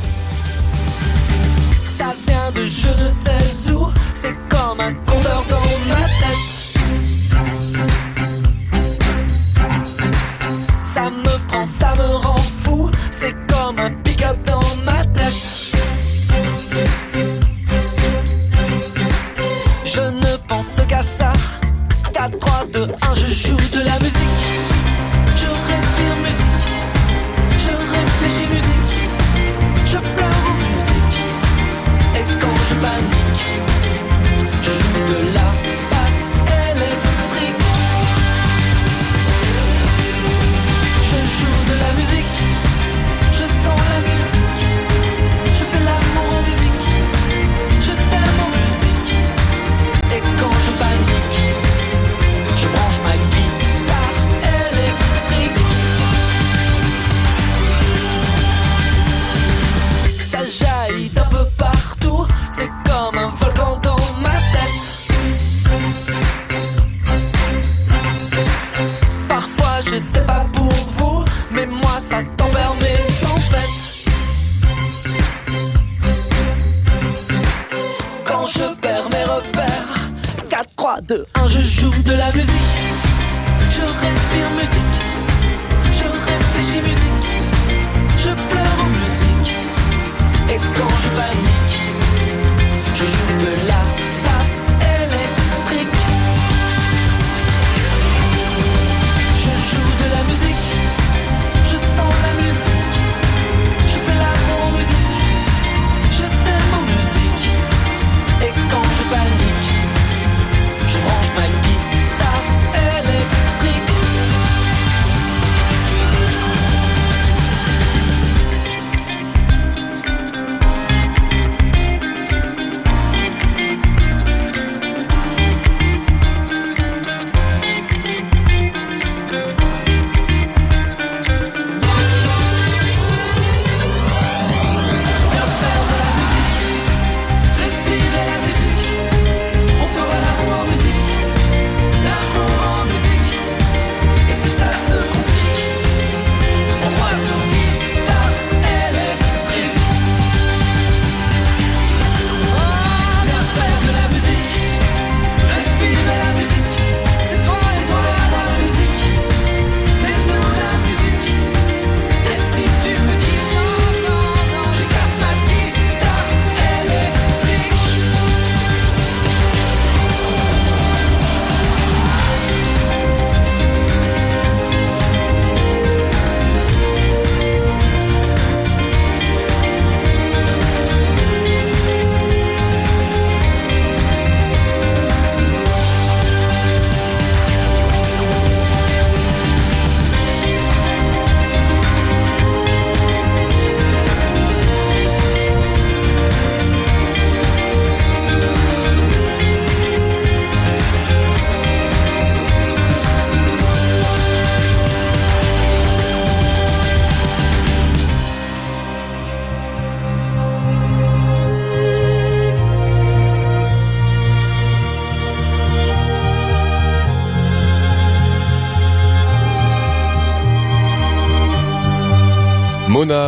Ça 1.88 2.14
vient 2.26 2.50
de 2.54 2.64
je 2.66 2.88
ne 2.88 3.08
sais 3.08 3.72
où, 3.72 3.86
c'est 4.14 4.34
comme 4.48 4.80
un 4.80 4.92
compteur 4.92 5.44
dans 5.48 5.60
ma 5.88 5.96
tête. 5.96 6.57
Ça 10.98 11.10
me 11.10 11.46
prend, 11.46 11.64
ça 11.64 11.94
me 11.94 12.16
rend 12.26 12.34
fou, 12.36 12.90
c'est 13.12 13.32
comme 13.46 13.78
un 13.78 13.88
pick-up 14.02 14.36
dans 14.44 14.60
ma 14.84 15.04
tête. 15.04 15.32
Je 19.84 20.00
ne 20.00 20.36
pense 20.48 20.80
qu'à 20.88 21.00
ça, 21.00 21.32
4, 22.12 22.38
3, 22.40 22.66
2, 22.72 22.80
1, 23.00 23.14
je 23.14 23.26
joue 23.26 23.56
de 23.74 23.80
la 23.84 23.96
musique. 24.00 24.42
Je 25.36 25.46
respire 25.46 26.16
musique, 26.26 26.66
je 27.46 27.72
réfléchis 27.94 28.48
musique, 28.56 28.98
je 29.84 29.98
pleure 29.98 30.42
aux 30.48 30.58
musique. 30.66 31.18
Et 32.16 32.24
quand 32.40 32.58
je 32.68 32.74
panique, 32.84 33.44
je 34.62 34.72
joue 34.72 35.02
de 35.12 35.18
la 35.32 35.37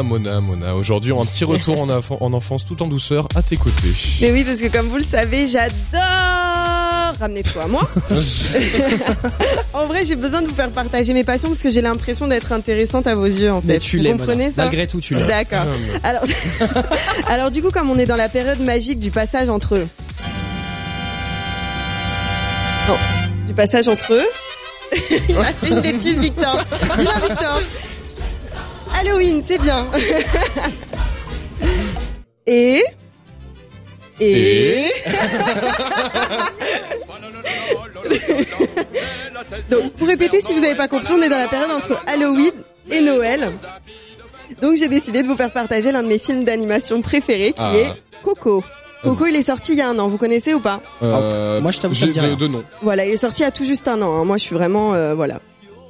Mona, 0.02 0.40
Mona, 0.40 0.40
Mona. 0.40 0.74
Aujourd'hui, 0.74 1.12
un 1.12 1.24
petit 1.24 1.44
retour 1.44 1.80
en, 1.80 2.32
enfance 2.32 2.64
tout 2.64 2.82
en 2.82 2.86
douceur 2.86 3.28
à 3.34 3.42
tes 3.42 3.56
côtés. 3.56 3.92
Mais 4.20 4.30
oui, 4.30 4.44
parce 4.44 4.58
que 4.58 4.68
comme 4.68 4.86
vous 4.86 4.96
le 4.96 5.04
savez, 5.04 5.46
j'adore 5.46 6.00
ramener 7.18 7.42
toi 7.42 7.64
à 7.64 7.66
moi. 7.66 7.88
en 9.74 9.86
vrai, 9.86 10.04
j'ai 10.04 10.16
besoin 10.16 10.42
de 10.42 10.46
vous 10.46 10.54
faire 10.54 10.70
partager 10.70 11.12
mes 11.12 11.24
passions 11.24 11.48
parce 11.48 11.62
que 11.62 11.70
j'ai 11.70 11.82
l'impression 11.82 12.26
d'être 12.28 12.52
intéressante 12.52 13.06
à 13.06 13.14
vos 13.14 13.26
yeux 13.26 13.52
en 13.52 13.60
fait. 13.60 13.66
Mais 13.66 13.78
tu 13.78 13.98
vous 13.98 14.04
l'es, 14.04 14.12
comprenez 14.12 14.44
Mona. 14.44 14.56
ça 14.56 14.62
Malgré 14.62 14.86
tout, 14.86 15.00
tu 15.00 15.14
l'es. 15.14 15.24
D'accord. 15.24 15.66
Alors, 16.02 16.22
alors 17.28 17.50
du 17.50 17.62
coup, 17.62 17.70
comme 17.70 17.90
on 17.90 17.98
est 17.98 18.06
dans 18.06 18.16
la 18.16 18.28
période 18.28 18.60
magique 18.60 18.98
du 18.98 19.10
passage 19.10 19.48
entre 19.48 19.74
eux. 19.76 19.86
Non, 22.88 22.96
du 23.46 23.54
passage 23.54 23.88
entre 23.88 24.14
eux. 24.14 24.26
Il 25.28 25.36
m'a 25.36 25.44
fait 25.44 25.68
une 25.68 25.80
bêtise, 25.80 26.18
Victor. 26.18 26.58
Dis-le, 26.98 27.28
Victor. 27.28 27.62
Halloween, 29.00 29.42
c'est 29.46 29.58
bien. 29.60 29.86
Et? 32.46 32.82
Et? 34.20 34.84
Donc, 39.70 39.92
pour 39.92 40.06
répéter, 40.08 40.40
si 40.42 40.52
vous 40.52 40.60
n'avez 40.60 40.74
pas 40.74 40.88
compris, 40.88 41.12
on 41.14 41.22
est 41.22 41.28
dans 41.28 41.38
la 41.38 41.48
période 41.48 41.70
entre 41.70 42.00
Halloween 42.06 42.52
et 42.90 43.00
Noël. 43.00 43.50
Donc, 44.60 44.76
j'ai 44.76 44.88
décidé 44.88 45.22
de 45.22 45.28
vous 45.28 45.36
faire 45.36 45.52
partager 45.52 45.92
l'un 45.92 46.02
de 46.02 46.08
mes 46.08 46.18
films 46.18 46.44
d'animation 46.44 47.00
préférés 47.00 47.52
qui 47.52 47.62
Ah. 47.62 47.72
est 47.76 47.92
Coco. 48.22 48.62
Coco, 49.02 49.26
il 49.26 49.36
est 49.36 49.42
sorti 49.42 49.72
il 49.72 49.78
y 49.78 49.82
a 49.82 49.88
un 49.88 49.98
an. 49.98 50.08
Vous 50.08 50.18
connaissez 50.18 50.52
ou 50.52 50.60
pas? 50.60 50.80
Euh, 51.02 51.60
Moi, 51.62 51.70
je 51.70 51.78
t'avoue, 51.78 51.94
j'ai 51.94 52.06
dit 52.08 52.18
de, 52.18 52.24
rien. 52.24 52.36
de 52.36 52.46
nom. 52.48 52.62
Voilà, 52.82 53.06
il 53.06 53.12
est 53.12 53.16
sorti 53.16 53.40
il 53.40 53.44
y 53.44 53.48
a 53.48 53.50
tout 53.50 53.64
juste 53.64 53.88
un 53.88 54.00
an. 54.02 54.20
hein. 54.20 54.24
Moi, 54.24 54.36
je 54.36 54.42
suis 54.42 54.54
vraiment, 54.54 54.92
euh, 54.92 55.14
voilà. 55.14 55.40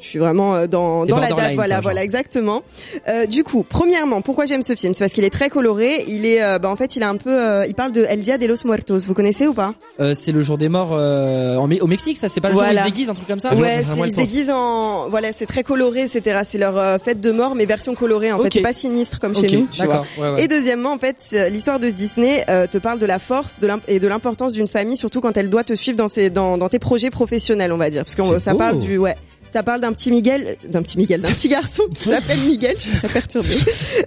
Je 0.01 0.07
suis 0.07 0.19
vraiment 0.19 0.55
euh, 0.55 0.67
dans, 0.67 1.05
dans 1.05 1.19
la 1.19 1.29
date, 1.29 1.55
voilà, 1.55 1.81
voilà, 1.81 2.03
exactement. 2.03 2.63
Euh, 3.09 3.27
du 3.27 3.45
coup, 3.45 3.65
premièrement, 3.69 4.23
pourquoi 4.23 4.47
j'aime 4.47 4.63
ce 4.63 4.75
film? 4.75 4.95
C'est 4.95 5.01
parce 5.05 5.13
qu'il 5.13 5.25
est 5.25 5.31
très 5.31 5.51
coloré. 5.51 6.05
Il 6.09 6.25
est, 6.25 6.43
euh, 6.43 6.59
bah, 6.59 6.71
en 6.71 6.77
fait, 6.77 6.97
il 6.97 7.03
a 7.03 7.09
un 7.11 7.17
peu, 7.17 7.31
euh, 7.31 7.67
il 7.67 7.75
parle 7.75 7.93
de 7.93 8.05
El 8.05 8.23
Dia 8.23 8.39
de 8.39 8.47
los 8.47 8.57
Muertos. 8.65 9.01
Vous 9.07 9.13
connaissez 9.15 9.47
ou 9.47 9.53
pas? 9.55 9.75
Euh, 10.01 10.15
c'est 10.15 10.33
le 10.33 10.43
jour 10.43 10.57
des 10.59 10.69
morts 10.71 10.91
euh, 10.93 11.57
en 11.57 11.71
au 11.71 11.87
Mexique, 11.87 12.17
ça 12.17 12.29
c'est 12.29 12.41
pas 12.41 12.49
le 12.49 12.55
jour 12.55 12.63
où 12.63 12.67
ils 12.67 12.69
Voilà. 12.73 12.81
se 12.87 12.87
déguisent, 12.87 13.11
un 13.11 13.15
truc 13.15 13.29
comme 13.29 13.41
ça? 13.41 13.55
Ouais, 13.55 13.83
ils 14.07 14.11
se 14.11 14.17
déguisent 14.17 14.51
en, 14.51 15.09
voilà, 15.11 15.33
c'est 15.33 15.47
très 15.47 15.63
coloré, 15.63 16.03
etc. 16.03 16.41
C'est 16.45 16.59
leur 16.59 16.99
fête 17.01 17.21
de 17.21 17.31
mort, 17.31 17.55
mais 17.55 17.67
version 17.67 17.95
colorée. 17.95 18.33
En 18.33 18.39
Ok. 18.39 18.45
fait, 18.45 18.51
c'est 18.55 18.61
pas 18.63 18.73
sinistre 18.73 19.21
comme 19.21 19.35
chez 19.37 19.57
nous. 19.57 19.69
tu 19.71 19.81
d'accord, 19.81 20.07
vois. 20.17 20.29
ouais, 20.31 20.35
ouais. 20.37 20.45
Et 20.45 20.49
deuxièmement, 20.49 20.93
en 20.93 20.99
fait, 20.99 21.17
l'histoire 21.51 21.79
de 21.79 21.89
ce 21.89 21.93
Disney 21.93 22.45
euh, 22.49 22.67
te 22.67 22.79
parle 22.79 22.99
de 22.99 23.07
la 23.07 23.19
force 23.19 23.61
de 23.61 23.69
et 23.87 24.01
de 24.01 24.09
l'importance 24.09 24.53
d'une 24.55 24.67
famille, 24.69 24.97
surtout 24.97 25.21
quand 25.21 25.37
elle 25.37 25.51
doit 25.51 25.63
te 25.65 25.75
suivre 25.75 25.97
dans, 25.99 26.09
ses, 26.09 26.31
dans, 26.31 26.57
dans 26.59 26.69
tes 26.69 26.79
projets 26.79 27.11
professionnels, 27.11 27.73
on 27.73 27.77
va 27.77 27.91
dire, 27.91 28.05
parce 28.05 28.15
que 28.15 28.39
ça 28.39 28.53
beau. 28.53 28.59
parle 28.59 28.79
du, 28.81 28.97
ouais. 28.99 29.15
Ça 29.53 29.63
parle 29.63 29.81
d'un 29.81 29.93
petit 29.93 30.11
Miguel, 30.11 30.57
d'un 30.69 30.83
petit 30.83 30.97
Miguel, 30.97 31.21
d'un 31.23 31.31
petit 31.31 31.49
garçon 31.49 31.83
qui 31.95 32.05
s'appelle 32.09 32.39
Miguel. 32.41 32.77
Je 32.77 32.83
suis 32.89 32.97
très 32.99 33.09
perturbée. 33.09 33.49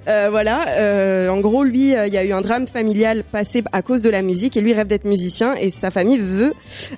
Euh, 0.08 0.28
voilà. 0.32 0.66
euh, 0.70 1.30
en 1.30 1.40
gros, 1.42 1.64
lui, 1.64 1.96
euh, 1.96 2.08
il 2.08 2.14
y 2.14 2.18
a 2.18 2.24
eu 2.24 2.32
un 2.32 2.42
drame 2.42 2.68
familial 2.68 3.24
passé 3.30 3.64
à 3.72 3.82
cause 3.82 4.02
de 4.02 4.10
la 4.10 4.22
musique 4.22 4.56
et 4.58 4.62
lui 4.62 4.74
rêve 4.74 4.88
d'être 4.88 5.06
musicien 5.06 5.56
et 5.56 5.70
sa 5.70 5.92
famille 5.92 6.18
veut 6.18 6.54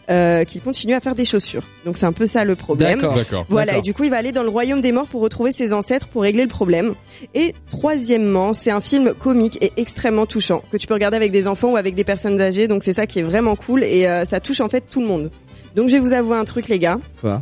euh, 0.10 0.44
qu'il 0.44 0.62
continue 0.62 0.94
à 0.94 1.00
faire 1.00 1.16
des 1.16 1.26
chaussures. 1.26 1.64
Donc 1.86 1.98
c'est 1.98 2.06
un 2.06 2.12
peu 2.14 2.28
ça 2.28 2.44
le 2.46 2.56
problème. 2.56 3.00
D'accord. 3.00 3.16
D'accord. 3.16 3.46
Voilà, 3.50 3.74
D'accord. 3.74 3.80
et 3.80 3.82
du 3.82 3.94
coup, 3.94 4.04
il 4.04 4.12
va 4.12 4.18
aller 4.18 4.32
dans 4.32 4.44
le 4.44 4.50
royaume 4.50 4.82
des 4.82 4.92
morts 4.92 5.08
pour 5.08 5.22
retrouver 5.22 5.52
ses 5.52 5.74
ancêtres 5.74 6.08
pour 6.08 6.22
régler 6.22 6.44
le 6.44 6.50
problème. 6.50 6.94
Et 7.34 7.54
troisièmement, 7.72 8.54
c'est 8.54 8.72
un 8.72 8.82
film 8.82 9.14
comique 9.14 9.58
et 9.62 9.72
extrêmement 9.78 10.26
touchant 10.26 10.62
que 10.72 10.78
tu 10.78 10.88
peux 10.88 10.94
regarder 10.94 11.18
avec 11.18 11.32
des 11.32 11.48
enfants 11.48 11.72
ou 11.72 11.78
avec 11.78 11.96
des 11.96 12.04
personnes 12.04 12.40
âgées. 12.42 12.68
Donc 12.68 12.84
c'est 12.84 12.94
ça 12.94 13.06
qui 13.08 13.20
est 13.20 13.24
vraiment 13.24 13.56
cool 13.56 13.84
et 13.84 14.08
euh, 14.08 14.26
ça 14.26 14.40
touche 14.40 14.62
en 14.62 14.70
fait 14.70 14.84
tout 14.90 15.02
le 15.02 15.08
monde. 15.08 15.32
Donc 15.76 15.90
je 15.90 15.94
vais 15.96 16.00
vous 16.00 16.14
avouer 16.14 16.38
un 16.38 16.46
truc, 16.46 16.68
les 16.70 16.80
gars. 16.80 17.00
Quoi? 17.20 17.42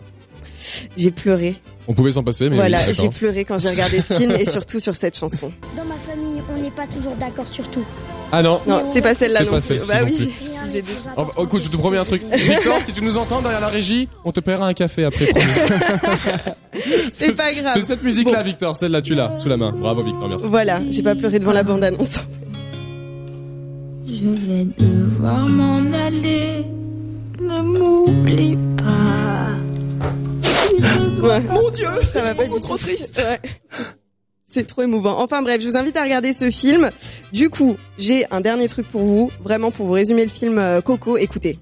J'ai 0.97 1.11
pleuré. 1.11 1.55
On 1.87 1.93
pouvait 1.93 2.13
s'en 2.13 2.23
passer, 2.23 2.49
mais 2.49 2.55
voilà, 2.55 2.77
oui, 2.87 2.93
j'ai 2.93 3.09
pleuré 3.09 3.43
quand 3.43 3.57
j'ai 3.59 3.69
regardé 3.69 3.99
ce 3.99 4.13
film 4.13 4.31
et 4.31 4.49
surtout 4.49 4.79
sur 4.79 4.95
cette 4.95 5.17
chanson. 5.17 5.51
Dans 5.75 5.83
ma 5.83 5.95
famille, 5.95 6.41
on 6.55 6.61
n'est 6.61 6.71
pas 6.71 6.87
toujours 6.87 7.15
d'accord 7.15 7.47
sur 7.47 7.67
tout. 7.69 7.83
Ah 8.31 8.41
non. 8.41 8.59
Non, 8.65 8.81
c'est 8.91 9.01
pas 9.01 9.13
celle-là 9.13 9.39
C'est 9.39 9.45
non 9.45 9.51
pas 9.51 9.61
celle-ci 9.61 9.87
Bah 9.87 9.99
non 10.01 10.05
oui, 10.07 10.15
plus. 10.15 10.23
excusez-moi. 10.25 11.13
Oh, 11.17 11.25
oh, 11.37 11.43
écoute, 11.45 11.61
je 11.63 11.69
te 11.69 11.77
promets 11.77 11.97
un 11.99 12.03
truc. 12.03 12.23
Victor, 12.33 12.81
si 12.81 12.91
tu 12.93 13.03
nous 13.03 13.15
entends 13.17 13.41
derrière 13.41 13.59
la 13.61 13.67
régie, 13.67 14.07
on 14.25 14.31
te 14.31 14.39
paiera 14.39 14.65
un 14.65 14.73
café 14.73 15.03
après. 15.05 15.25
C'est 17.13 17.35
pas 17.37 17.53
grave. 17.53 17.73
C'est 17.75 17.83
cette 17.83 18.01
musique-là, 18.03 18.41
Victor. 18.41 18.75
Celle-là, 18.75 19.03
tu 19.03 19.13
l'as 19.13 19.35
sous 19.37 19.49
la 19.49 19.57
main. 19.57 19.71
Bravo, 19.71 20.01
Victor. 20.01 20.27
Merci. 20.29 20.45
Voilà, 20.47 20.81
j'ai 20.89 21.03
pas 21.03 21.13
pleuré 21.13 21.37
devant 21.37 21.51
la 21.51 21.61
bande-annonce. 21.63 22.15
Je 24.07 24.25
vais 24.25 24.65
devoir 24.79 25.47
m'en 25.47 25.81
aller. 25.93 26.65
Ne 27.39 27.61
m'oublie 27.61 28.57
pas. 28.77 29.52
Mon 31.21 31.69
Dieu, 31.69 31.87
ça 32.05 32.21
va 32.21 32.35
pas 32.35 32.45
du 32.45 32.59
trop 32.59 32.77
triste. 32.77 33.21
C'est 34.45 34.67
trop 34.67 34.83
émouvant. 34.83 35.21
Enfin 35.21 35.41
bref, 35.41 35.61
je 35.61 35.69
vous 35.69 35.77
invite 35.77 35.97
à 35.97 36.03
regarder 36.03 36.33
ce 36.33 36.51
film. 36.51 36.89
Du 37.31 37.49
coup, 37.49 37.75
j'ai 37.97 38.25
un 38.29 38.41
dernier 38.41 38.67
truc 38.67 38.87
pour 38.87 39.03
vous, 39.03 39.31
vraiment 39.41 39.71
pour 39.71 39.87
vous 39.87 39.93
résumer 39.93 40.23
le 40.23 40.29
film 40.29 40.59
euh, 40.59 40.81
Coco. 40.81 41.17
Écoutez. 41.17 41.57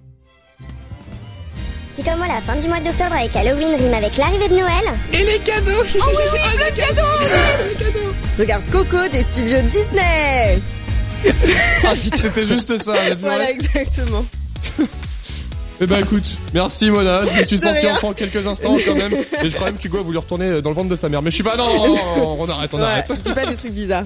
Si 1.95 2.03
comme 2.03 2.17
moi 2.17 2.27
la 2.27 2.41
fin 2.41 2.59
du 2.59 2.67
mois 2.67 2.79
d'octobre 2.79 3.13
avec 3.13 3.35
Halloween 3.35 3.75
rime 3.75 3.93
avec 3.93 4.17
l'arrivée 4.17 4.47
de 4.49 4.55
Noël. 4.55 4.83
Et 5.13 5.23
les 5.25 5.39
cadeaux 5.39 5.71
Oh 5.99 6.03
oui, 6.09 6.23
oui, 6.33 6.39
les 6.65 6.81
cadeaux 6.81 7.99
Regarde 8.39 8.69
Coco 8.71 9.07
des 9.11 9.21
studios 9.23 9.61
Disney 9.69 10.61
Ah, 11.85 11.93
C'était 11.95 12.45
juste 12.45 12.81
ça. 12.83 12.93
Voilà, 13.19 13.51
exactement. 13.51 14.25
Eh 15.83 15.87
ben 15.87 15.97
écoute, 15.97 16.37
merci 16.53 16.91
Mona, 16.91 17.25
je 17.25 17.39
me 17.39 17.43
suis 17.43 17.57
senti 17.57 17.87
enfant 17.87 18.13
quelques 18.13 18.45
instants 18.45 18.77
quand 18.85 18.93
même, 18.93 19.13
et 19.13 19.49
je 19.49 19.55
crois 19.55 19.71
même 19.71 19.79
qu'Hugo 19.79 19.97
a 19.97 20.01
voulu 20.03 20.19
retourner 20.19 20.61
dans 20.61 20.69
le 20.69 20.75
ventre 20.75 20.89
de 20.89 20.95
sa 20.95 21.09
mère. 21.09 21.23
Mais 21.23 21.31
je 21.31 21.35
suis 21.35 21.43
pas, 21.43 21.57
non, 21.57 21.65
non, 21.65 21.87
non, 21.87 21.95
non, 22.17 22.37
on 22.39 22.49
arrête, 22.49 22.71
on 22.75 22.77
Ouais, 22.77 22.83
arrête. 22.83 23.11
dis 23.23 23.33
pas 23.33 23.47
des 23.47 23.55
trucs 23.55 23.71
bizarres. 23.71 24.03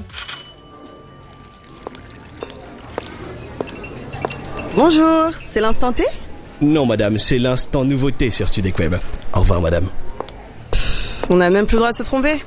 Bonjour, 4.77 5.31
c'est 5.45 5.59
l'instant 5.59 5.91
T? 5.91 6.03
Non, 6.61 6.85
madame, 6.85 7.17
c'est 7.17 7.39
l'instant 7.39 7.83
nouveauté 7.83 8.29
sur 8.31 8.47
Studek 8.47 8.79
Web. 8.79 8.95
Au 9.33 9.41
revoir, 9.41 9.59
madame. 9.59 9.87
On 11.29 11.41
a 11.41 11.49
même 11.49 11.65
plus 11.65 11.75
le 11.75 11.79
droit 11.79 11.91
de 11.91 11.97
se 11.97 12.03
tromper. 12.03 12.41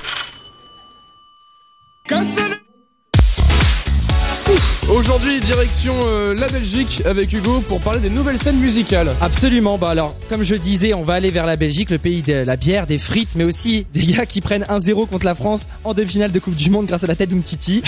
Aujourd'hui, 4.98 5.38
direction 5.38 5.94
euh, 6.06 6.34
la 6.34 6.48
Belgique 6.48 7.02
avec 7.06 7.32
Hugo 7.32 7.60
pour 7.68 7.80
parler 7.80 8.00
des 8.00 8.10
nouvelles 8.10 8.36
scènes 8.36 8.58
musicales. 8.58 9.14
Absolument. 9.20 9.78
Bah 9.78 9.90
alors, 9.90 10.16
comme 10.28 10.42
je 10.42 10.56
disais, 10.56 10.92
on 10.92 11.04
va 11.04 11.14
aller 11.14 11.30
vers 11.30 11.46
la 11.46 11.54
Belgique, 11.54 11.90
le 11.90 11.98
pays 11.98 12.20
de 12.22 12.32
la 12.32 12.56
bière, 12.56 12.88
des 12.88 12.98
frites, 12.98 13.36
mais 13.36 13.44
aussi 13.44 13.86
des 13.94 14.04
gars 14.04 14.26
qui 14.26 14.40
prennent 14.40 14.64
1-0 14.64 15.06
contre 15.06 15.24
la 15.24 15.36
France 15.36 15.68
en 15.84 15.94
demi-finale 15.94 16.32
de 16.32 16.38
Coupe 16.40 16.56
du 16.56 16.68
Monde 16.70 16.86
grâce 16.86 17.04
à 17.04 17.06
la 17.06 17.14
tête 17.14 17.30
d'Umtiti. 17.30 17.80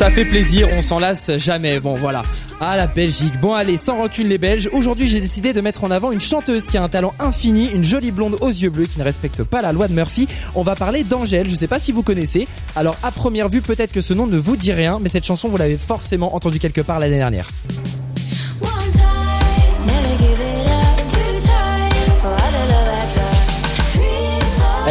Ça 0.00 0.10
fait 0.10 0.24
plaisir, 0.24 0.66
on 0.72 0.80
s'en 0.80 0.98
lasse 0.98 1.30
jamais. 1.36 1.78
Bon 1.78 1.94
voilà. 1.94 2.22
Ah 2.58 2.74
la 2.74 2.86
Belgique. 2.86 3.38
Bon 3.42 3.52
allez, 3.52 3.76
sans 3.76 3.98
rancune 3.98 4.28
les 4.28 4.38
Belges. 4.38 4.70
Aujourd'hui 4.72 5.06
j'ai 5.06 5.20
décidé 5.20 5.52
de 5.52 5.60
mettre 5.60 5.84
en 5.84 5.90
avant 5.90 6.10
une 6.10 6.22
chanteuse 6.22 6.64
qui 6.64 6.78
a 6.78 6.82
un 6.82 6.88
talent 6.88 7.12
infini, 7.18 7.68
une 7.68 7.84
jolie 7.84 8.10
blonde 8.10 8.38
aux 8.40 8.48
yeux 8.48 8.70
bleus 8.70 8.86
qui 8.86 8.98
ne 8.98 9.04
respecte 9.04 9.44
pas 9.44 9.60
la 9.60 9.74
loi 9.74 9.88
de 9.88 9.92
Murphy. 9.92 10.26
On 10.54 10.62
va 10.62 10.74
parler 10.74 11.04
d'Angèle, 11.04 11.50
je 11.50 11.54
sais 11.54 11.66
pas 11.66 11.78
si 11.78 11.92
vous 11.92 12.02
connaissez. 12.02 12.48
Alors 12.76 12.96
à 13.02 13.10
première 13.10 13.50
vue 13.50 13.60
peut-être 13.60 13.92
que 13.92 14.00
ce 14.00 14.14
nom 14.14 14.26
ne 14.26 14.38
vous 14.38 14.56
dit 14.56 14.72
rien, 14.72 15.00
mais 15.02 15.10
cette 15.10 15.26
chanson 15.26 15.50
vous 15.50 15.58
l'avez 15.58 15.76
forcément 15.76 16.34
entendue 16.34 16.60
quelque 16.60 16.80
part 16.80 16.98
l'année 16.98 17.18
dernière. 17.18 17.50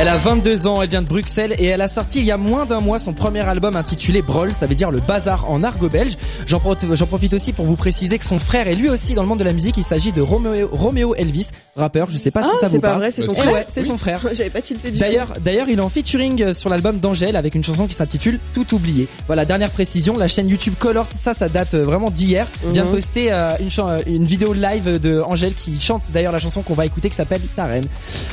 Elle 0.02 0.08
a 0.08 0.16
22 0.16 0.66
ans, 0.66 0.82
elle 0.82 0.88
vient 0.88 1.02
de 1.02 1.08
Bruxelles 1.08 1.54
et 1.60 1.66
elle 1.66 1.82
a 1.82 1.90
sorti 1.90 2.20
il 2.20 2.26
y 2.26 2.32
a 2.32 2.38
moins 2.38 2.66
d'un 2.66 2.80
mois 2.80 3.00
son 3.00 3.12
premier 3.12 3.42
album 3.42 3.76
intitulé 3.76 4.22
Brawl, 4.22 4.54
ça 4.54 4.66
veut 4.66 4.74
dire 4.76 4.92
le 4.92 5.02
bazar 5.02 5.52
en 5.52 5.62
argot 5.62 5.90
belge. 5.90 6.14
J'en 6.48 6.62
pro- 6.62 6.76
j'en 6.94 7.06
profite 7.06 7.34
aussi 7.34 7.52
pour 7.52 7.66
vous 7.66 7.76
préciser 7.76 8.18
que 8.18 8.24
son 8.24 8.40
frère 8.40 8.70
est 8.70 8.76
lui 8.76 8.88
aussi 8.90 9.14
dans 9.14 9.24
le 9.24 9.28
monde 9.28 9.40
de 9.40 9.44
la 9.44 9.52
musique, 9.52 9.76
il 9.76 9.84
s'agit 9.84 10.14
de 10.14 10.22
Roméo 10.22 11.16
Elvis, 11.16 11.50
rappeur, 11.76 12.10
je 12.10 12.18
sais 12.18 12.32
pas 12.32 12.42
Ah, 12.44 12.50
si 12.52 12.60
ça 12.60 12.68
c'est 12.70 12.76
vous 12.76 12.82
pas 12.82 12.90
parle. 12.90 13.02
vrai, 13.02 13.12
c'est 13.12 13.22
son 13.24 13.34
Eh 13.38 13.42
frère 13.42 13.54
ouais, 13.54 13.66
c'est 13.68 13.82
Oui. 13.82 13.88
son 13.88 13.98
frère. 13.98 14.22
J'avais 14.34 14.50
pas 14.50 14.62
tilté 14.62 14.92
du 14.92 14.98
tout. 14.98 15.04
D'ailleurs, 15.04 15.34
d'ailleurs, 15.44 15.70
il 15.70 15.80
est 15.80 15.82
en 15.82 15.90
featuring 15.90 16.54
sur 16.54 16.70
l'album 16.70 17.00
d'Angèle 17.00 17.36
avec 17.36 17.56
une 17.56 17.64
chanson 17.64 17.88
qui 17.88 17.94
s'intitule 17.94 18.40
Tout 18.54 18.74
oublié. 18.76 19.08
Voilà, 19.28 19.46
dernière 19.46 19.70
précision, 19.72 20.18
la 20.18 20.28
chaîne 20.28 20.50
YouTube 20.50 20.74
Colors, 20.78 21.08
ça, 21.08 21.34
ça 21.34 21.50
date 21.50 21.74
euh, 21.76 21.84
vraiment 21.84 22.10
d'hier, 22.12 22.48
vient 22.74 22.86
de 22.86 22.90
poster 22.92 23.32
euh, 23.32 23.52
une, 23.60 23.70
euh, 23.80 24.26
vidéo 24.26 24.54
live 24.54 25.00
de 25.00 25.20
Angèle 25.22 25.54
qui 25.54 25.80
chante 25.80 26.12
d'ailleurs 26.14 26.32
la 26.34 26.40
chanson 26.40 26.62
qu'on 26.62 26.74
va 26.74 26.86
écouter 26.86 27.10
qui 27.10 27.16
s'appelle 27.16 27.42
Ta 27.56 27.66
Reine. 27.66 27.86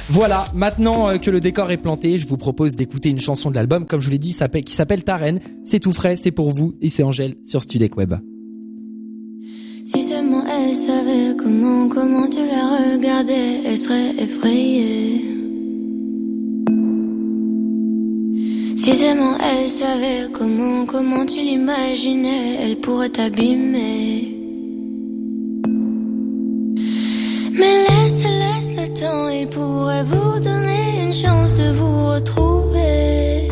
Voilà, 0.09 0.47
maintenant 0.55 1.09
euh, 1.09 1.19
que 1.19 1.31
le 1.31 1.41
décor 1.41 1.71
est 1.71 1.77
planté, 1.77 2.19
je 2.19 2.27
vous 2.27 2.37
propose 2.37 2.77
d'écouter 2.77 3.09
une 3.11 3.21
chanson 3.21 3.51
de 3.51 3.55
l'album, 3.57 3.87
comme 3.87 4.01
je 4.01 4.07
vous 4.07 4.13
l'ai 4.13 4.19
dit, 4.19 4.35
qui 4.65 4.73
s'appelle 4.75 5.05
Ta 5.05 5.17
Reine. 5.17 5.41
C'est 5.65 5.81
tout 5.81 5.93
frais, 5.93 6.17
c'est 6.17 6.31
pour 6.31 6.53
vous 6.53 6.75
et 6.81 6.89
c'est 6.89 7.03
Angèle 7.03 7.35
sur 7.45 7.63
Studek 7.63 7.97
Web 7.97 8.15
elle 10.59 10.75
savait 10.75 11.37
comment, 11.37 11.89
comment 11.89 12.27
tu 12.29 12.39
la 12.47 12.95
regardais, 12.95 13.61
elle 13.67 13.79
serait 13.79 14.15
effrayée. 14.19 15.21
Si 18.77 18.95
seulement 18.95 19.37
elle 19.51 19.69
savait 19.69 20.29
comment, 20.33 20.87
comment 20.87 21.27
tu 21.27 21.39
l'imaginais, 21.39 22.59
elle 22.63 22.77
pourrait 22.77 23.09
t'abîmer. 23.09 24.33
Mais 27.59 27.75
laisse, 27.87 28.23
laisse 28.23 28.73
le 28.81 29.01
temps, 29.01 29.29
il 29.29 29.49
pourrait 29.49 30.05
vous 30.05 30.39
donner 30.41 31.07
une 31.07 31.15
chance 31.15 31.55
de 31.55 31.73
vous 31.73 32.07
retrouver. 32.15 33.49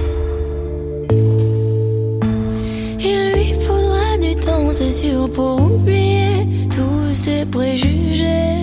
Il 3.00 3.32
lui 3.32 3.52
faudra 3.64 4.18
du 4.20 4.34
temps, 4.36 4.70
c'est 4.72 4.90
sûr, 4.90 5.30
pour 5.30 5.57
vous 5.61 5.73
ces 7.24 7.46
préjugés. 7.46 8.58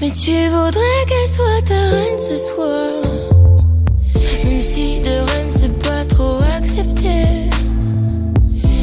Mais 0.00 0.10
tu 0.10 0.36
voudrais 0.54 1.00
qu'elle 1.08 1.30
soit 1.36 1.62
ta 1.66 1.80
reine 1.94 2.18
ce 2.18 2.36
soir. 2.36 2.92
Même 4.44 4.60
si 4.60 5.00
de 5.00 5.16
reine 5.28 5.50
c'est 5.50 5.78
pas 5.88 6.04
trop 6.04 6.38
accepté. 6.58 7.16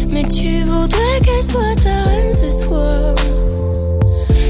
Mais 0.10 0.24
tu 0.24 0.64
voudrais 0.64 1.18
qu'elle 1.26 1.44
soit 1.44 1.76
ta 1.84 1.98
reine 2.10 2.34
ce 2.34 2.50
soir. 2.64 3.16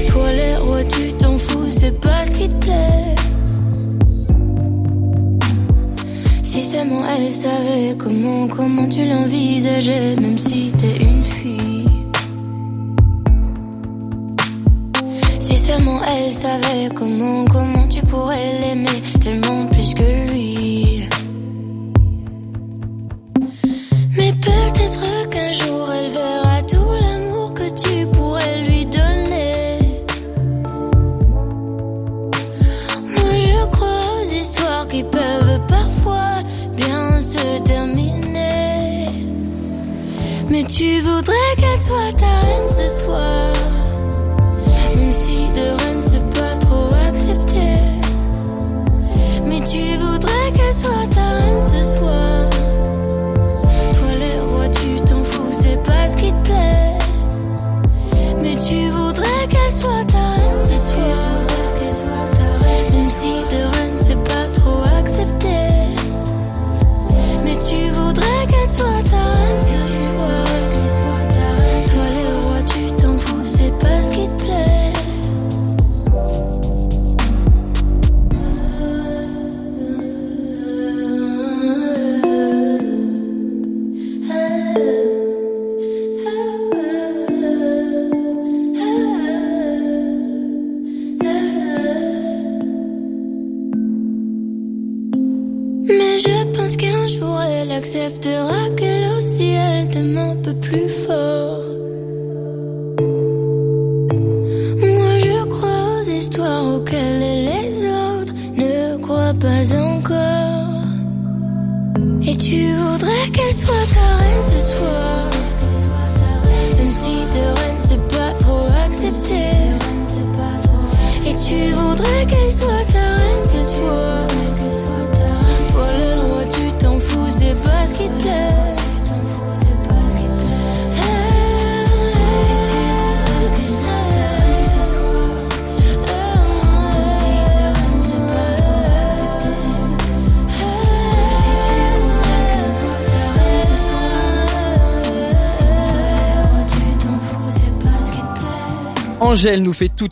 Toi 0.08 0.32
les 0.32 0.56
rois 0.56 0.84
tu 0.84 1.12
t'en 1.20 1.36
fous, 1.36 1.68
c'est 1.68 2.00
pas 2.00 2.24
ce 2.30 2.36
qui 2.36 2.48
te 2.48 2.58
plaît. 2.64 3.14
Si 6.42 6.62
seulement 6.62 7.02
elle 7.14 7.32
savait 7.32 7.96
comment, 7.98 8.48
comment 8.48 8.88
tu 8.88 9.04
l'envisageais, 9.04 10.16
même 10.16 10.38
si 10.38 10.72
t'es 10.78 10.96
une 11.02 11.22
fille. 11.22 11.91
Elle 16.14 16.32
savait 16.32 16.88
comment, 16.94 17.44
comment 17.46 17.88
tu 17.88 18.00
pourrais 18.02 18.60
l'aimer 18.60 19.02
tellement 19.20 19.66
plus 19.66 19.94
que 19.94 20.30
lui. 20.30 21.08
Mais 24.16 24.32
peut-être 24.32 25.28
qu'un 25.30 25.52
jour 25.52 25.88
elle 25.92 26.10
verra 26.10 26.62
tout 26.62 26.92
l'amour 27.00 27.54
que 27.54 27.68
tu 27.82 28.06
pourrais 28.06 28.64
lui 28.64 28.86
donner. 28.86 29.78
Moi 33.14 33.32
je 33.46 33.66
crois 33.70 34.20
aux 34.20 34.24
histoires 34.24 34.88
qui 34.88 35.02
peuvent 35.04 35.60
parfois 35.66 36.42
bien 36.76 37.20
se 37.20 37.62
terminer. 37.64 39.08
Mais 40.50 40.64
tu 40.64 41.00
voudrais 41.00 41.52
qu'elle 41.56 41.80
soit 41.80 42.12
ta 42.18 42.40
reine 42.40 42.68
ce 42.68 43.02
soir. 43.02 43.51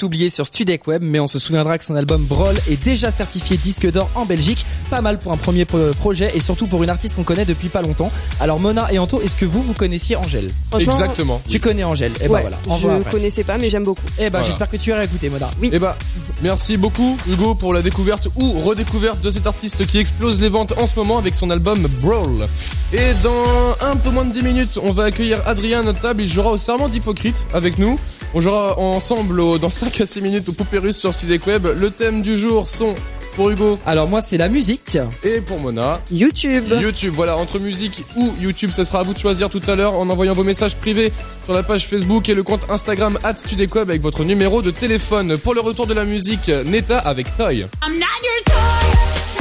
Tout 0.01 0.07
oublier 0.07 0.31
sur 0.31 0.47
Studek 0.47 0.87
Web, 0.87 1.03
mais 1.05 1.21
on 1.21 1.27
se 1.27 1.39
souviendra 1.39 1.77
que 1.77 1.85
son 1.85 1.95
album 1.95 2.23
Brawl 2.25 2.57
est 2.71 2.83
déjà 2.83 3.11
certifié 3.11 3.57
disque 3.59 3.91
d'or 3.93 4.09
en 4.15 4.25
Belgique. 4.25 4.65
Pas 4.89 5.03
mal 5.03 5.19
pour 5.19 5.31
un 5.33 5.37
premier 5.37 5.67
pro- 5.67 5.91
projet 5.99 6.31
et 6.35 6.41
surtout 6.41 6.67
pour 6.67 6.83
une 6.83 6.89
artiste 6.91 7.17
qu'on 7.17 7.23
connaît 7.23 7.45
depuis 7.45 7.69
pas 7.69 7.83
longtemps. 7.83 8.11
Alors 8.41 8.59
Mona 8.61 8.91
et 8.93 8.99
Anto, 8.99 9.21
est-ce 9.21 9.37
que 9.37 9.45
vous, 9.45 9.63
vous 9.63 9.75
connaissiez 9.75 10.17
Angèle? 10.17 10.49
Exactement. 10.79 11.43
Tu 11.49 11.61
connais 11.61 11.85
Angèle? 11.85 12.13
Eh 12.23 12.29
ben 12.29 12.31
Ouais, 12.35 12.41
voilà. 12.41 12.57
je 12.79 13.11
connaissais 13.11 13.45
pas, 13.45 13.59
mais 13.59 13.69
j'aime 13.69 13.85
beaucoup. 13.85 14.01
Eh 14.19 14.23
ben 14.25 14.31
Voilà. 14.31 14.47
j'espère 14.47 14.71
que 14.71 14.79
tu 14.79 14.91
as 14.93 15.05
écouté 15.05 15.29
Mona. 15.29 15.51
Oui. 15.61 15.69
Eh 15.73 15.79
bah, 15.79 15.97
merci 16.43 16.79
beaucoup 16.79 17.19
Hugo 17.29 17.55
pour 17.55 17.75
la 17.75 17.83
découverte 17.83 18.29
ou 18.37 18.53
redécouverte 18.61 19.21
de 19.21 19.31
cet 19.31 19.47
artiste 19.47 19.87
qui 19.87 19.99
explose 19.99 20.41
les 20.41 20.49
ventes 20.49 20.73
en 20.79 20.87
ce 20.87 20.95
moment 20.99 21.19
avec 21.19 21.35
son 21.35 21.51
album 21.51 21.87
Brawl. 22.01 22.47
Et 22.95 23.13
dans 23.23 23.87
un 23.87 23.97
peu 23.97 24.09
moins 24.11 24.25
de 24.25 24.33
10 24.33 24.43
minutes, 24.43 24.79
on 24.83 24.93
va 24.93 25.05
accueillir 25.05 25.47
Adrien 25.47 25.81
à 25.81 25.83
notre 25.83 26.01
table. 26.01 26.23
Il 26.23 26.29
jouera 26.33 26.51
au 26.53 26.57
serment 26.59 26.89
d'Hypocrite 26.89 27.47
avec 27.53 27.77
nous. 27.79 27.99
On 28.35 28.41
jouera 28.41 28.78
ensemble 28.78 29.41
au- 29.41 29.59
dans 29.59 29.70
5 29.70 30.01
à 30.01 30.07
6 30.07 30.20
minutes 30.20 30.49
au 30.49 30.53
Poupée 30.53 30.78
Russe 30.78 30.99
sur 30.99 31.12
Studek 31.12 31.47
Web. 31.47 31.66
Le 31.78 31.91
thème 31.91 32.22
du 32.22 32.39
jour 32.39 32.68
sont 32.68 32.95
pour 33.35 33.51
Hugo 33.51 33.78
Alors 33.87 34.09
moi 34.09 34.22
c'est 34.22 34.37
la 34.39 34.49
musique. 34.49 34.99
et 35.24 35.41
pour 35.41 35.59
Mona. 35.61 36.01
YouTube. 36.12 36.64
YouTube, 36.81 37.12
voilà, 37.16 37.37
entre 37.37 37.59
musique 37.59 38.05
ou 38.16 38.33
YouTube, 38.41 38.70
ça 38.72 38.85
sera 38.85 39.01
à 39.01 39.03
vous 39.03 39.14
de 39.14 39.18
choisir 39.18 39.51
tout 39.51 39.62
à 39.66 39.74
l'heure 39.74 39.95
en 39.95 40.09
envoyant 40.11 40.35
vos 40.35 40.45
messages 40.45 40.76
privés 40.76 41.12
sur 41.45 41.55
la 41.55 41.62
page 41.64 41.87
Facebook 41.87 42.28
et 42.28 42.35
le 42.35 42.43
compte 42.45 42.62
Instagram 42.70 43.18
@studecweb 43.35 43.89
avec 43.91 44.03
votre 44.03 44.22
numéro 44.24 44.62
de 44.62 44.70
téléphone. 44.70 45.37
Pour 45.39 45.55
le 45.55 45.61
retour 45.61 45.87
de 45.89 45.95
la 45.95 46.05
musique, 46.05 46.49
Neta 46.66 46.99
avec 46.99 47.35
Toy. 47.37 47.59
I'm 47.59 47.99
not 47.99 48.07
your 48.22 48.45
toy, 48.45 48.55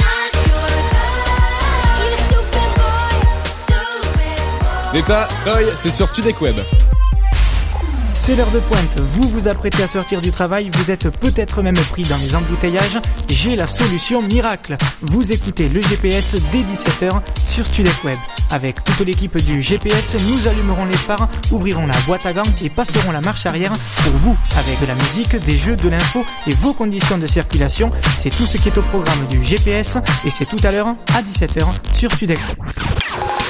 not 0.00 0.32
your 0.46 0.68
toy. 0.90 1.20
You 2.00 2.16
stupid 2.26 2.70
boy, 2.74 3.50
stupid 3.54 4.92
boy. 4.92 5.00
Neta, 5.00 5.28
Toy, 5.44 5.64
c'est 5.76 5.90
sur 5.90 6.08
Studek 6.08 6.40
Web. 6.40 6.56
C'est 8.22 8.36
l'heure 8.36 8.50
de 8.50 8.58
pointe, 8.58 8.98
vous 8.98 9.26
vous 9.30 9.48
apprêtez 9.48 9.82
à 9.82 9.88
sortir 9.88 10.20
du 10.20 10.30
travail, 10.30 10.70
vous 10.74 10.90
êtes 10.90 11.08
peut-être 11.08 11.62
même 11.62 11.78
pris 11.90 12.02
dans 12.02 12.18
les 12.18 12.36
embouteillages, 12.36 12.98
j'ai 13.30 13.56
la 13.56 13.66
solution 13.66 14.20
miracle. 14.20 14.76
Vous 15.00 15.32
écoutez 15.32 15.70
le 15.70 15.80
GPS 15.80 16.36
dès 16.52 16.58
17h 16.58 17.22
sur 17.46 17.64
Studek 17.64 18.04
Web. 18.04 18.18
Avec 18.50 18.84
toute 18.84 19.00
l'équipe 19.00 19.38
du 19.38 19.62
GPS, 19.62 20.16
nous 20.28 20.48
allumerons 20.48 20.84
les 20.84 20.98
phares, 20.98 21.30
ouvrirons 21.50 21.86
la 21.86 21.98
boîte 22.00 22.26
à 22.26 22.34
gants 22.34 22.42
et 22.62 22.68
passerons 22.68 23.10
la 23.10 23.22
marche 23.22 23.46
arrière 23.46 23.72
pour 24.04 24.12
vous, 24.12 24.36
avec 24.58 24.78
de 24.82 24.86
la 24.86 24.94
musique, 24.96 25.42
des 25.42 25.56
jeux, 25.56 25.76
de 25.76 25.88
l'info 25.88 26.22
et 26.46 26.52
vos 26.52 26.74
conditions 26.74 27.16
de 27.16 27.26
circulation. 27.26 27.90
C'est 28.18 28.36
tout 28.36 28.44
ce 28.44 28.58
qui 28.58 28.68
est 28.68 28.76
au 28.76 28.82
programme 28.82 29.26
du 29.30 29.42
GPS 29.42 29.96
et 30.26 30.30
c'est 30.30 30.46
tout 30.46 30.60
à 30.62 30.70
l'heure 30.70 30.88
à 31.16 31.22
17h 31.22 31.64
sur 31.94 32.12
Studek 32.12 32.38
Web. 32.50 33.49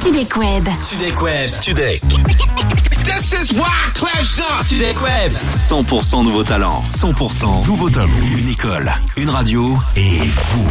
Studek 0.00 0.36
Web. 0.36 0.68
Studek 0.74 1.22
Web. 1.22 1.48
Studek. 1.48 2.00
This 3.04 3.32
is 3.32 3.52
why 3.52 3.90
Clash 3.94 4.38
Up. 4.38 4.64
Studek 4.64 5.02
Web. 5.02 5.32
100% 5.32 6.22
nouveau 6.22 6.44
talent. 6.44 6.82
100% 6.84 7.66
nouveau 7.66 7.90
talent. 7.90 8.08
Une 8.38 8.48
école, 8.48 8.92
une 9.16 9.28
radio 9.28 9.76
et 9.96 10.20
vous. 10.20 10.68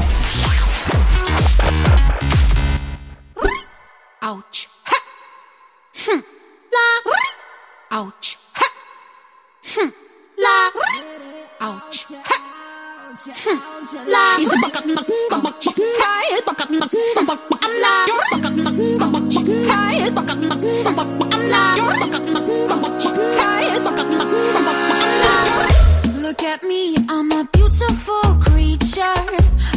Ouch. 4.23 4.69
Ha. 4.85 4.95
Hm. 6.07 6.21
La. 6.71 7.99
Ouch. 7.99 8.37
Ha. 8.55 8.65
Hm. 9.75 9.91
La. 10.37 11.67
Ouch. 11.67 12.46
Look 26.21 26.43
at 26.43 26.61
me, 26.63 26.95
I'm 27.09 27.31
a 27.31 27.43
beautiful 27.51 28.37
creature. 28.39 29.19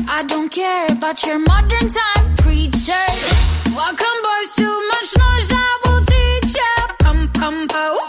I 0.09 0.24
don't 0.26 0.51
care 0.51 0.86
about 0.91 1.24
your 1.24 1.38
modern 1.38 1.88
time 1.88 2.34
preacher. 2.36 3.07
Welcome, 3.74 4.18
boys, 4.22 4.55
too 4.57 4.88
much 4.93 5.16
noise, 5.16 5.53
I 5.53 5.78
will 5.84 6.01
teach 6.05 6.57
ya. 6.57 6.72
Pum, 6.99 7.28
pum, 7.32 7.68
po. 7.68 7.99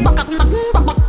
bakak 0.00 0.26
nak 0.32 0.46
bakak 0.72 0.99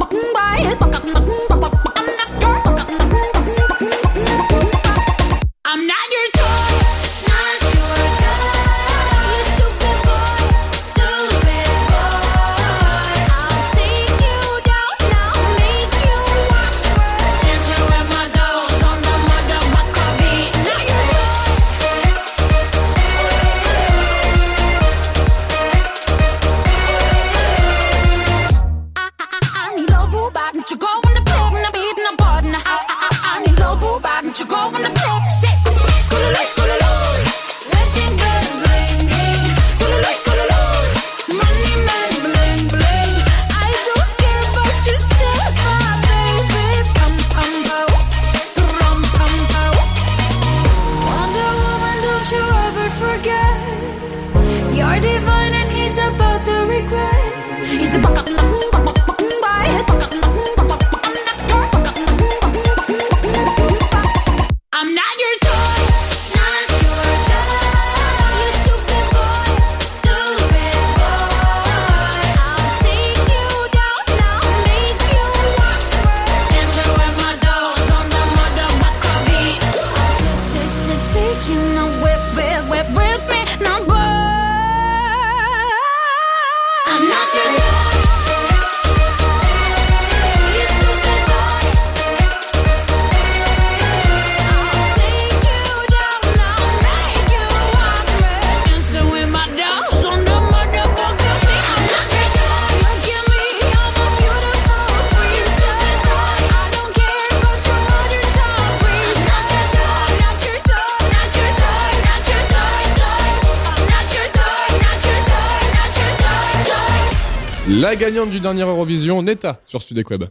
La 117.91 117.97
gagnante 117.97 118.29
du 118.29 118.39
dernier 118.39 118.61
Eurovision, 118.61 119.21
Neta, 119.21 119.59
sur 119.65 119.81
Studek 119.81 120.11
Web. 120.11 120.23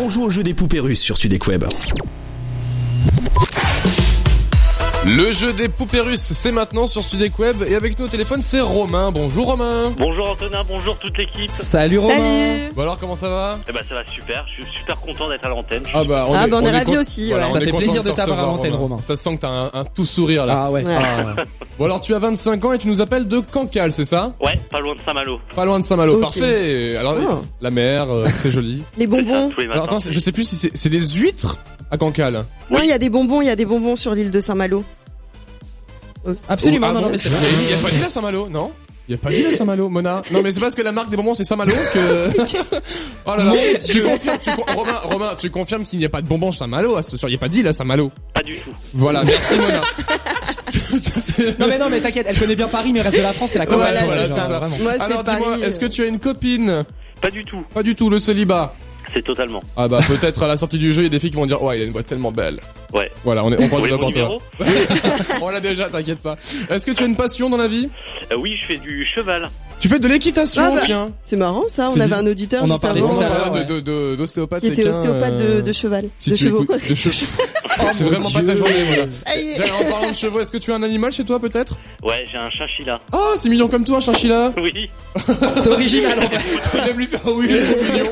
On 0.00 0.08
joue 0.08 0.24
au 0.24 0.30
jeu 0.30 0.42
des 0.42 0.52
poupées 0.52 0.80
russes 0.80 0.98
sur 0.98 1.16
Studek 1.16 1.46
Web. 1.46 1.64
Le 5.06 5.30
jeu 5.30 5.52
des 5.52 5.68
poupées 5.68 6.00
russes, 6.00 6.20
c'est 6.34 6.50
maintenant 6.50 6.84
sur 6.84 7.02
Studek 7.04 7.38
Web. 7.38 7.62
Et 7.68 7.76
avec 7.76 7.96
nous 7.98 8.06
au 8.06 8.08
téléphone, 8.08 8.42
c'est 8.42 8.60
Romain. 8.60 9.12
Bonjour 9.12 9.46
Romain. 9.46 9.92
Bonjour 9.96 10.30
Antonin, 10.30 10.62
bonjour 10.68 10.98
toute 10.98 11.16
l'équipe. 11.16 11.50
Salut 11.52 11.98
Romain. 11.98 12.16
Bon 12.74 12.82
alors, 12.82 12.98
comment 12.98 13.14
ça 13.14 13.28
va? 13.28 13.58
Eh 13.68 13.72
ben 13.72 13.82
ça 13.88 13.94
va 13.94 14.02
super, 14.12 14.44
je 14.48 14.64
suis 14.64 14.78
super 14.78 14.96
content 15.00 15.28
d'être 15.28 15.44
à 15.46 15.48
l'antenne. 15.48 15.84
Ah 15.94 16.02
bah, 16.02 16.26
Ah 16.34 16.46
bah, 16.48 16.58
on 16.60 16.66
est 16.66 16.70
con- 16.72 16.72
ravis 16.90 16.98
aussi, 16.98 17.32
ouais. 17.32 17.40
Ça 17.52 17.60
est 17.60 17.64
fait 17.66 17.72
plaisir 17.72 18.02
de 18.02 18.10
te 18.10 18.16
t'avoir 18.16 18.40
à 18.40 18.42
l'antenne, 18.46 18.74
Romain. 18.74 19.00
Ça 19.00 19.14
sent 19.14 19.36
que 19.36 19.42
t'as 19.42 19.48
un, 19.48 19.70
un 19.74 19.84
tout 19.84 20.06
sourire 20.06 20.44
là. 20.44 20.64
Ah 20.66 20.70
ouais. 20.72 20.84
Ah. 20.88 21.36
Bon 21.78 21.84
alors, 21.84 22.00
tu 22.00 22.12
as 22.14 22.18
25 22.18 22.64
ans 22.64 22.72
et 22.72 22.78
tu 22.78 22.88
nous 22.88 23.00
appelles 23.00 23.28
de 23.28 23.38
Cancale, 23.38 23.92
c'est 23.92 24.04
ça? 24.04 24.32
Ouais, 24.42 24.58
pas 24.70 24.80
loin 24.80 24.94
de 24.94 25.00
Saint-Malo. 25.06 25.38
Pas 25.54 25.64
loin 25.64 25.78
de 25.78 25.84
Saint-Malo, 25.84 26.18
parfait. 26.18 26.96
Alors, 26.96 27.14
Ah. 27.30 27.34
la 27.60 27.70
mer, 27.70 28.10
euh, 28.10 28.26
c'est 28.34 28.50
joli. 28.50 28.82
Les 28.98 29.06
bonbons. 29.06 29.52
Les 29.56 29.64
Alors 29.70 29.84
attends, 29.84 29.98
je 30.00 30.18
sais 30.18 30.32
plus 30.32 30.48
si 30.48 30.56
c'est 30.56 30.72
c'est 30.74 30.88
des 30.90 31.00
huîtres? 31.00 31.58
À 31.90 31.96
Cancale. 31.98 32.44
Non, 32.70 32.80
il 32.82 32.88
y 32.88 32.92
a 32.92 32.98
des 32.98 33.08
bonbons, 33.10 33.40
il 33.42 33.46
y 33.46 33.50
a 33.50 33.56
des 33.56 33.64
bonbons 33.66 33.96
sur 33.96 34.14
l'île 34.14 34.30
de 34.30 34.40
Saint-Malo. 34.40 34.84
Absolument, 36.48 36.88
Oh, 36.88 36.90
ah 36.90 36.94
non, 36.94 37.00
bon 37.00 37.06
non, 37.06 37.12
mais 37.12 37.18
c'est 37.18 37.28
Il 37.28 37.32
y 37.32 37.36
a- 37.36 37.38
vrai. 37.38 37.48
Il 37.62 37.70
y 37.70 37.74
a 37.74 37.76
pas 37.78 37.90
d'île 37.90 38.04
à 38.04 38.10
Saint-Malo, 38.10 38.48
non 38.48 38.72
Il 39.08 39.12
y 39.12 39.14
a 39.14 39.18
pas 39.18 39.30
d'île 39.30 39.46
à 39.46 39.52
Saint-Malo, 39.52 39.88
Mona. 39.88 40.22
Non 40.32 40.42
mais 40.42 40.50
c'est 40.50 40.58
parce 40.58 40.74
que 40.74 40.82
la 40.82 40.90
marque 40.90 41.08
des 41.08 41.16
bonbons 41.16 41.34
c'est 41.34 41.44
Saint-Malo 41.44 41.72
que. 41.92 42.28
oh 43.26 43.30
là 43.36 43.44
là. 43.44 43.52
Tu 43.86 44.02
confirmes, 44.02 44.38
tu 44.42 44.50
con- 44.50 44.64
Romain, 44.74 44.98
Romain, 45.04 45.34
tu 45.38 45.50
confirmes 45.50 45.84
qu'il 45.84 46.00
n'y 46.00 46.04
a 46.04 46.08
pas 46.08 46.22
de 46.22 46.26
bonbons 46.26 46.50
Saint-Malo 46.50 46.96
à 46.96 47.02
ce 47.02 47.16
soir. 47.16 47.30
Il 47.30 47.34
n'y 47.34 47.36
a 47.36 47.40
pas 47.40 47.48
d'île 47.48 47.68
à 47.68 47.72
Saint-Malo. 47.72 48.10
Pas 48.34 48.42
du 48.42 48.56
tout. 48.58 48.70
Voilà, 48.94 49.22
merci 49.24 49.54
Mona. 49.56 49.82
Non 51.60 51.66
mais 51.68 51.78
non 51.78 51.86
mais 51.90 52.00
t'inquiète, 52.00 52.26
elle 52.28 52.38
connaît 52.38 52.56
bien 52.56 52.66
Paris 52.68 52.92
mais 52.92 52.98
le 53.00 53.04
reste 53.04 53.18
de 53.18 53.22
la 53.22 53.32
France 53.32 53.50
c'est 53.52 53.58
la 53.58 53.66
Voilà, 53.66 54.00
campagne. 54.00 54.04
voilà, 54.06 54.26
genre, 54.28 54.38
c'est 54.68 54.76
ça. 54.76 54.82
Moi, 54.82 54.92
Alors 54.98 55.22
dis-moi, 55.22 55.58
est-ce 55.62 55.78
que 55.78 55.84
euh. 55.86 55.88
tu 55.88 56.02
as 56.02 56.06
une 56.06 56.18
copine? 56.18 56.84
Pas 57.20 57.30
du 57.30 57.44
tout. 57.44 57.64
Pas 57.72 57.82
du 57.82 57.94
tout, 57.94 58.10
le 58.10 58.18
célibat. 58.18 58.74
C'est 59.14 59.22
totalement. 59.22 59.62
Ah 59.76 59.88
bah 59.88 60.00
peut-être 60.06 60.42
à 60.42 60.48
la 60.48 60.56
sortie 60.56 60.78
du 60.78 60.92
jeu, 60.92 61.02
il 61.02 61.04
y 61.04 61.06
a 61.06 61.10
des 61.10 61.18
filles 61.18 61.30
qui 61.30 61.36
vont 61.36 61.46
dire 61.46 61.62
ouais, 61.62 61.78
il 61.78 61.82
a 61.82 61.84
une 61.86 61.92
voix 61.92 62.02
tellement 62.02 62.32
belle. 62.32 62.60
Ouais. 62.92 63.10
Voilà, 63.24 63.44
on 63.44 63.52
est 63.52 63.56
on 63.62 63.68
pour 63.68 63.78
toi. 63.80 63.98
numéro? 64.10 64.42
On 65.42 65.50
l'a 65.50 65.60
déjà, 65.60 65.88
t'inquiète 65.88 66.20
pas. 66.20 66.36
Est-ce 66.70 66.86
que 66.86 66.92
tu 66.92 67.02
as 67.02 67.06
une 67.06 67.16
passion 67.16 67.50
dans 67.50 67.56
la 67.56 67.68
vie? 67.68 67.88
Euh, 68.32 68.36
Oui, 68.36 68.56
je 68.60 68.66
fais 68.66 68.76
du 68.78 69.04
cheval. 69.06 69.50
Tu 69.80 69.88
fais 69.88 69.98
de 69.98 70.08
l'équitation, 70.08 70.62
Ah 70.66 70.70
bah, 70.74 70.80
tiens. 70.82 71.10
C'est 71.22 71.36
marrant 71.36 71.64
ça, 71.68 71.88
on 71.94 72.00
avait 72.00 72.14
un 72.14 72.26
auditeur 72.26 72.62
On 72.64 72.66
en 72.66 72.70
juste 72.70 72.82
parlait 72.82 73.00
avant 73.02 73.14
tout 73.14 73.20
à 73.20 73.24
euh, 73.26 73.64
l'heure, 73.66 74.16
d'ostéopathe. 74.16 74.60
qui 74.62 74.68
était 74.68 74.88
ostéopathe 74.88 75.36
de, 75.36 75.42
euh, 75.44 75.62
de 75.62 75.72
cheval, 75.72 76.08
si 76.18 76.30
de 76.30 76.36
chevaux. 76.36 76.62
écoutes- 76.64 76.88
de 76.88 76.94
chevaux. 76.94 77.42
c'est 77.92 78.04
mon 78.04 78.10
vraiment 78.10 78.30
pas 78.30 78.42
ta 78.42 78.56
journée, 78.56 78.72
voilà. 78.88 79.74
En 79.80 79.90
parlant 79.90 80.10
de 80.10 80.16
chevaux, 80.16 80.40
est-ce 80.40 80.50
que 80.50 80.58
tu 80.58 80.72
as 80.72 80.74
un 80.76 80.82
animal 80.82 81.12
chez 81.12 81.24
toi 81.24 81.38
peut-être? 81.40 81.74
Ouais, 82.02 82.24
j'ai 82.30 82.38
un 82.38 82.50
chinchilla. 82.50 83.00
Oh, 83.12 83.34
c'est 83.36 83.48
mignon 83.48 83.68
comme 83.68 83.84
toi, 83.84 83.98
un 83.98 84.00
chinchilla. 84.00 84.52
Oui. 84.62 84.90
C'est 85.54 85.70
original 85.70 86.18
en. 86.20 86.22
T'as 86.72 86.86
même 86.86 86.98
lui 86.98 87.06
faire 87.06 87.20
oui, 87.26 87.48
c'est 87.50 87.92
mignon. 87.92 88.06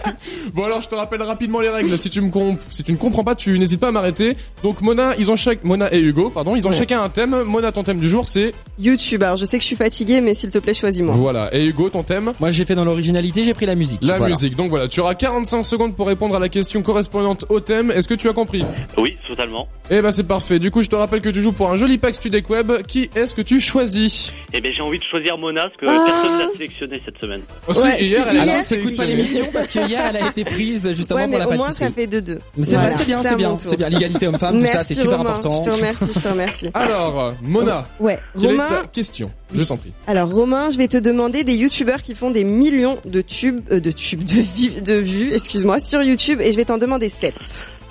bon 0.54 0.64
alors, 0.64 0.80
je 0.80 0.88
te 0.88 0.94
rappelle 0.94 1.20
rapidement 1.22 1.60
les 1.60 1.68
règles. 1.68 1.96
Si 1.98 2.08
tu 2.08 2.20
me 2.22 2.30
comp- 2.30 2.58
si 2.70 2.82
tu 2.82 2.92
ne 2.92 2.96
comprends 2.96 3.24
pas, 3.24 3.34
tu 3.34 3.58
n'hésites 3.58 3.80
pas 3.80 3.88
à 3.88 3.92
m'arrêter. 3.92 4.36
Donc 4.62 4.80
Mona, 4.80 5.12
ils 5.18 5.30
ont 5.30 5.36
chaque 5.36 5.64
Mona 5.64 5.92
et 5.92 5.98
Hugo, 6.00 6.30
pardon, 6.30 6.56
ils 6.56 6.66
ont 6.66 6.70
Ouais. 6.70 6.76
chacun 6.76 7.02
un 7.02 7.08
thème. 7.10 7.42
Mona, 7.42 7.72
ton 7.72 7.82
thème 7.84 7.98
du 7.98 8.08
jour, 8.08 8.26
c'est 8.26 8.54
YouTube, 8.78 9.22
alors 9.22 9.36
je 9.36 9.44
sais 9.44 9.58
que 9.58 9.62
je 9.62 9.66
suis 9.66 9.76
fatiguée, 9.76 10.20
mais 10.22 10.32
s'il 10.34 10.48
te 10.50 10.58
plaît, 10.58 10.72
choisis-moi. 10.74 11.14
voilà. 11.14 11.54
Et 11.54 11.64
Hugo, 11.66 11.90
ton 11.90 12.02
thème? 12.02 12.32
Moi 12.40 12.50
j'ai 12.50 12.64
fait 12.64 12.74
dans 12.74 12.84
l'originalité, 12.86 13.44
j'ai 13.44 13.52
pris 13.54 13.66
la 13.66 13.74
musique. 13.74 14.00
La 14.02 14.16
Voilà. 14.16 14.32
musique. 14.34 14.56
Donc 14.56 14.70
voilà, 14.70 14.88
tu 14.88 15.00
auras 15.00 15.14
45 15.14 15.62
secondes 15.62 15.94
pour 15.94 16.06
répondre 16.06 16.34
à 16.36 16.38
la 16.38 16.48
question 16.48 16.80
correspondante 16.82 17.44
au 17.50 17.60
thème. 17.60 17.90
Est-ce 17.90 18.08
que 18.08 18.14
tu 18.14 18.28
as 18.30 18.32
compris? 18.32 18.64
Oui, 18.96 19.05
totalement. 19.28 19.68
Eh 19.90 20.00
ben 20.02 20.10
c'est 20.10 20.24
parfait. 20.26 20.58
Du 20.58 20.70
coup, 20.70 20.82
je 20.82 20.88
te 20.88 20.96
rappelle 20.96 21.20
que 21.20 21.28
tu 21.28 21.40
joues 21.40 21.52
pour 21.52 21.70
un 21.70 21.76
joli 21.76 21.98
pack 21.98 22.14
Studek 22.16 22.48
Web. 22.50 22.72
Qui 22.88 23.08
est-ce 23.14 23.34
que 23.34 23.42
tu 23.42 23.60
choisis 23.60 24.32
Eh 24.52 24.60
ben 24.60 24.72
j'ai 24.72 24.82
envie 24.82 24.98
de 24.98 25.04
choisir 25.04 25.38
Mona 25.38 25.68
parce 25.68 25.76
que 25.76 25.86
Ah. 25.88 26.04
personne 26.06 26.38
l'a 26.38 26.52
sélectionné 26.54 27.02
cette 27.04 27.18
semaine. 27.20 27.40
Aussi, 27.68 27.80
Ouais, 27.80 28.02
hier, 28.02 28.22
si, 28.24 28.28
elle 28.30 28.40
a 28.40 28.44
hier, 28.44 28.60
été 28.60 28.74
Écoute 28.74 28.96
pas 28.96 29.04
sélectionnée. 29.04 29.12
l'émission 29.14 29.46
parce 29.52 29.68
que 29.68 29.78
hier 29.86 30.02
elle 30.10 30.16
a 30.16 30.28
été 30.28 30.44
prise 30.44 30.92
juste 30.96 31.12
avant 31.12 31.20
Ouais, 31.20 31.26
pour 31.28 31.32
mais 31.32 31.38
la 31.38 31.48
au 31.48 31.52
moins 31.54 31.66
pâtisserie. 31.68 31.88
ça 31.88 31.94
fait 31.94 32.06
2-2. 32.06 32.38
Mais 32.56 32.64
c'est 32.64 32.70
Voilà, 32.74 32.88
vrai, 32.90 32.98
c'est 32.98 33.04
bien, 33.06 33.20
à 33.20 33.22
c'est 33.22 33.30
mon 33.32 33.36
bien, 33.36 33.48
tour. 33.50 33.60
c'est 33.70 33.76
bien. 33.76 33.88
L'égalité 33.88 34.26
homme-femme, 34.26 34.58
tout 34.58 34.66
ça, 34.66 34.72
Merci, 34.74 34.94
c'est 34.94 35.00
super 35.02 35.18
Romain, 35.18 35.30
important. 35.30 35.62
Je 35.64 35.70
te 35.70 35.74
remercie, 35.76 36.04
je 36.14 36.20
te 36.20 36.28
remercie. 36.28 36.70
Alors, 36.74 37.34
Mona, 37.42 37.86
Ouais, 38.00 38.18
quelle 38.40 38.50
est 38.52 38.56
ta 38.56 38.66
Romain. 38.68 38.82
question? 38.92 39.30
Je 39.54 39.62
t'en 39.62 39.76
prie. 39.76 39.92
Alors 40.08 40.28
Romain, 40.32 40.70
je 40.70 40.78
vais 40.78 40.88
te 40.88 40.96
demander 40.98 41.44
des 41.44 41.54
youtubeurs 41.54 42.02
qui 42.02 42.16
font 42.16 42.32
des 42.32 42.42
millions 42.42 42.98
de 43.04 43.20
tubes, 43.20 43.60
euh, 43.70 43.78
de 43.78 43.92
tubes, 43.92 44.24
de, 44.24 44.40
vi- 44.40 44.82
de 44.82 44.94
vues, 44.94 45.32
excuse-moi, 45.32 45.78
sur 45.78 46.02
YouTube, 46.02 46.40
et 46.40 46.50
je 46.50 46.56
vais 46.56 46.64
t'en 46.64 46.78
demander 46.78 47.08
7. 47.08 47.34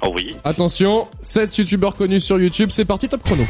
Ah 0.02 0.10
oui. 0.10 0.36
Attention, 0.44 1.08
7 1.22 1.58
youtubeurs 1.58 1.96
connus 1.96 2.22
sur 2.22 2.40
YouTube, 2.40 2.70
c'est 2.72 2.86
parti, 2.86 3.08
top 3.10 3.24
chrono. 3.24 3.44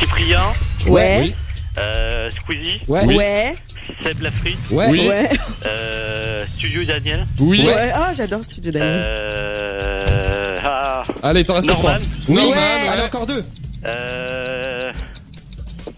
Cyprien. 0.00 0.40
Ouais. 0.86 1.18
Oui. 1.22 1.34
Euh, 1.78 2.30
Squeezie. 2.30 2.80
Ouais. 2.88 3.04
Ouais. 3.06 3.16
Ouais. 3.16 3.54
Seb 4.02 4.20
Lafri. 4.22 4.56
Ouais. 4.70 4.86
Oui. 4.90 5.06
Ouais. 5.08 5.28
Euh, 5.66 6.44
Studio 6.56 6.84
Daniel. 6.84 7.24
Oui. 7.38 7.64
Ouais. 7.66 7.90
Ah, 7.94 8.12
j'adore 8.14 8.44
Studio 8.44 8.70
Daniel. 8.72 9.02
Euh, 9.04 10.56
ah, 10.64 11.04
Allez, 11.22 11.44
t'en 11.44 11.54
restes. 11.54 11.68
3. 11.68 11.96
Oui, 12.28 12.36
Ouais. 12.36 12.44
Norman, 12.44 12.60
Allez, 12.90 13.00
ouais. 13.00 13.06
encore 13.06 13.26
deux. 13.26 13.42
Euh, 13.86 14.92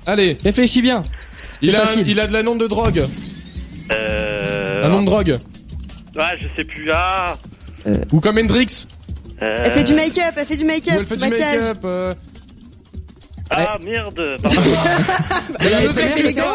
Allez, 0.07 0.37
Réfléchis 0.43 0.82
bien. 0.82 1.03
il 1.62 1.74
a, 1.76 1.87
facile. 1.87 2.09
il 2.09 2.20
a 2.20 2.26
de 2.26 2.32
la 2.32 2.43
nom 2.43 2.57
de 2.57 2.66
drogue. 2.66 3.07
euh, 3.93 4.84
Un 4.84 4.89
nom 4.89 5.01
de 5.01 5.07
drogue. 5.07 5.37
Ah, 6.18 6.32
je 6.41 6.49
sais 6.57 6.64
plus. 6.64 6.91
Ah. 6.93 7.37
Ou 8.12 8.20
comme 8.20 8.39
Hendrix. 8.39 8.87
Euh, 9.43 9.62
Elle 9.64 9.72
fait 9.72 9.84
du 9.84 9.95
make-up, 9.95 10.34
elle 10.37 10.47
fait 10.47 10.57
du 10.57 10.64
make-up. 10.64 10.95
Elle 10.99 11.07
fait 11.07 11.16
du 11.16 11.28
make-up. 11.28 11.78
euh, 11.84 12.14
Ah, 13.51 13.78
merde. 13.84 14.37
Pardon. 14.43 14.61
Il 15.61 15.74
a, 15.74 15.80
là. 16.32 16.53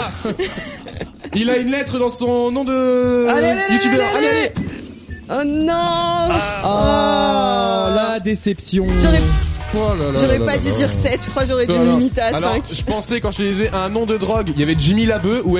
Il 1.33 1.49
a 1.49 1.57
une 1.57 1.71
lettre 1.71 1.99
dans 1.99 2.09
son 2.09 2.51
nom 2.51 2.63
de 2.65 3.27
Allez, 3.29 3.47
allez, 3.47 3.61
allez, 3.61 3.73
youtubeur. 3.75 4.05
allez, 4.15 4.27
Allez, 4.27 4.39
allez. 4.39 4.51
Oh 5.33 5.43
non 5.45 6.29
Oh, 6.65 7.95
la 7.95 8.19
déception. 8.21 8.85
J'aurais- 9.73 9.87
Oh 9.91 9.95
là 9.97 10.11
là 10.11 10.19
J'aurais 10.19 10.37
là 10.39 10.45
pas 10.45 10.51
là 10.53 10.57
dû 10.57 10.67
là. 10.67 10.73
dire 10.73 10.89
7, 10.89 11.23
je 11.25 11.29
crois 11.29 11.45
j'aurais 11.45 11.65
dû 11.65 11.71
me 11.73 11.89
limiter 11.95 12.21
à 12.21 12.35
alors, 12.35 12.53
5. 12.55 12.63
je 12.73 12.83
pensais 12.83 13.21
quand 13.21 13.31
je 13.31 13.43
disais 13.43 13.69
un 13.73 13.89
nom 13.89 14.05
de 14.05 14.17
drogue, 14.17 14.49
il 14.53 14.59
y 14.59 14.63
avait 14.63 14.75
Jimmy 14.77 15.05
Labeu 15.05 15.41
ou 15.45 15.57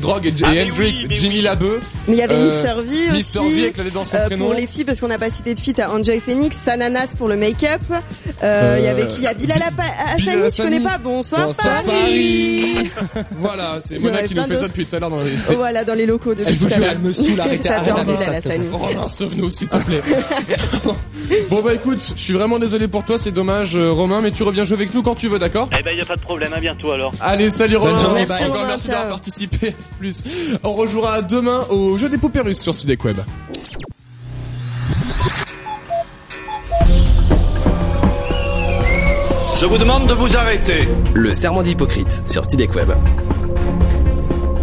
drogue 0.00 0.26
et, 0.26 0.28
et 0.28 0.32
Ah, 0.44 0.50
mais 0.50 0.64
Hendrix, 0.64 1.06
oui, 1.08 1.16
Jimmy 1.16 1.34
oui. 1.36 1.40
Labeu. 1.42 1.80
Mais 2.08 2.14
il 2.14 2.18
y 2.18 2.22
avait 2.22 2.34
Euh, 2.34 2.44
Mister 2.46 2.74
V 2.82 3.18
aussi. 3.18 3.38
Mr. 3.38 3.48
V 3.56 3.62
avec 3.62 3.76
la 3.76 3.84
dans 3.90 4.04
son 4.04 4.16
Euh, 4.16 4.26
prénom. 4.26 4.44
pour 4.46 4.54
les 4.54 4.66
filles, 4.66 4.84
parce 4.84 5.00
qu'on 5.00 5.08
n'a 5.08 5.18
pas 5.18 5.30
cité 5.30 5.54
de 5.54 5.60
filles, 5.60 5.74
t'as 5.74 5.88
Enjoy 5.90 6.20
Phoenix, 6.20 6.56
Sananas 6.56 7.14
pour 7.16 7.28
le 7.28 7.36
make-up. 7.36 7.80
Euh, 8.42 8.76
Il 8.78 8.84
y 8.84 8.88
avait 8.88 9.06
qui? 9.06 9.18
Il 9.18 9.24
y 9.24 9.26
a 9.26 9.34
Bilal 9.34 9.62
Hassani, 9.62 10.22
tu 10.24 10.30
Hassani. 10.46 10.70
connais 10.70 10.80
pas? 10.80 10.98
Bonsoir, 10.98 11.46
Bonsoir 11.46 11.82
Paris. 11.82 12.90
Voilà, 13.38 13.78
c'est 13.86 13.98
Mona 13.98 14.22
qui 14.24 14.34
nous 14.34 14.44
fait 14.44 14.56
ça 14.56 14.66
depuis 14.68 14.86
tout 14.86 14.96
à 14.96 14.98
l'heure 14.98 15.10
dans 15.10 15.20
les. 15.20 15.30
Oh, 15.50 15.52
voilà, 15.56 15.84
dans 15.84 15.94
les 15.94 16.06
locaux 16.06 16.34
de 16.34 16.42
Je 16.44 16.50
elle 16.82 16.98
me 16.98 17.12
saoule, 17.12 17.40
arrêtez, 17.40 17.68
J'adore 17.68 18.04
Bilal 18.04 18.42
te 18.42 18.48
Hassani. 18.48 18.68
Romain, 18.72 19.08
sauve-nous 19.08 19.50
s'il 19.50 19.68
te 19.68 19.76
plaît. 19.78 20.02
bon 21.50 21.62
bah 21.62 21.74
écoute, 21.74 21.98
je 22.16 22.20
suis 22.20 22.32
vraiment 22.32 22.58
désolé 22.58 22.88
pour 22.88 23.04
toi, 23.04 23.18
c'est 23.18 23.30
dommage 23.30 23.76
euh, 23.76 23.90
Romain, 23.90 24.20
mais 24.22 24.30
tu 24.30 24.42
reviens 24.42 24.64
jouer 24.64 24.76
avec 24.76 24.94
nous 24.94 25.02
quand 25.02 25.14
tu 25.14 25.28
veux, 25.28 25.38
d'accord? 25.38 25.68
Eh 25.78 25.82
ben, 25.82 25.96
y 25.96 26.00
a 26.00 26.04
pas 26.04 26.16
de 26.16 26.20
problème. 26.22 26.52
À 26.52 26.60
bientôt 26.60 26.92
alors. 26.92 27.12
Allez, 27.20 27.50
salut 27.50 27.76
Romain. 27.76 28.00
journée, 28.00 28.26
bye. 28.26 28.44
Encore 28.44 28.66
merci 28.66 28.88
d'avoir 28.88 29.08
participé. 29.08 29.74
Plus, 29.98 30.22
on 30.62 30.72
rejouera 30.72 31.22
demain 31.22 31.60
au 31.70 31.96
jeu 31.98 32.08
des 32.08 32.18
poupées 32.18 32.40
russes 32.40 32.60
sur 32.60 32.74
Studek 32.74 33.04
Web. 33.04 33.18
Je 39.60 39.66
vous 39.66 39.78
demande 39.78 40.08
de 40.08 40.14
vous 40.14 40.36
arrêter. 40.36 40.80
Le 41.14 41.32
serment 41.32 41.62
d'Hippocrate 41.62 42.28
sur 42.28 42.44
Studek 42.44 42.74
Web. 42.74 42.90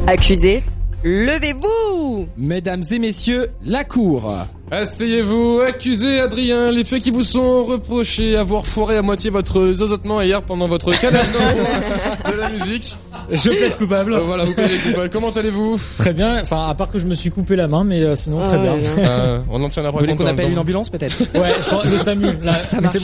Accusé, 0.05 0.64
levez-vous 1.03 2.28
Mesdames 2.38 2.84
et 2.91 2.99
messieurs, 2.99 3.47
la 3.66 3.84
cour. 3.84 4.32
Asseyez-vous, 4.74 5.59
accusez 5.67 6.22
Adrien, 6.22 6.72
les 6.72 6.86
faits 6.86 7.03
qui 7.03 7.11
vous 7.11 7.24
sont 7.24 7.65
reprochés, 7.65 8.38
avoir 8.38 8.65
foiré 8.65 8.95
à 8.95 9.01
moitié 9.01 9.30
votre 9.30 9.74
zozotement 9.74 10.22
hier 10.22 10.41
pendant 10.41 10.69
votre 10.69 10.97
canal 10.97 11.26
de 12.32 12.39
la 12.39 12.49
musique. 12.49 12.97
Je 13.32 13.49
plaide 13.49 13.77
coupable. 13.77 14.13
Euh, 14.13 14.19
voilà, 14.21 14.45
vous 14.45 14.53
plaidez 14.53 14.77
coupable. 14.77 15.09
Comment 15.11 15.29
allez-vous 15.32 15.79
Très 15.97 16.13
bien. 16.13 16.41
Enfin, 16.41 16.67
à 16.69 16.75
part 16.75 16.91
que 16.91 16.99
je 16.99 17.05
me 17.05 17.15
suis 17.15 17.29
coupé 17.32 17.55
la 17.55 17.67
main, 17.67 17.84
mais 17.84 18.01
euh, 18.01 18.15
sinon 18.15 18.39
Ah 18.43 18.47
très 18.49 18.57
ouais, 18.57 18.63
bien. 18.63 18.73
non. 18.73 18.79
Euh, 19.09 19.39
On 19.51 19.63
en 19.63 19.69
tient 19.69 19.84
la 19.84 19.91
Vous 19.91 19.99
voulez 19.99 20.15
qu'on 20.15 20.25
appelle 20.25 20.51
une 20.51 20.59
ambulance 20.59 20.89
peut-être? 20.89 21.17
Ouais, 21.36 21.49
je 21.63 21.69
pense 21.69 21.86
le 21.86 21.97
SAMU. 21.97 22.25
Là, 22.43 22.53
Ça 22.53 22.82
marche. 22.82 22.97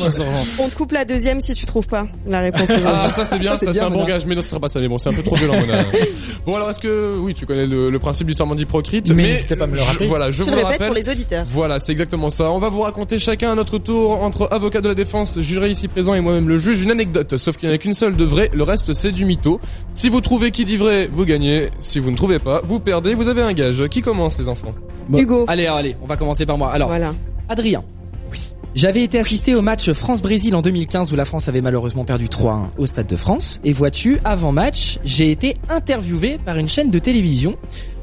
On 0.59 0.69
te 0.69 0.75
coupe 0.75 0.91
la 0.91 1.05
deuxième 1.05 1.39
si 1.39 1.53
tu 1.53 1.65
trouves 1.65 1.87
pas 1.87 2.07
la 2.27 2.39
réponse. 2.41 2.69
Ah 2.85 3.09
ça 3.15 3.25
c'est 3.25 3.39
bien, 3.39 3.55
Ça, 3.57 3.73
c'est 3.73 3.81
un 3.81 3.89
bon 3.89 4.05
gage, 4.05 4.25
mais 4.25 4.35
non 4.35 4.41
ce 4.41 4.49
sera 4.49 4.59
pas 4.59 4.69
ça, 4.69 4.79
mais 4.79 4.87
bon 4.87 4.97
c'est 4.97 5.09
un 5.09 5.13
peu 5.13 5.23
trop 5.23 5.35
violent 5.35 5.59
Mona. 5.59 5.83
Bon 6.45 6.55
alors 6.55 6.69
est-ce 6.69 6.79
que, 6.79 7.17
oui 7.19 7.33
tu 7.33 7.45
connais 7.45 7.65
le, 7.67 7.89
le 7.89 7.99
principe 7.99 8.25
du 8.27 8.33
serment 8.33 8.55
d'Hippocrate, 8.55 9.09
Mais 9.11 9.23
n'hésitez 9.23 9.55
pas 9.57 9.65
à 9.65 9.67
me 9.67 9.73
le 9.73 9.79
je- 9.79 9.85
rappeler. 9.85 10.07
voilà, 10.07 10.31
je 10.31 10.37
Je 10.37 10.43
vous 10.43 10.55
le 10.55 10.61
rappelle. 10.61 10.87
pour 10.87 10.95
les 10.95 11.09
auditeurs. 11.09 11.45
Voilà, 11.49 11.77
c'est 11.79 11.91
exactement 11.91 12.29
ça. 12.29 12.49
On 12.51 12.59
va 12.59 12.69
vous 12.69 12.81
raconter 12.81 13.19
chacun 13.19 13.51
à 13.51 13.55
notre 13.55 13.77
tour, 13.79 14.23
entre 14.23 14.47
avocat 14.51 14.79
de 14.81 14.87
la 14.87 14.95
défense, 14.95 15.39
juré 15.41 15.69
ici 15.69 15.87
présent 15.89 16.13
et 16.13 16.21
moi-même 16.21 16.47
le 16.47 16.57
juge, 16.57 16.81
une 16.81 16.91
anecdote. 16.91 17.35
Sauf 17.37 17.57
qu'il 17.57 17.67
n'y 17.67 17.73
en 17.73 17.75
a 17.75 17.79
qu'une 17.79 17.93
seule 17.93 18.15
de 18.15 18.23
vraie, 18.23 18.49
le 18.53 18.63
reste 18.63 18.93
c'est 18.93 19.11
du 19.11 19.25
mytho. 19.25 19.59
Si 19.91 20.07
vous 20.09 20.16
trouvez 20.21 20.51
qui 20.51 20.65
dit 20.65 20.77
vrai, 20.77 21.09
vous 21.11 21.25
gagnez. 21.25 21.67
Si 21.79 21.99
vous 21.99 22.11
ne 22.11 22.15
trouvez 22.15 22.39
pas, 22.39 22.61
vous 22.63 22.79
perdez, 22.79 23.13
vous 23.15 23.27
avez 23.27 23.41
un 23.41 23.53
gage. 23.53 23.87
Qui 23.89 24.01
commence 24.01 24.37
les 24.37 24.47
enfants 24.49 24.73
Bon, 25.09 25.19
Hugo. 25.19 25.45
Allez, 25.47 25.67
allez, 25.67 25.95
on 26.01 26.07
va 26.07 26.17
commencer 26.17 26.45
par 26.45 26.57
moi. 26.57 26.71
Alors, 26.71 26.89
Voilà. 26.89 27.13
Adrien. 27.49 27.83
Oui. 28.31 28.39
J'avais 28.75 29.03
été 29.03 29.17
assisté 29.19 29.55
au 29.55 29.61
match 29.61 29.91
France-Brésil 29.91 30.53
en 30.55 30.61
2015 30.61 31.11
où 31.13 31.15
la 31.15 31.25
France 31.25 31.47
avait 31.47 31.61
malheureusement 31.61 32.03
perdu 32.03 32.25
3-1 32.25 32.65
au 32.77 32.85
Stade 32.85 33.07
de 33.07 33.15
France. 33.15 33.59
Et 33.63 33.73
vois-tu, 33.73 34.19
avant 34.23 34.51
match, 34.51 34.99
j'ai 35.03 35.31
été 35.31 35.55
interviewé 35.69 36.37
par 36.45 36.57
une 36.57 36.67
chaîne 36.67 36.89
de 36.91 36.99
télévision. 36.99 37.55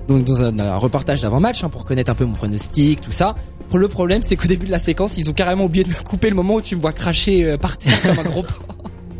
Donc 0.08 0.24
dans 0.24 0.42
un, 0.42 0.58
un 0.58 0.76
reportage 0.76 1.22
d'avant-match 1.22 1.62
hein, 1.64 1.68
pour 1.68 1.84
connaître 1.84 2.10
un 2.10 2.14
peu 2.14 2.24
mon 2.24 2.34
pronostic, 2.34 3.00
tout 3.00 3.12
ça. 3.12 3.34
Pour 3.70 3.78
le 3.78 3.88
problème, 3.88 4.22
c'est 4.22 4.36
qu'au 4.36 4.48
début 4.48 4.66
de 4.66 4.70
la 4.70 4.78
séquence, 4.78 5.16
ils 5.16 5.30
ont 5.30 5.32
carrément 5.32 5.64
oublié 5.64 5.84
de 5.84 5.88
me 5.90 5.94
couper 6.02 6.28
le 6.28 6.36
moment 6.36 6.54
où 6.54 6.60
tu 6.60 6.76
me 6.76 6.80
vois 6.80 6.92
cracher 6.92 7.44
euh, 7.44 7.56
par 7.56 7.76
terre 7.78 8.00
comme 8.02 8.18
un 8.18 8.28
gros 8.28 8.42
porc. 8.66 8.73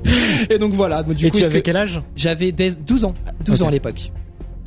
Et 0.50 0.58
donc 0.58 0.72
voilà. 0.74 1.02
Donc, 1.02 1.16
du 1.16 1.26
Et 1.26 1.30
coup, 1.30 1.36
tu 1.38 1.42
est-ce 1.42 1.50
avais 1.50 1.60
que- 1.60 1.66
quel 1.66 1.76
âge? 1.76 2.00
J'avais 2.16 2.52
des- 2.52 2.70
12 2.72 3.04
ans. 3.04 3.14
12 3.44 3.62
ans 3.62 3.68
à 3.68 3.70
l'époque. 3.70 4.12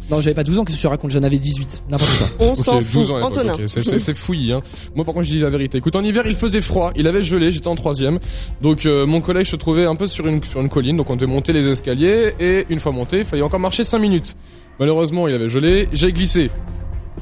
Non, 0.09 0.21
j'avais 0.21 0.33
pas 0.35 0.43
12 0.45 0.57
ans, 0.57 0.63
qu'est-ce 0.63 0.77
que 0.77 0.81
tu 0.81 0.87
racontes? 0.87 1.11
J'en 1.11 1.23
avais 1.23 1.37
18. 1.37 1.83
N'importe 1.89 2.17
quoi. 2.17 2.27
On 2.47 2.55
s'en 2.55 2.75
12 2.79 3.07
fout. 3.07 3.11
Antonin. 3.21 3.55
ok, 3.55 3.61
c'est- 3.67 4.13
fouillis. 4.13 4.53
Hein. 4.53 4.61
Moi 4.95 5.03
par 5.03 5.13
contre 5.13 5.25
je 5.25 5.31
dis 5.31 5.39
la 5.39 5.49
vérité. 5.49 5.79
Écoute 5.79 5.97
en 5.97 6.01
hiver 6.03 6.23
il 6.25 6.35
faisait 6.35 6.61
froid, 6.61 6.93
il 6.95 7.07
avait 7.09 7.23
gelé, 7.23 7.51
j'étais 7.51 7.67
en 7.67 7.75
troisième. 7.75 8.17
Donc 8.61 8.85
euh, 8.85 9.05
mon 9.05 9.19
collège 9.19 9.49
se 9.49 9.57
trouvait 9.57 9.85
un 9.85 9.95
peu 9.95 10.07
sur 10.07 10.25
une, 10.25 10.41
sur 10.45 10.61
une 10.61 10.69
colline, 10.69 10.95
donc 10.95 11.09
on 11.09 11.17
devait 11.17 11.29
monter 11.29 11.51
les 11.51 11.67
escaliers 11.67 12.31
et 12.39 12.65
une 12.69 12.79
fois 12.79 12.93
monté 12.93 13.19
il 13.19 13.25
fallait 13.25 13.41
encore 13.41 13.59
marcher 13.59 13.83
5 13.83 13.99
minutes. 13.99 14.37
Malheureusement 14.79 15.27
il 15.27 15.33
avait 15.35 15.49
gelé, 15.49 15.89
j'ai 15.91 16.13
glissé. 16.13 16.49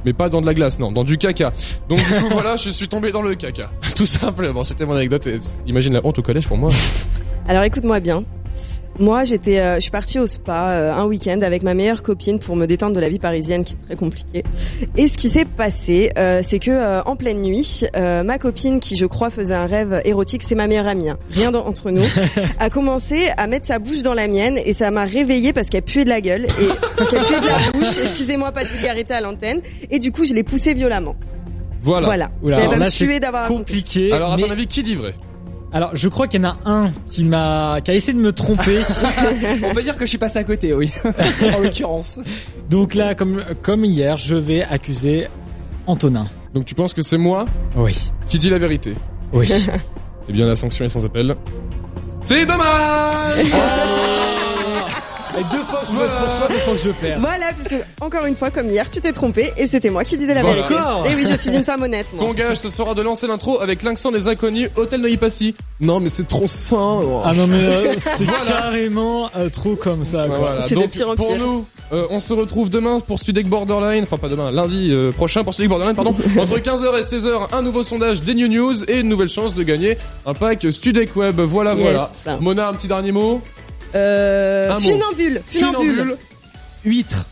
Mais 0.05 0.13
pas 0.13 0.29
dans 0.29 0.39
de 0.41 0.45
la 0.45 0.53
glace, 0.53 0.77
non, 0.77 0.91
dans 0.91 1.03
du 1.03 1.17
caca. 1.17 1.51
Donc 1.89 1.97
du 1.97 2.05
coup 2.05 2.27
voilà, 2.33 2.55
je 2.55 2.69
suis 2.69 2.87
tombé 2.87 3.11
dans 3.11 3.23
le 3.23 3.33
caca. 3.33 3.71
Tout 3.95 4.05
simplement, 4.05 4.63
c'était 4.63 4.85
mon 4.85 4.93
anecdote. 4.93 5.25
Et 5.25 5.39
imagine 5.65 5.93
la 5.93 6.05
honte 6.05 6.19
au 6.19 6.21
collège 6.21 6.47
pour 6.47 6.57
moi. 6.57 6.69
Alors 7.47 7.63
écoute-moi 7.63 7.99
bien. 7.99 8.23
Moi, 8.97 9.25
j'étais, 9.25 9.59
euh, 9.59 9.75
je 9.75 9.81
suis 9.81 9.91
partie 9.91 10.19
au 10.19 10.25
spa 10.27 10.69
euh, 10.69 10.93
un 10.93 11.03
week-end 11.03 11.41
avec 11.41 11.63
ma 11.63 11.73
meilleure 11.73 12.01
copine 12.01 12.39
pour 12.39 12.55
me 12.55 12.65
détendre 12.65 12.93
de 12.95 13.01
la 13.01 13.09
vie 13.09 13.19
parisienne, 13.19 13.65
qui 13.65 13.73
est 13.73 13.85
très 13.87 13.95
compliquée. 13.97 14.43
Et 14.95 15.09
ce 15.09 15.17
qui 15.17 15.27
s'est 15.27 15.43
passé, 15.43 16.11
euh, 16.17 16.41
c'est 16.47 16.59
que 16.59 16.71
euh, 16.71 17.01
en 17.03 17.17
pleine 17.17 17.41
nuit, 17.41 17.83
euh, 17.97 18.23
ma 18.23 18.37
copine, 18.39 18.79
qui 18.79 18.95
je 18.95 19.05
crois 19.05 19.29
faisait 19.31 19.53
un 19.53 19.65
rêve 19.65 20.01
érotique, 20.05 20.43
c'est 20.47 20.55
ma 20.55 20.67
meilleure 20.67 20.87
amie, 20.87 21.09
hein, 21.09 21.17
rien 21.31 21.51
d'en- 21.51 21.65
entre 21.65 21.91
nous, 21.91 22.05
a 22.59 22.69
commencé 22.69 23.27
à 23.35 23.47
mettre 23.47 23.67
sa 23.67 23.79
bouche 23.79 24.01
dans 24.01 24.13
la 24.13 24.29
mienne 24.29 24.57
et 24.65 24.71
ça 24.71 24.89
m'a 24.91 25.03
réveillée 25.03 25.51
parce 25.51 25.67
qu'elle 25.67 25.81
puait 25.83 26.05
de 26.05 26.09
la 26.09 26.21
gueule 26.21 26.45
et 26.45 27.03
qu'elle 27.09 27.25
puait 27.25 27.41
de 27.41 27.47
la 27.47 27.71
bouche. 27.73 27.97
Excusez-moi, 28.01 28.53
pas 28.53 28.63
de 28.63 28.69
vulgarité 28.69 29.13
à 29.13 29.19
l'antenne. 29.19 29.59
Et 29.91 29.99
du 29.99 30.13
coup, 30.13 30.23
je 30.23 30.33
l'ai 30.33 30.43
poussée 30.43 30.73
violemment. 30.73 31.15
Voilà. 31.81 32.05
Voilà. 32.07 32.31
Oula, 32.41 32.55
elle 32.59 32.63
alors 32.63 32.77
va 32.77 32.85
me 32.85 32.89
c'est 32.89 33.05
tuer 33.05 33.19
d'avoir 33.19 33.49
compliqué. 33.49 34.13
Alors 34.13 34.31
à 34.31 34.37
mais- 34.37 34.43
ton 34.43 34.51
avis 34.51 34.67
qui 34.67 34.83
dit 34.83 34.95
vrai? 34.95 35.13
Alors, 35.75 35.91
je 35.93 36.07
crois 36.07 36.27
qu'il 36.29 36.41
y 36.41 36.45
en 36.45 36.51
a 36.51 36.57
un 36.63 36.89
qui 37.11 37.25
m'a, 37.25 37.79
qui 37.83 37.91
a 37.91 37.95
essayé 37.95 38.17
de 38.17 38.23
me 38.23 38.31
tromper. 38.31 38.79
On 39.69 39.73
peut 39.73 39.83
dire 39.83 39.97
que 39.97 40.05
je 40.05 40.09
suis 40.09 40.17
passé 40.17 40.39
à 40.39 40.45
côté, 40.45 40.73
oui. 40.73 40.89
en 41.53 41.59
l'occurrence. 41.59 42.17
Donc 42.69 42.95
là, 42.95 43.13
comme, 43.13 43.43
comme 43.61 43.83
hier, 43.83 44.15
je 44.15 44.37
vais 44.37 44.63
accuser 44.63 45.27
Antonin. 45.85 46.27
Donc 46.53 46.63
tu 46.63 46.75
penses 46.75 46.93
que 46.93 47.01
c'est 47.01 47.17
moi 47.17 47.45
Oui. 47.75 48.09
qui 48.29 48.39
dis 48.39 48.49
la 48.49 48.57
vérité 48.57 48.95
Oui. 49.33 49.51
Eh 50.29 50.31
bien 50.31 50.45
la 50.45 50.55
sanction 50.55 50.85
est 50.85 50.89
sans 50.89 51.03
appel. 51.03 51.35
C'est 52.21 52.45
dommage 52.45 53.45
Et 55.39 55.43
deux 55.55 55.63
fois 55.63 55.79
que 55.81 55.87
je 55.87 55.91
vote 55.91 56.09
pour 56.09 56.37
toi, 56.37 56.47
deux 56.49 56.55
fois 56.59 56.73
que 56.73 56.79
je 56.79 56.89
perds. 56.89 57.19
Voilà, 57.19 57.45
puisque 57.57 57.83
encore 58.01 58.25
une 58.25 58.35
fois, 58.35 58.49
comme 58.51 58.69
hier, 58.69 58.89
tu 58.89 59.01
t'es 59.01 59.11
trompé 59.11 59.51
et 59.57 59.67
c'était 59.67 59.89
moi 59.89 60.03
qui 60.03 60.17
disais 60.17 60.33
la 60.33 60.41
Voilà. 60.41 60.55
vérité. 60.61 60.75
Encore 60.75 61.05
Et 61.07 61.15
oui, 61.15 61.25
je 61.29 61.35
suis 61.35 61.53
une 61.53 61.63
femme 61.65 61.83
honnête, 61.83 62.07
moi. 62.13 62.25
Ton 62.27 62.33
gage, 62.33 62.57
ce 62.57 62.69
sera 62.69 62.93
de 62.93 63.01
lancer 63.01 63.27
l'intro 63.27 63.59
avec 63.61 63.83
l'accent 63.83 64.11
des 64.11 64.27
inconnus, 64.27 64.69
Hôtel 64.77 65.01
Neuilly 65.01 65.17
Passy. 65.17 65.55
Non, 65.81 65.99
mais 65.99 66.09
c'est 66.09 66.27
trop 66.27 66.47
sain. 66.47 67.01
Ah 67.25 67.33
non 67.33 67.47
mais 67.47 67.57
euh, 67.57 67.93
c'est 67.97 68.23
Voilà. 68.23 68.45
carrément 68.47 69.29
euh, 69.35 69.49
trop 69.49 69.75
comme 69.75 70.05
ça. 70.05 70.25
Quoi. 70.27 70.37
Voilà. 70.37 70.67
C'est 70.67 70.75
de 70.75 70.79
Donc, 70.79 70.91
pire 70.91 71.09
en 71.09 71.15
pour 71.15 71.27
pire. 71.27 71.37
nous, 71.37 71.65
euh, 71.91 72.05
on 72.11 72.21
se 72.21 72.31
retrouve 72.33 72.69
demain 72.69 72.99
pour 73.01 73.19
Studek 73.19 73.47
Borderline, 73.49 74.03
enfin 74.03 74.17
pas 74.17 74.29
demain, 74.29 74.51
lundi 74.51 74.87
euh, 74.91 75.11
prochain 75.11 75.43
pour 75.43 75.53
Studek 75.53 75.69
Borderline, 75.69 75.95
pardon. 75.95 76.15
Entre 76.39 76.57
15h 76.59 76.97
et 76.97 77.01
16h, 77.01 77.47
un 77.51 77.61
nouveau 77.61 77.83
sondage 77.83 78.23
des 78.23 78.33
New 78.35 78.47
News 78.47 78.85
et 78.89 78.99
une 79.01 79.09
nouvelle 79.09 79.27
chance 79.27 79.53
de 79.53 79.63
gagner 79.63 79.97
un 80.25 80.33
pack 80.33 80.65
Studek 80.71 81.13
Web. 81.17 81.41
Voilà, 81.41 81.73
Yes. 81.73 81.81
voilà. 82.23 82.39
Mona, 82.39 82.69
un 82.69 82.73
petit 82.73 82.87
dernier 82.87 83.11
mot? 83.11 83.41
Euh, 83.93 84.79
funambule, 84.79 85.41
funambule. 85.47 85.95
Funambule. 85.95 86.17
Huître. 86.85 87.25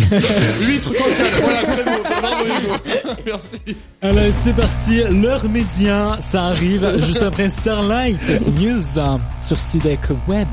Huître 0.60 0.92
cancale. 0.92 1.32
voilà, 1.42 1.62
très 1.62 1.84
beau. 1.84 2.02
Bravo 2.20 2.44
Hugo. 2.44 2.74
Merci. 3.26 3.76
Allez, 4.02 4.32
c'est 4.42 4.54
parti. 4.54 5.02
L'heure 5.10 5.48
média, 5.48 6.16
ça 6.20 6.44
arrive 6.46 7.00
juste 7.04 7.22
après 7.22 7.50
Starlight 7.50 8.18
News 8.58 8.82
sur 9.46 9.58
Studek 9.58 10.00
Web. 10.26 10.48